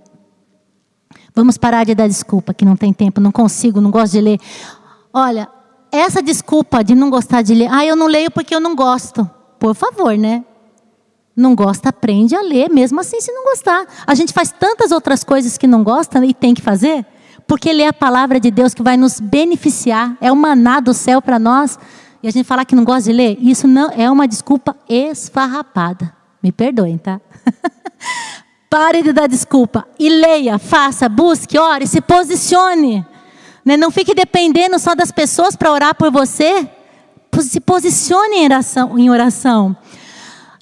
Vamos 1.35 1.57
parar 1.57 1.83
de 1.83 1.95
dar 1.95 2.07
desculpa 2.07 2.53
que 2.53 2.65
não 2.65 2.75
tem 2.75 2.93
tempo, 2.93 3.19
não 3.19 3.31
consigo, 3.31 3.81
não 3.81 3.91
gosto 3.91 4.13
de 4.13 4.21
ler. 4.21 4.39
Olha, 5.13 5.49
essa 5.91 6.21
desculpa 6.21 6.83
de 6.83 6.95
não 6.95 7.09
gostar 7.09 7.41
de 7.41 7.53
ler, 7.53 7.67
ah, 7.71 7.85
eu 7.85 7.95
não 7.95 8.07
leio 8.07 8.31
porque 8.31 8.55
eu 8.55 8.59
não 8.59 8.75
gosto. 8.75 9.29
Por 9.59 9.75
favor, 9.75 10.17
né? 10.17 10.43
Não 11.35 11.55
gosta, 11.55 11.89
aprende 11.89 12.35
a 12.35 12.41
ler, 12.41 12.69
mesmo 12.69 12.99
assim, 12.99 13.19
se 13.21 13.31
não 13.31 13.43
gostar. 13.45 13.85
A 14.05 14.15
gente 14.15 14.33
faz 14.33 14.51
tantas 14.51 14.91
outras 14.91 15.23
coisas 15.23 15.57
que 15.57 15.67
não 15.67 15.83
gosta 15.83 16.23
e 16.25 16.33
tem 16.33 16.53
que 16.53 16.61
fazer. 16.61 17.05
Porque 17.47 17.69
ele 17.69 17.81
é 17.81 17.87
a 17.87 17.93
palavra 17.93 18.39
de 18.39 18.49
Deus 18.49 18.73
que 18.73 18.83
vai 18.83 18.95
nos 18.95 19.19
beneficiar, 19.19 20.15
é 20.21 20.31
o 20.31 20.35
maná 20.35 20.79
do 20.79 20.93
céu 20.93 21.21
para 21.21 21.37
nós. 21.37 21.77
E 22.23 22.27
a 22.27 22.31
gente 22.31 22.45
falar 22.45 22.65
que 22.65 22.75
não 22.75 22.83
gosta 22.83 23.09
de 23.09 23.13
ler, 23.13 23.37
isso 23.41 23.67
não 23.67 23.89
é 23.91 24.09
uma 24.09 24.27
desculpa 24.27 24.75
esfarrapada. 24.87 26.13
Me 26.41 26.51
perdoem, 26.51 26.97
tá? 26.97 27.19
Pare 28.69 29.03
de 29.03 29.11
dar 29.11 29.27
desculpa 29.27 29.85
e 29.99 30.09
leia, 30.09 30.57
faça, 30.57 31.09
busque, 31.09 31.57
ore, 31.57 31.85
se 31.87 31.99
posicione. 31.99 33.05
Né? 33.63 33.77
Não 33.77 33.91
fique 33.91 34.13
dependendo 34.13 34.77
só 34.79 34.95
das 34.95 35.11
pessoas 35.11 35.55
para 35.55 35.71
orar 35.71 35.95
por 35.95 36.11
você. 36.11 36.67
Se 37.39 37.59
posicione 37.59 38.37
em 38.37 38.43
oração. 38.45 38.99
Em 38.99 39.09
oração. 39.09 39.75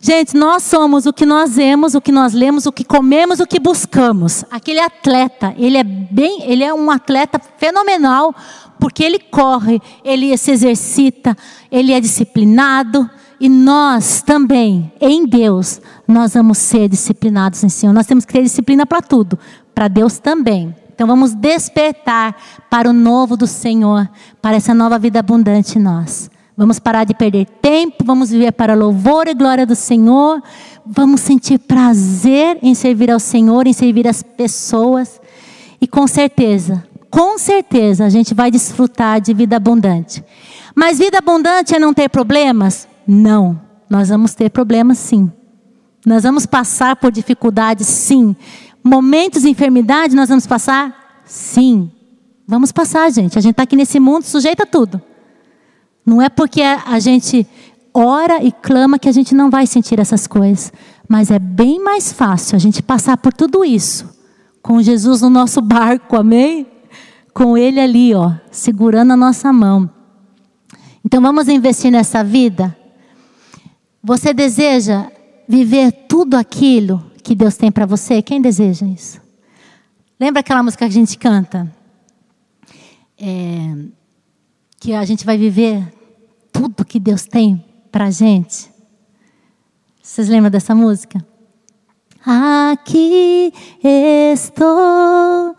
Gente, 0.01 0.37
nós 0.37 0.63
somos 0.63 1.05
o 1.05 1.11
que 1.11 1.25
nós 1.25 1.57
vemos, 1.57 1.93
o 1.93 1.99
que 1.99 2.11
nós 2.11 2.33
lemos, 2.33 2.65
o 2.65 2.71
que 2.71 2.85
comemos, 2.85 3.41
o 3.41 3.45
que 3.45 3.59
buscamos. 3.59 4.45
Aquele 4.49 4.79
atleta, 4.79 5.53
ele 5.57 5.77
é 5.77 5.83
bem, 5.83 6.43
ele 6.43 6.63
é 6.63 6.73
um 6.73 6.89
atleta 6.89 7.39
fenomenal, 7.57 8.33
porque 8.79 9.03
ele 9.03 9.19
corre, 9.19 9.81
ele 10.01 10.37
se 10.37 10.51
exercita, 10.51 11.35
ele 11.69 11.91
é 11.91 11.99
disciplinado, 11.99 13.09
e 13.41 13.49
nós 13.49 14.21
também, 14.21 14.89
em 15.01 15.25
Deus, 15.25 15.81
nós 16.07 16.33
vamos 16.33 16.57
ser 16.57 16.87
disciplinados 16.87 17.61
em 17.63 17.69
Senhor. 17.69 17.91
Nós 17.91 18.05
temos 18.05 18.23
que 18.23 18.31
ter 18.31 18.43
disciplina 18.43 18.85
para 18.85 19.01
tudo, 19.01 19.37
para 19.75 19.89
Deus 19.89 20.17
também. 20.17 20.73
Então 20.99 21.07
vamos 21.07 21.33
despertar 21.33 22.35
para 22.69 22.89
o 22.89 22.91
novo 22.91 23.37
do 23.37 23.47
Senhor, 23.47 24.09
para 24.41 24.57
essa 24.57 24.73
nova 24.73 24.99
vida 24.99 25.17
abundante 25.17 25.79
em 25.79 25.81
nós. 25.81 26.29
Vamos 26.57 26.77
parar 26.77 27.05
de 27.05 27.13
perder 27.13 27.45
tempo, 27.61 28.03
vamos 28.03 28.31
viver 28.31 28.51
para 28.51 28.73
louvor 28.73 29.25
e 29.29 29.33
glória 29.33 29.65
do 29.65 29.75
Senhor. 29.75 30.43
Vamos 30.85 31.21
sentir 31.21 31.57
prazer 31.57 32.59
em 32.61 32.75
servir 32.75 33.09
ao 33.09 33.17
Senhor, 33.17 33.65
em 33.65 33.71
servir 33.71 34.09
as 34.09 34.21
pessoas. 34.21 35.21
E 35.79 35.87
com 35.87 36.05
certeza, 36.05 36.83
com 37.09 37.37
certeza, 37.37 38.03
a 38.03 38.09
gente 38.09 38.33
vai 38.33 38.51
desfrutar 38.51 39.21
de 39.21 39.33
vida 39.33 39.55
abundante. 39.55 40.21
Mas 40.75 40.99
vida 40.99 41.19
abundante 41.19 41.73
é 41.73 41.79
não 41.79 41.93
ter 41.93 42.09
problemas? 42.09 42.89
Não. 43.07 43.57
Nós 43.89 44.09
vamos 44.09 44.35
ter 44.35 44.49
problemas 44.49 44.97
sim. 44.97 45.31
Nós 46.05 46.23
vamos 46.23 46.45
passar 46.45 46.95
por 46.95 47.11
dificuldades 47.11 47.87
sim. 47.87 48.35
Momentos 48.83 49.41
de 49.41 49.49
enfermidade 49.49 50.15
nós 50.15 50.29
vamos 50.29 50.47
passar? 50.47 51.21
Sim. 51.25 51.91
Vamos 52.47 52.71
passar, 52.71 53.11
gente. 53.11 53.37
A 53.37 53.41
gente 53.41 53.51
está 53.51 53.63
aqui 53.63 53.75
nesse 53.75 53.99
mundo 53.99 54.23
sujeito 54.23 54.63
a 54.63 54.65
tudo. 54.65 55.01
Não 56.05 56.21
é 56.21 56.29
porque 56.29 56.61
a 56.61 56.99
gente 56.99 57.45
ora 57.93 58.43
e 58.43 58.51
clama 58.51 58.97
que 58.97 59.09
a 59.09 59.11
gente 59.11 59.35
não 59.35 59.49
vai 59.49 59.67
sentir 59.67 59.99
essas 59.99 60.25
coisas. 60.25 60.71
Mas 61.07 61.29
é 61.29 61.39
bem 61.39 61.83
mais 61.83 62.11
fácil 62.11 62.55
a 62.55 62.59
gente 62.59 62.81
passar 62.81 63.17
por 63.17 63.33
tudo 63.33 63.63
isso 63.63 64.19
com 64.61 64.81
Jesus 64.81 65.21
no 65.21 65.29
nosso 65.29 65.61
barco, 65.61 66.15
amém? 66.15 66.67
Com 67.33 67.57
Ele 67.57 67.79
ali, 67.79 68.13
ó, 68.13 68.33
segurando 68.51 69.13
a 69.13 69.17
nossa 69.17 69.51
mão. 69.51 69.89
Então 71.03 71.21
vamos 71.21 71.47
investir 71.47 71.91
nessa 71.91 72.23
vida? 72.23 72.75
Você 74.03 74.33
deseja 74.33 75.07
viver 75.47 75.91
tudo 76.07 76.35
aquilo 76.35 77.08
que 77.29 77.35
Deus 77.35 77.55
tem 77.55 77.71
para 77.71 77.85
você? 77.85 78.23
Quem 78.23 78.41
deseja 78.41 78.87
isso? 78.87 79.21
Lembra 80.19 80.39
aquela 80.39 80.63
música 80.63 80.83
que 80.83 80.91
a 80.91 80.95
gente 80.95 81.15
canta? 81.15 81.71
É, 83.21 83.75
que 84.79 84.93
a 84.95 85.05
gente 85.05 85.23
vai 85.23 85.37
viver 85.37 85.93
tudo 86.51 86.83
que 86.83 86.99
Deus 86.99 87.27
tem 87.27 87.63
para 87.91 88.09
gente. 88.09 88.71
Vocês 90.01 90.27
lembram 90.27 90.49
dessa 90.49 90.73
música? 90.73 91.23
Aqui 92.25 93.53
estou. 93.83 95.55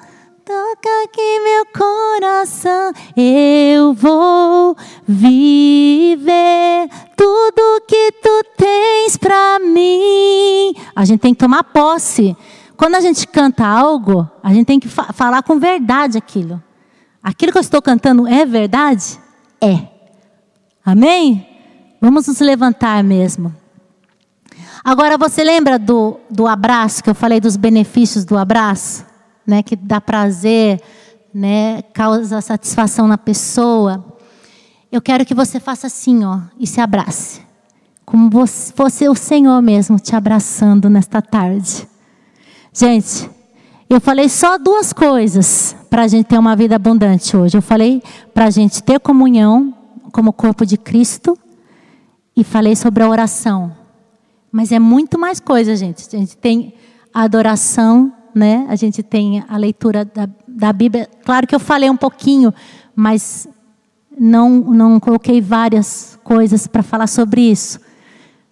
Toca 0.51 1.05
aqui 1.05 1.41
meu 1.45 1.65
coração, 1.67 2.93
eu 3.17 3.95
vou 3.95 4.77
viver 5.07 6.89
tudo 7.17 7.81
que 7.87 8.11
tu 8.21 8.45
tens 8.57 9.17
para 9.17 9.61
mim. 9.61 10.75
A 10.97 11.05
gente 11.05 11.21
tem 11.21 11.33
que 11.33 11.39
tomar 11.39 11.63
posse. 11.63 12.37
Quando 12.77 12.97
a 12.97 13.01
gente 13.01 13.29
canta 13.29 13.65
algo, 13.65 14.29
a 14.43 14.53
gente 14.53 14.67
tem 14.67 14.81
que 14.81 14.89
fa 14.89 15.13
falar 15.13 15.45
com 15.45 15.57
verdade 15.57 16.19
aquilo. 16.19 16.61
Aquilo 17.23 17.53
que 17.53 17.59
eu 17.59 17.63
estou 17.63 17.81
cantando 17.81 18.27
é 18.27 18.45
verdade? 18.45 19.21
É. 19.61 19.87
Amém? 20.85 21.47
Vamos 22.01 22.27
nos 22.27 22.41
levantar 22.41 23.05
mesmo. 23.05 23.55
Agora 24.83 25.17
você 25.17 25.45
lembra 25.45 25.79
do, 25.79 26.19
do 26.29 26.49
abraço, 26.49 27.05
que 27.05 27.11
eu 27.11 27.15
falei 27.15 27.39
dos 27.39 27.57
benefícios 27.57 28.25
do 28.25 28.37
abraço? 28.37 29.09
Né, 29.51 29.65
que 29.65 29.75
dá 29.75 30.01
prazer, 30.01 30.81
né, 31.35 31.83
causa 31.93 32.41
satisfação 32.41 33.09
na 33.09 33.19
pessoa. 33.19 34.05
Eu 34.93 35.03
quero 35.03 35.27
que 35.27 35.35
você 35.35 35.59
faça 35.59 35.89
assim, 35.89 36.25
ó, 36.25 36.39
e 36.57 36.69
se 36.69 36.81
abrace. 36.81 37.41
Como 38.07 38.47
se 38.47 38.73
fosse 38.73 39.09
o 39.09 39.15
Senhor 39.17 39.61
mesmo 39.61 39.99
te 39.99 40.15
abraçando 40.15 40.89
nesta 40.89 41.21
tarde. 41.21 41.89
Gente, 42.73 43.29
eu 43.89 44.01
falei 44.01 44.29
só 44.29 44.57
duas 44.57 44.93
coisas 44.93 45.75
para 45.91 46.03
a 46.03 46.07
gente 46.07 46.27
ter 46.27 46.39
uma 46.39 46.55
vida 46.55 46.77
abundante 46.77 47.37
hoje. 47.37 47.59
Eu 47.59 47.63
falei 47.63 48.01
para 48.33 48.45
a 48.45 48.51
gente 48.51 48.81
ter 48.85 49.01
comunhão 49.01 49.75
como 50.13 50.33
corpo 50.33 50.65
de 50.65 50.77
Cristo 50.77 51.37
e 52.37 52.45
falei 52.45 52.77
sobre 52.77 53.03
a 53.03 53.09
oração. 53.09 53.75
Mas 54.53 54.71
é 54.71 54.79
muito 54.79 55.19
mais 55.19 55.41
coisa, 55.41 55.75
gente. 55.75 56.07
A 56.15 56.19
gente 56.21 56.37
tem 56.37 56.73
a 57.13 57.23
adoração, 57.23 58.13
né? 58.35 58.67
A 58.69 58.77
gente 58.77 59.03
tem 59.03 59.45
a 59.49 59.57
leitura 59.57 60.05
da, 60.05 60.29
da 60.47 60.73
Bíblia. 60.73 61.09
Claro 61.25 61.47
que 61.47 61.55
eu 61.55 61.61
falei 61.61 61.89
um 61.91 61.97
pouquinho, 61.97 62.53
mas 62.95 63.49
não, 64.19 64.51
não 64.51 65.01
coloquei 65.01 65.41
várias 65.41 66.19
coisas 66.23 66.67
para 66.67 66.83
falar 66.83 67.07
sobre 67.07 67.41
isso. 67.41 67.81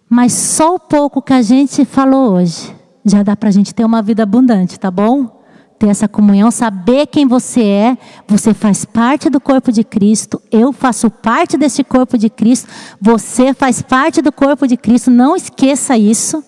Mas 0.08 0.32
só 0.32 0.76
o 0.76 0.80
pouco 0.80 1.20
que 1.20 1.32
a 1.32 1.42
gente 1.42 1.84
falou 1.84 2.32
hoje 2.32 2.78
já 3.04 3.22
dá 3.22 3.36
para 3.36 3.48
a 3.48 3.52
gente 3.52 3.74
ter 3.74 3.84
uma 3.84 4.02
vida 4.02 4.22
abundante, 4.22 4.78
tá 4.78 4.90
bom? 4.90 5.38
Ter 5.78 5.88
essa 5.88 6.08
comunhão, 6.08 6.50
saber 6.50 7.06
quem 7.06 7.26
você 7.26 7.62
é, 7.62 7.98
você 8.26 8.52
faz 8.52 8.84
parte 8.84 9.30
do 9.30 9.40
corpo 9.40 9.70
de 9.70 9.84
Cristo, 9.84 10.42
eu 10.50 10.72
faço 10.72 11.10
parte 11.10 11.56
desse 11.56 11.84
corpo 11.84 12.18
de 12.18 12.28
Cristo, 12.28 12.68
você 13.00 13.54
faz 13.54 13.80
parte 13.80 14.20
do 14.20 14.32
corpo 14.32 14.66
de 14.66 14.76
Cristo, 14.76 15.10
não 15.10 15.36
esqueça 15.36 15.96
isso. 15.96 16.42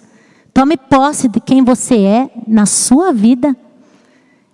Tome 0.53 0.77
posse 0.77 1.29
de 1.29 1.41
quem 1.41 1.65
você 1.65 2.03
é 2.03 2.31
na 2.47 2.67
sua 2.67 3.13
vida 3.13 3.57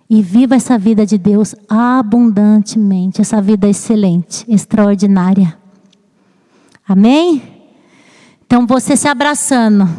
e 0.09 0.21
viva 0.21 0.55
essa 0.55 0.77
vida 0.77 1.05
de 1.05 1.17
Deus 1.17 1.55
abundantemente, 1.67 3.21
essa 3.21 3.41
vida 3.41 3.67
excelente, 3.67 4.45
extraordinária. 4.47 5.57
Amém? 6.87 7.41
Então 8.45 8.65
você 8.65 8.95
se 8.95 9.07
abraçando, 9.07 9.89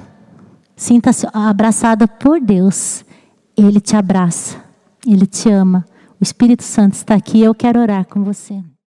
Sinta-se 0.79 1.27
abraçada 1.33 2.07
por 2.07 2.41
Deus. 2.41 3.05
Ele 3.57 3.81
te 3.81 3.97
abraça. 3.97 4.57
Ele 5.05 5.27
te 5.27 5.51
ama. 5.51 5.85
O 6.21 6.23
Espírito 6.23 6.63
Santo 6.63 6.95
está 6.95 7.17
aqui. 7.17 7.41
Eu 7.43 7.53
quero 7.53 7.81
orar 7.81 8.07
com 8.07 8.23
você. 8.23 8.63